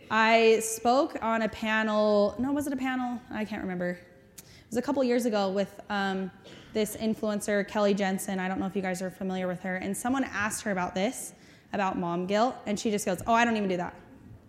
I 0.10 0.60
spoke 0.62 1.18
on 1.22 1.44
a 1.44 1.50
panel. 1.50 2.34
No, 2.40 2.52
was 2.54 2.66
it 2.66 2.74
a 2.74 2.78
panel? 2.78 3.20
I 3.30 3.46
can't 3.46 3.62
remember. 3.62 4.00
It 4.38 4.72
was 4.72 4.78
a 4.78 4.82
couple 4.82 5.04
years 5.04 5.26
ago 5.26 5.50
with 5.50 5.80
um, 5.90 6.32
this 6.74 6.96
influencer, 6.96 7.68
Kelly 7.68 7.94
Jensen. 7.94 8.40
I 8.40 8.48
don't 8.48 8.60
know 8.60 8.66
if 8.66 8.76
you 8.76 8.82
guys 8.82 9.02
are 9.02 9.12
familiar 9.12 9.48
with 9.48 9.60
her. 9.62 9.76
And 9.76 9.96
someone 9.96 10.24
asked 10.24 10.64
her 10.64 10.72
about 10.72 10.96
this 10.96 11.34
about 11.74 11.97
mom 11.97 12.26
guilt, 12.26 12.55
and 12.65 12.80
she 12.80 12.91
just 12.91 13.05
goes, 13.05 13.22
"Oh, 13.28 13.34
I 13.34 13.45
don't 13.45 13.57
even 13.57 13.70
do 13.70 13.78
that." 13.78 13.93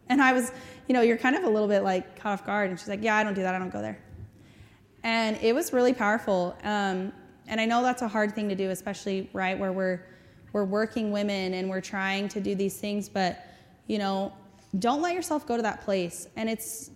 And 0.08 0.22
I 0.22 0.32
was, 0.32 0.52
you 0.86 0.94
know, 0.94 1.02
you're 1.02 1.18
kind 1.18 1.36
of 1.36 1.44
a 1.44 1.48
little 1.48 1.68
bit 1.68 1.82
like 1.82 2.18
caught 2.18 2.32
off 2.32 2.46
guard, 2.46 2.70
and 2.70 2.78
she's 2.78 2.88
like, 2.88 3.02
"Yeah, 3.02 3.16
I 3.16 3.24
don't 3.24 3.34
do 3.34 3.42
that. 3.42 3.54
I 3.54 3.58
don't 3.58 3.72
go 3.72 3.82
there." 3.82 3.98
And 5.02 5.36
it 5.42 5.54
was 5.54 5.72
really 5.72 5.92
powerful. 5.92 6.56
Um, 6.64 7.12
and 7.46 7.60
I 7.60 7.64
know 7.64 7.82
that's 7.82 8.02
a 8.02 8.08
hard 8.08 8.34
thing 8.34 8.48
to 8.48 8.54
do, 8.54 8.70
especially 8.70 9.30
right 9.32 9.58
where 9.58 9.72
we're 9.72 10.00
we're 10.52 10.64
working 10.64 11.12
women 11.12 11.54
and 11.54 11.68
we're 11.68 11.80
trying 11.80 12.28
to 12.28 12.40
do 12.40 12.54
these 12.54 12.76
things, 12.78 13.08
but 13.08 13.44
you 13.86 13.98
know, 13.98 14.32
don't 14.78 15.02
let 15.02 15.14
yourself 15.14 15.46
go 15.46 15.56
to 15.56 15.62
that 15.62 15.82
place. 15.82 16.28
And 16.36 16.48
it's 16.48 16.90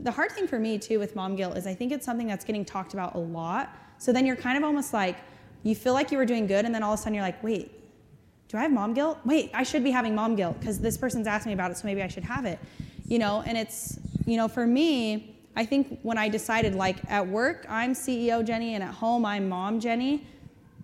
the 0.00 0.10
hard 0.10 0.32
thing 0.32 0.46
for 0.46 0.58
me 0.58 0.78
too 0.78 0.98
with 0.98 1.14
mom 1.14 1.36
guilt 1.36 1.56
is 1.56 1.66
I 1.66 1.74
think 1.74 1.92
it's 1.92 2.04
something 2.04 2.26
that's 2.26 2.44
getting 2.44 2.64
talked 2.64 2.94
about 2.94 3.14
a 3.14 3.18
lot. 3.18 3.76
So 3.98 4.12
then 4.12 4.26
you're 4.26 4.36
kind 4.36 4.56
of 4.56 4.64
almost 4.64 4.92
like 4.92 5.16
you 5.62 5.74
feel 5.74 5.92
like 5.92 6.10
you 6.10 6.18
were 6.18 6.24
doing 6.24 6.46
good, 6.46 6.64
and 6.64 6.74
then 6.74 6.82
all 6.82 6.94
of 6.94 7.00
a 7.00 7.02
sudden 7.02 7.14
you're 7.14 7.22
like, 7.22 7.42
wait, 7.42 7.72
do 8.48 8.56
I 8.56 8.62
have 8.62 8.72
mom 8.72 8.94
guilt? 8.94 9.18
Wait, 9.24 9.50
I 9.52 9.62
should 9.62 9.84
be 9.84 9.90
having 9.90 10.14
mom 10.14 10.34
guilt 10.34 10.58
because 10.58 10.78
this 10.78 10.96
person's 10.96 11.26
asked 11.26 11.46
me 11.46 11.52
about 11.52 11.70
it, 11.70 11.76
so 11.76 11.86
maybe 11.86 12.02
I 12.02 12.08
should 12.08 12.24
have 12.24 12.46
it. 12.46 12.58
You 13.06 13.18
know, 13.18 13.42
and 13.46 13.56
it's, 13.58 13.98
you 14.26 14.36
know, 14.36 14.48
for 14.48 14.66
me, 14.66 15.36
I 15.54 15.66
think 15.66 16.00
when 16.02 16.16
I 16.16 16.28
decided, 16.28 16.74
like 16.74 16.96
at 17.10 17.26
work, 17.26 17.66
I'm 17.68 17.92
CEO 17.92 18.44
Jenny, 18.44 18.74
and 18.74 18.82
at 18.82 18.94
home, 18.94 19.26
I'm 19.26 19.48
mom 19.48 19.80
Jenny, 19.80 20.26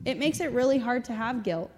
it 0.05 0.19
makes 0.19 0.41
it 0.41 0.53
really 0.53 0.79
hard 0.79 1.05
to 1.07 1.15
have 1.15 1.43
guilt. 1.43 1.71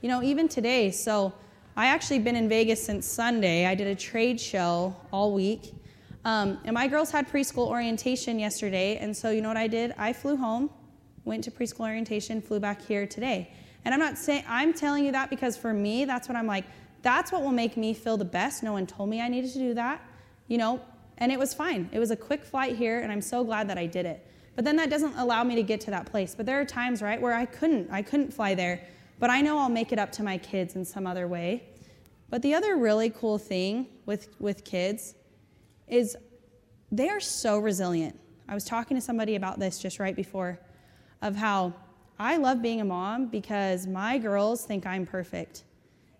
You 0.00 0.08
know, 0.08 0.22
even 0.22 0.48
today, 0.48 0.90
so 0.90 1.34
I 1.76 1.86
actually 1.86 2.20
been 2.20 2.36
in 2.36 2.48
Vegas 2.48 2.82
since 2.82 3.06
Sunday. 3.06 3.66
I 3.66 3.74
did 3.74 3.86
a 3.86 3.94
trade 3.94 4.40
show 4.40 4.96
all 5.12 5.32
week. 5.34 5.74
Um, 6.24 6.58
and 6.64 6.72
my 6.72 6.86
girls 6.88 7.10
had 7.10 7.28
preschool 7.28 7.66
orientation 7.66 8.38
yesterday, 8.38 8.96
and 8.96 9.14
so 9.14 9.30
you 9.30 9.42
know 9.42 9.48
what 9.48 9.58
I 9.58 9.66
did? 9.66 9.94
I 9.98 10.14
flew 10.14 10.36
home, 10.36 10.70
went 11.26 11.44
to 11.44 11.50
preschool 11.50 11.80
orientation, 11.80 12.40
flew 12.40 12.60
back 12.60 12.80
here 12.80 13.06
today. 13.06 13.50
And 13.84 13.92
I'm 13.92 14.00
not 14.00 14.16
saying, 14.16 14.44
I'm 14.48 14.72
telling 14.72 15.04
you 15.04 15.12
that 15.12 15.30
because 15.30 15.56
for 15.56 15.72
me, 15.72 16.04
that's 16.04 16.28
what 16.28 16.36
I'm 16.36 16.46
like, 16.46 16.64
that's 17.02 17.30
what 17.30 17.42
will 17.42 17.52
make 17.52 17.76
me 17.76 17.92
feel 17.92 18.16
the 18.16 18.24
best. 18.24 18.62
No 18.62 18.72
one 18.72 18.86
told 18.86 19.10
me 19.10 19.20
I 19.20 19.28
needed 19.28 19.52
to 19.52 19.58
do 19.58 19.74
that, 19.74 20.00
you 20.48 20.56
know, 20.56 20.80
and 21.18 21.30
it 21.30 21.38
was 21.38 21.52
fine. 21.52 21.88
It 21.92 21.98
was 21.98 22.10
a 22.10 22.16
quick 22.16 22.44
flight 22.44 22.76
here, 22.76 23.00
and 23.00 23.12
I'm 23.12 23.20
so 23.20 23.44
glad 23.44 23.68
that 23.68 23.78
I 23.78 23.86
did 23.86 24.06
it. 24.06 24.26
But 24.56 24.64
then 24.64 24.76
that 24.76 24.88
doesn't 24.88 25.14
allow 25.16 25.44
me 25.44 25.54
to 25.56 25.62
get 25.62 25.80
to 25.82 25.90
that 25.90 26.06
place. 26.06 26.34
But 26.34 26.46
there 26.46 26.60
are 26.60 26.64
times, 26.64 27.02
right, 27.02 27.20
where 27.20 27.34
I 27.34 27.44
couldn't. 27.44 27.90
I 27.90 28.02
couldn't 28.02 28.32
fly 28.32 28.54
there. 28.54 28.80
But 29.18 29.30
I 29.30 29.40
know 29.40 29.58
I'll 29.58 29.68
make 29.68 29.92
it 29.92 29.98
up 29.98 30.12
to 30.12 30.22
my 30.22 30.38
kids 30.38 30.76
in 30.76 30.84
some 30.84 31.06
other 31.06 31.28
way. 31.28 31.64
But 32.30 32.42
the 32.42 32.54
other 32.54 32.76
really 32.76 33.10
cool 33.10 33.38
thing 33.38 33.86
with, 34.06 34.28
with 34.40 34.64
kids 34.64 35.14
is 35.88 36.16
they 36.90 37.08
are 37.08 37.20
so 37.20 37.58
resilient. 37.58 38.18
I 38.48 38.54
was 38.54 38.64
talking 38.64 38.96
to 38.96 39.00
somebody 39.00 39.36
about 39.36 39.58
this 39.58 39.78
just 39.78 39.98
right 39.98 40.14
before 40.14 40.58
of 41.22 41.36
how 41.36 41.74
I 42.18 42.36
love 42.36 42.62
being 42.62 42.80
a 42.80 42.84
mom 42.84 43.26
because 43.26 43.86
my 43.86 44.18
girls 44.18 44.64
think 44.64 44.86
I'm 44.86 45.04
perfect. 45.04 45.64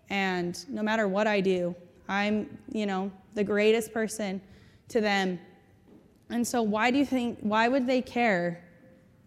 And 0.09 0.63
no 0.69 0.83
matter 0.83 1.07
what 1.07 1.25
I 1.25 1.41
do, 1.41 1.75
I'm, 2.07 2.57
you 2.71 2.85
know, 2.85 3.11
the 3.33 3.43
greatest 3.43 3.93
person 3.93 4.41
to 4.89 5.01
them. 5.01 5.39
And 6.29 6.45
so 6.45 6.61
why 6.61 6.91
do 6.91 6.97
you 6.97 7.05
think 7.05 7.39
why 7.41 7.67
would 7.67 7.87
they 7.87 8.01
care 8.01 8.63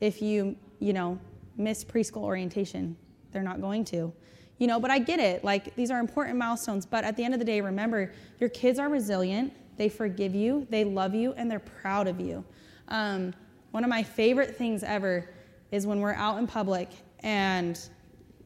if 0.00 0.20
you, 0.20 0.56
you 0.78 0.92
know, 0.92 1.18
miss 1.56 1.84
preschool 1.84 2.22
orientation? 2.22 2.96
They're 3.32 3.42
not 3.42 3.60
going 3.60 3.84
to. 3.86 4.12
You 4.58 4.66
know, 4.66 4.80
but 4.80 4.90
I 4.90 4.98
get 4.98 5.20
it. 5.20 5.44
Like 5.44 5.74
these 5.74 5.90
are 5.90 6.00
important 6.00 6.36
milestones, 6.36 6.84
but 6.84 7.04
at 7.04 7.16
the 7.16 7.24
end 7.24 7.32
of 7.32 7.40
the 7.40 7.46
day, 7.46 7.60
remember, 7.60 8.12
your 8.40 8.50
kids 8.50 8.78
are 8.78 8.88
resilient. 8.88 9.52
They 9.76 9.88
forgive 9.88 10.34
you, 10.34 10.66
they 10.70 10.84
love 10.84 11.14
you, 11.14 11.32
and 11.34 11.48
they're 11.48 11.60
proud 11.60 12.08
of 12.08 12.20
you. 12.20 12.44
Um, 12.88 13.32
one 13.70 13.84
of 13.84 13.90
my 13.90 14.02
favorite 14.02 14.56
things 14.56 14.82
ever 14.82 15.28
is 15.70 15.86
when 15.86 16.00
we're 16.00 16.14
out 16.14 16.38
in 16.38 16.46
public 16.46 16.88
and 17.20 17.78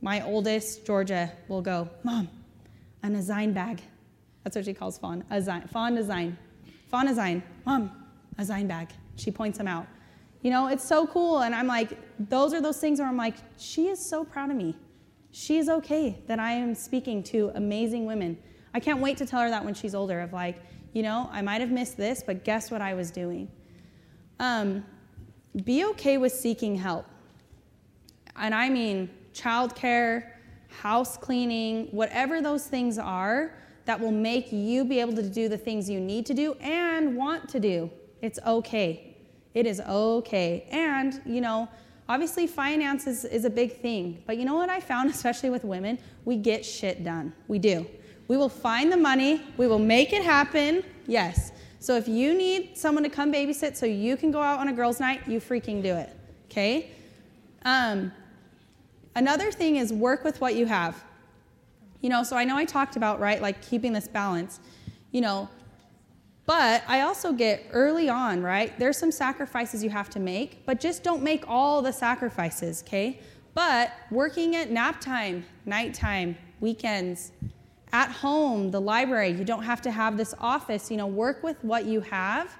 my 0.00 0.24
oldest, 0.24 0.84
Georgia, 0.84 1.32
will 1.48 1.62
go, 1.62 1.88
Mom, 2.02 2.28
a 3.02 3.10
design 3.10 3.52
bag. 3.52 3.80
That's 4.42 4.56
what 4.56 4.64
she 4.64 4.74
calls 4.74 4.98
Fawn. 4.98 5.24
A 5.30 5.36
Zine, 5.36 5.70
Fawn 5.70 5.94
design. 5.94 6.36
Fawn 6.88 7.06
design. 7.06 7.42
Mom, 7.64 7.90
a 8.38 8.42
Zine 8.42 8.66
bag. 8.66 8.88
She 9.16 9.30
points 9.30 9.58
them 9.58 9.68
out. 9.68 9.86
You 10.42 10.50
know, 10.50 10.66
it's 10.66 10.84
so 10.84 11.06
cool. 11.06 11.42
And 11.42 11.54
I'm 11.54 11.68
like, 11.68 11.96
those 12.28 12.52
are 12.52 12.60
those 12.60 12.78
things 12.78 12.98
where 12.98 13.08
I'm 13.08 13.16
like, 13.16 13.36
she 13.56 13.86
is 13.86 14.04
so 14.04 14.24
proud 14.24 14.50
of 14.50 14.56
me. 14.56 14.76
She's 15.30 15.68
okay 15.68 16.22
that 16.26 16.40
I 16.40 16.52
am 16.52 16.74
speaking 16.74 17.22
to 17.24 17.52
amazing 17.54 18.04
women. 18.04 18.36
I 18.74 18.80
can't 18.80 19.00
wait 19.00 19.16
to 19.18 19.26
tell 19.26 19.40
her 19.40 19.50
that 19.50 19.64
when 19.64 19.74
she's 19.74 19.94
older, 19.94 20.20
of 20.20 20.32
like, 20.32 20.60
you 20.92 21.02
know, 21.02 21.28
I 21.32 21.42
might 21.42 21.60
have 21.60 21.70
missed 21.70 21.96
this, 21.96 22.22
but 22.26 22.44
guess 22.44 22.70
what 22.70 22.80
I 22.80 22.94
was 22.94 23.10
doing? 23.10 23.48
Um, 24.40 24.84
be 25.64 25.84
okay 25.86 26.18
with 26.18 26.32
seeking 26.32 26.74
help 26.74 27.06
and 28.36 28.54
I 28.54 28.68
mean 28.68 29.10
childcare, 29.34 30.32
house 30.68 31.16
cleaning, 31.16 31.88
whatever 31.90 32.40
those 32.40 32.66
things 32.66 32.98
are 32.98 33.54
that 33.84 33.98
will 33.98 34.12
make 34.12 34.52
you 34.52 34.84
be 34.84 35.00
able 35.00 35.14
to 35.14 35.22
do 35.22 35.48
the 35.48 35.58
things 35.58 35.90
you 35.90 36.00
need 36.00 36.26
to 36.26 36.34
do 36.34 36.54
and 36.54 37.16
want 37.16 37.48
to 37.48 37.60
do. 37.60 37.90
It's 38.20 38.38
okay. 38.46 39.16
It 39.54 39.66
is 39.66 39.80
okay. 39.80 40.66
And, 40.70 41.20
you 41.26 41.40
know, 41.40 41.68
obviously 42.08 42.46
finance 42.46 43.06
is, 43.06 43.24
is 43.24 43.44
a 43.44 43.50
big 43.50 43.76
thing. 43.80 44.22
But 44.26 44.38
you 44.38 44.44
know 44.44 44.54
what 44.54 44.70
I 44.70 44.80
found, 44.80 45.10
especially 45.14 45.50
with 45.50 45.64
women? 45.64 45.98
We 46.24 46.36
get 46.36 46.64
shit 46.64 47.04
done. 47.04 47.32
We 47.48 47.58
do. 47.58 47.86
We 48.28 48.36
will 48.36 48.48
find 48.48 48.90
the 48.90 48.96
money, 48.96 49.42
we 49.56 49.66
will 49.66 49.80
make 49.80 50.12
it 50.12 50.22
happen. 50.22 50.84
Yes. 51.06 51.52
So 51.80 51.96
if 51.96 52.06
you 52.06 52.32
need 52.32 52.78
someone 52.78 53.02
to 53.02 53.10
come 53.10 53.32
babysit 53.32 53.76
so 53.76 53.84
you 53.84 54.16
can 54.16 54.30
go 54.30 54.40
out 54.40 54.60
on 54.60 54.68
a 54.68 54.72
girls' 54.72 55.00
night, 55.00 55.26
you 55.26 55.40
freaking 55.40 55.82
do 55.82 55.94
it. 55.96 56.16
Okay? 56.48 56.92
Um, 57.64 58.12
Another 59.14 59.52
thing 59.52 59.76
is 59.76 59.92
work 59.92 60.24
with 60.24 60.40
what 60.40 60.54
you 60.54 60.66
have. 60.66 61.04
You 62.00 62.08
know, 62.08 62.22
so 62.22 62.36
I 62.36 62.44
know 62.44 62.56
I 62.56 62.64
talked 62.64 62.96
about, 62.96 63.20
right, 63.20 63.40
like 63.40 63.62
keeping 63.62 63.92
this 63.92 64.08
balance, 64.08 64.60
you 65.12 65.20
know, 65.20 65.48
but 66.46 66.82
I 66.88 67.02
also 67.02 67.32
get 67.32 67.64
early 67.72 68.08
on, 68.08 68.42
right, 68.42 68.76
there's 68.78 68.98
some 68.98 69.12
sacrifices 69.12 69.84
you 69.84 69.90
have 69.90 70.10
to 70.10 70.18
make, 70.18 70.66
but 70.66 70.80
just 70.80 71.04
don't 71.04 71.22
make 71.22 71.44
all 71.46 71.80
the 71.80 71.92
sacrifices, 71.92 72.82
okay? 72.82 73.20
But 73.54 73.92
working 74.10 74.56
at 74.56 74.70
nap 74.70 75.00
time, 75.00 75.44
nighttime, 75.66 76.36
weekends, 76.58 77.30
at 77.92 78.10
home, 78.10 78.70
the 78.70 78.80
library, 78.80 79.30
you 79.30 79.44
don't 79.44 79.62
have 79.62 79.82
to 79.82 79.90
have 79.92 80.16
this 80.16 80.34
office, 80.40 80.90
you 80.90 80.96
know, 80.96 81.06
work 81.06 81.42
with 81.44 81.62
what 81.62 81.84
you 81.84 82.00
have 82.00 82.56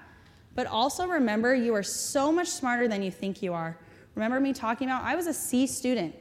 But 0.55 0.67
also 0.67 1.07
remember, 1.07 1.55
you 1.55 1.73
are 1.73 1.83
so 1.83 2.31
much 2.31 2.47
smarter 2.47 2.87
than 2.87 3.01
you 3.01 3.11
think 3.11 3.41
you 3.41 3.53
are. 3.53 3.77
Remember 4.15 4.39
me 4.39 4.53
talking 4.53 4.87
about, 4.87 5.03
I 5.03 5.15
was 5.15 5.27
a 5.27 5.33
C 5.33 5.65
student. 5.65 6.15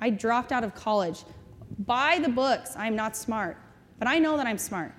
I 0.00 0.10
dropped 0.10 0.52
out 0.52 0.64
of 0.64 0.74
college. 0.74 1.24
By 1.80 2.18
the 2.18 2.28
books, 2.28 2.74
I'm 2.76 2.96
not 2.96 3.16
smart, 3.16 3.56
but 3.98 4.08
I 4.08 4.18
know 4.18 4.36
that 4.36 4.46
I'm 4.46 4.58
smart. 4.58 4.92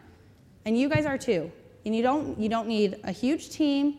And 0.66 0.78
you 0.78 0.90
guys 0.90 1.06
are 1.06 1.18
too. 1.18 1.52
And 1.86 1.96
you 1.96 2.04
don't, 2.04 2.40
you 2.40 2.50
don't 2.50 2.68
need 2.68 3.00
a 3.04 3.12
huge 3.12 3.50
team. 3.50 3.98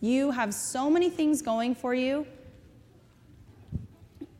You 0.00 0.30
have 0.30 0.52
so 0.52 0.90
many 0.90 1.10
things 1.10 1.42
going 1.42 1.74
for 1.74 1.94
you. 1.94 2.26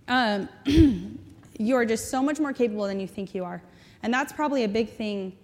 Um, 0.08 0.48
you 1.58 1.76
are 1.76 1.84
just 1.84 2.10
so 2.10 2.22
much 2.22 2.40
more 2.40 2.52
capable 2.52 2.84
than 2.84 3.00
you 3.00 3.06
think 3.06 3.34
you 3.34 3.44
are. 3.44 3.62
And 4.02 4.12
that's 4.12 4.32
probably 4.32 4.64
a 4.64 4.68
big 4.68 4.90
thing 4.90 5.36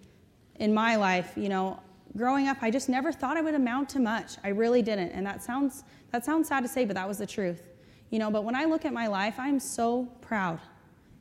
in 0.57 0.75
my 0.75 0.97
life. 0.97 1.33
You 1.37 1.49
know, 1.49 1.81
growing 2.17 2.49
up, 2.49 2.59
I 2.63 2.71
just 2.71 2.89
never 2.89 3.13
thought 3.13 3.37
I 3.37 3.43
would 3.43 3.55
amount 3.55 3.89
to 3.91 4.01
much. 4.01 4.37
I 4.43 4.49
really 4.49 4.83
didn't. 4.83 5.11
And 5.11 5.25
that 5.27 5.43
sounds, 5.43 5.85
that 6.11 6.25
sounds 6.25 6.49
sad 6.49 6.63
to 6.63 6.69
say, 6.69 6.85
but 6.85 6.95
that 6.95 7.07
was 7.07 7.19
the 7.19 7.27
truth. 7.27 7.63
You 8.11 8.19
know, 8.19 8.31
but 8.31 8.45
when 8.45 8.55
I 8.55 8.65
look 8.65 8.85
at 8.85 8.93
my 8.93 9.09
life, 9.09 9.35
I'm 9.39 9.59
so 9.59 10.05
proud. 10.21 10.61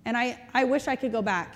And 0.06 0.16
I, 0.16 0.40
I 0.54 0.64
wish 0.64 0.88
I 0.88 0.96
could 0.96 1.12
go 1.12 1.22
back 1.22 1.56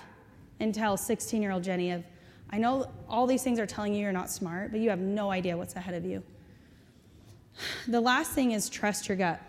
and 0.59 0.73
tell 0.73 0.97
16 0.97 1.41
year 1.41 1.51
old 1.51 1.63
Jenny 1.63 1.91
of, 1.91 2.03
I 2.51 2.57
know 2.57 2.89
all 3.07 3.27
these 3.27 3.43
things 3.43 3.59
are 3.59 3.67
telling 3.67 3.93
you 3.93 4.01
you're 4.01 4.11
not 4.11 4.30
smart, 4.30 4.71
but 4.71 4.80
you 4.80 4.89
have 4.89 4.99
no 4.99 5.32
idea 5.32 5.55
what's 5.55 5.75
ahead 5.75 5.95
of 5.95 6.05
you. 6.05 6.23
The 7.88 7.99
last 7.99 8.32
thing 8.32 8.51
is 8.51 8.69
trust 8.69 9.09
your 9.09 9.17
gut. 9.17 9.41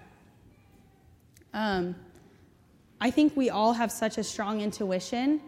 Um, 1.55 1.95
I 3.01 3.11
think 3.11 3.37
we 3.37 3.51
all 3.51 3.73
have 3.73 3.91
such 3.91 4.19
a 4.19 4.25
strong 4.25 4.61
intuition, 4.61 5.41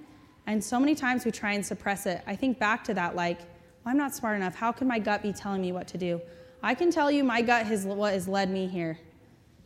and 0.47 0.63
so 0.63 0.81
many 0.81 0.95
times 0.95 1.25
we 1.25 1.31
try 1.31 1.53
and 1.53 1.65
suppress 1.65 2.07
it. 2.07 2.23
I 2.27 2.35
think 2.35 2.59
back 2.59 2.85
to 2.85 2.95
that, 2.95 3.15
like, 3.15 3.41
well, 3.41 3.93
I'm 3.93 3.99
not 3.99 4.15
smart 4.15 4.37
enough. 4.37 4.55
How 4.55 4.73
can 4.73 4.89
my 4.89 4.99
gut 4.99 5.23
be 5.23 5.33
telling 5.33 5.61
me 5.61 5.73
what 5.73 5.87
to 5.89 5.99
do? 5.99 6.21
I 6.63 6.75
can 6.75 6.91
tell 6.91 7.11
you 7.11 7.25
my 7.25 7.43
gut 7.43 7.67
has 7.67 7.85
what 7.85 8.13
has 8.13 8.27
led 8.27 8.49
me 8.49 8.67
here. 8.67 8.99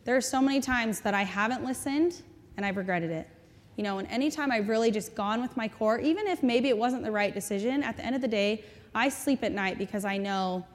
There 0.07 0.15
are 0.15 0.21
so 0.21 0.41
many 0.41 0.61
times 0.61 1.01
that 1.01 1.13
I 1.13 1.23
haven't 1.23 1.65
listened 1.65 2.21
and 2.55 2.65
I've 2.65 2.77
regretted 2.77 3.11
it. 3.11 3.27
You 3.75 3.83
know, 3.83 3.97
and 3.97 4.07
anytime 4.07 4.53
I've 4.53 4.69
really 4.69 4.89
just 4.89 5.15
gone 5.15 5.41
with 5.41 5.57
my 5.57 5.67
core, 5.67 5.99
even 5.99 6.27
if 6.27 6.41
maybe 6.41 6.69
it 6.69 6.77
wasn't 6.77 7.03
the 7.03 7.11
right 7.11 7.33
decision, 7.33 7.83
at 7.83 7.97
the 7.97 8.05
end 8.05 8.15
of 8.15 8.21
the 8.21 8.27
day, 8.29 8.63
I 8.95 9.09
sleep 9.09 9.43
at 9.43 9.51
night 9.51 9.77
because 9.77 10.05
I 10.05 10.15
know 10.15 10.65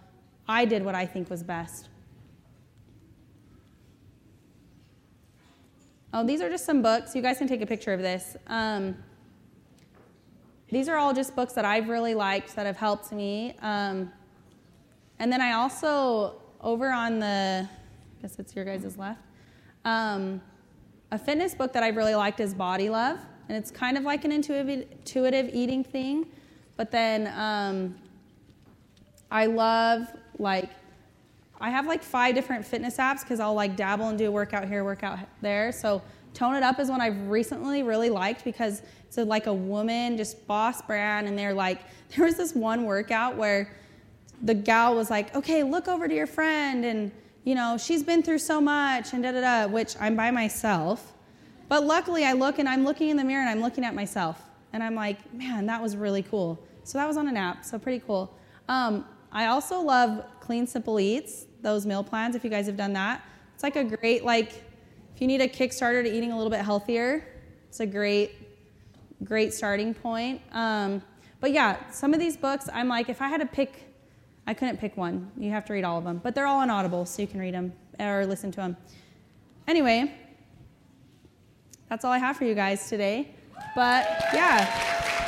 I 0.47 0.67
did 0.67 0.85
what 0.85 0.95
I 0.95 1.07
think 1.07 1.31
was 1.31 1.43
best. 1.43 1.89
Oh, 6.13 6.27
these 6.27 6.43
are 6.43 6.51
just 6.51 6.67
some 6.67 6.83
books. 6.83 7.17
You 7.17 7.23
guys 7.23 7.39
can 7.39 7.49
take 7.49 7.63
a 7.63 7.67
picture 7.67 7.95
of 7.95 8.03
this. 8.03 8.37
Um, 8.49 8.95
these 10.69 10.91
are 10.91 10.99
all 10.99 11.15
just 11.15 11.35
books 11.35 11.55
that 11.55 11.65
I've 11.65 11.89
really 11.89 12.13
liked 12.13 12.55
that 12.55 12.67
have 12.67 12.77
helped 12.77 13.13
me. 13.13 13.57
Um, 13.63 14.13
and 15.19 15.33
then 15.33 15.41
I 15.41 15.53
also, 15.53 16.35
over 16.61 16.93
on 16.93 17.19
the, 17.19 17.67
guess 18.23 18.39
it's 18.39 18.55
your 18.57 18.65
guys' 18.65 18.97
left, 18.97 19.21
um, 19.85 20.41
a 21.11 21.19
fitness 21.19 21.55
book 21.55 21.73
that 21.73 21.83
I've 21.83 21.97
really 21.97 22.15
liked 22.15 22.41
is 22.41 22.55
Body 22.55 22.89
Love. 22.89 23.19
And 23.49 23.59
it's 23.59 23.71
kind 23.71 23.99
of 23.99 24.05
like 24.05 24.25
an 24.25 24.33
intuitive, 24.33 25.51
eating 25.53 25.85
thing. 25.85 26.27
But 26.77 26.91
then 26.91 27.31
um, 27.37 27.97
I 29.31 29.47
love 29.47 30.07
like 30.39 30.71
I 31.61 31.71
have 31.71 31.87
like 31.87 32.03
five 32.03 32.35
different 32.35 32.67
fitness 32.67 32.97
apps 32.97 33.21
because 33.21 33.41
I'll 33.41 33.55
like 33.55 33.77
dabble 33.77 34.09
and 34.09 34.19
do 34.19 34.27
a 34.27 34.31
workout 34.31 34.67
here, 34.67 34.85
workout 34.85 35.19
there. 35.43 35.71
So 35.71 36.03
Tone 36.35 36.55
It 36.55 36.63
Up 36.63 36.81
is 36.81 36.89
one 36.89 37.01
I've 37.01 37.29
recently 37.29 37.83
really 37.83 38.11
liked 38.11 38.43
because 38.45 38.83
it's 39.07 39.19
a, 39.19 39.25
like 39.25 39.47
a 39.47 39.55
woman, 39.55 40.17
just 40.17 40.47
boss 40.47 40.83
brand, 40.83 41.29
and 41.29 41.39
they're 41.39 41.55
like, 41.55 41.81
there 42.17 42.25
was 42.25 42.37
this 42.37 42.55
one 42.55 42.85
workout 42.85 43.37
where 43.37 43.71
the 44.43 44.55
gal 44.55 44.97
was 44.97 45.11
like, 45.11 45.35
okay, 45.37 45.63
look 45.63 45.89
over 45.89 46.09
to 46.09 46.15
your 46.15 46.27
friend, 46.27 46.85
and 46.85 47.13
you 47.45 47.55
know, 47.55 47.77
she's 47.77 48.03
been 48.03 48.23
through 48.23 48.39
so 48.39 48.61
much, 48.61 49.13
and 49.13 49.23
da 49.23 49.33
da 49.33 49.41
da, 49.41 49.73
which 49.73 49.95
I'm 50.01 50.17
by 50.17 50.31
myself. 50.31 51.13
But 51.69 51.85
luckily, 51.85 52.25
I 52.25 52.33
look 52.33 52.59
and 52.59 52.69
I'm 52.69 52.85
looking 52.85 53.09
in 53.09 53.17
the 53.17 53.25
mirror 53.25 53.41
and 53.41 53.51
I'm 53.51 53.61
looking 53.61 53.85
at 53.85 53.95
myself, 53.95 54.43
and 54.73 54.83
I'm 54.83 54.95
like, 54.95 55.33
man, 55.35 55.67
that 55.67 55.81
was 55.83 55.97
really 55.97 56.23
cool. 56.23 56.63
So 56.85 56.99
that 56.99 57.07
was 57.07 57.17
on 57.17 57.29
an 57.29 57.37
app, 57.37 57.65
so 57.65 57.79
pretty 57.79 58.03
cool. 58.07 58.37
Um, 58.69 59.07
I 59.33 59.47
also 59.47 59.81
love 59.81 60.25
Clean 60.41 60.67
Simple 60.67 61.01
Eats 61.01 61.47
those 61.63 61.87
meal 61.87 62.03
plans 62.03 62.37
if 62.37 62.45
you 62.45 62.51
guys 62.51 62.67
have 62.67 62.77
done 62.77 62.93
that. 62.93 63.23
It's 63.55 63.63
like 63.63 63.77
a 63.77 63.85
great 63.85 64.25
like 64.25 64.53
if 65.15 65.21
you 65.21 65.27
need 65.27 65.41
a 65.41 65.49
Kickstarter 65.49 66.03
to 66.03 66.13
eating 66.13 66.33
a 66.33 66.37
little 66.37 66.51
bit 66.51 66.61
healthier, 66.61 67.25
it's 67.69 67.81
a 67.81 67.87
great 67.87 68.33
great 69.25 69.55
starting 69.55 69.95
point. 69.95 70.43
Um, 70.53 71.03
but 71.41 71.53
yeah, 71.53 71.89
some 71.91 72.13
of 72.13 72.21
these 72.21 72.37
books, 72.37 72.69
I'm 72.73 72.89
like, 72.89 73.09
if 73.09 73.23
I 73.23 73.29
had 73.29 73.41
to 73.41 73.47
pick, 73.47 73.92
I 74.47 74.55
couldn't 74.55 74.79
pick 74.79 74.97
one. 74.97 75.31
You 75.37 75.51
have 75.51 75.65
to 75.67 75.73
read 75.73 75.85
all 75.85 75.99
of 75.99 76.05
them, 76.05 76.21
but 76.23 76.35
they're 76.35 76.47
all 76.47 76.59
on 76.59 76.71
Audible, 76.71 77.05
so 77.07 77.23
you 77.23 77.29
can 77.29 77.41
read 77.41 77.55
them 77.55 77.73
or 78.01 78.27
listen 78.27 78.51
to 78.53 78.57
them. 78.57 78.77
Anyway, 79.69 80.13
that's 81.89 82.05
all 82.05 82.13
I 82.13 82.19
have 82.19 82.37
for 82.37 82.45
you 82.45 82.55
guys 82.55 82.89
today. 82.89 83.35
But 83.75 84.07
yeah. 84.35 85.22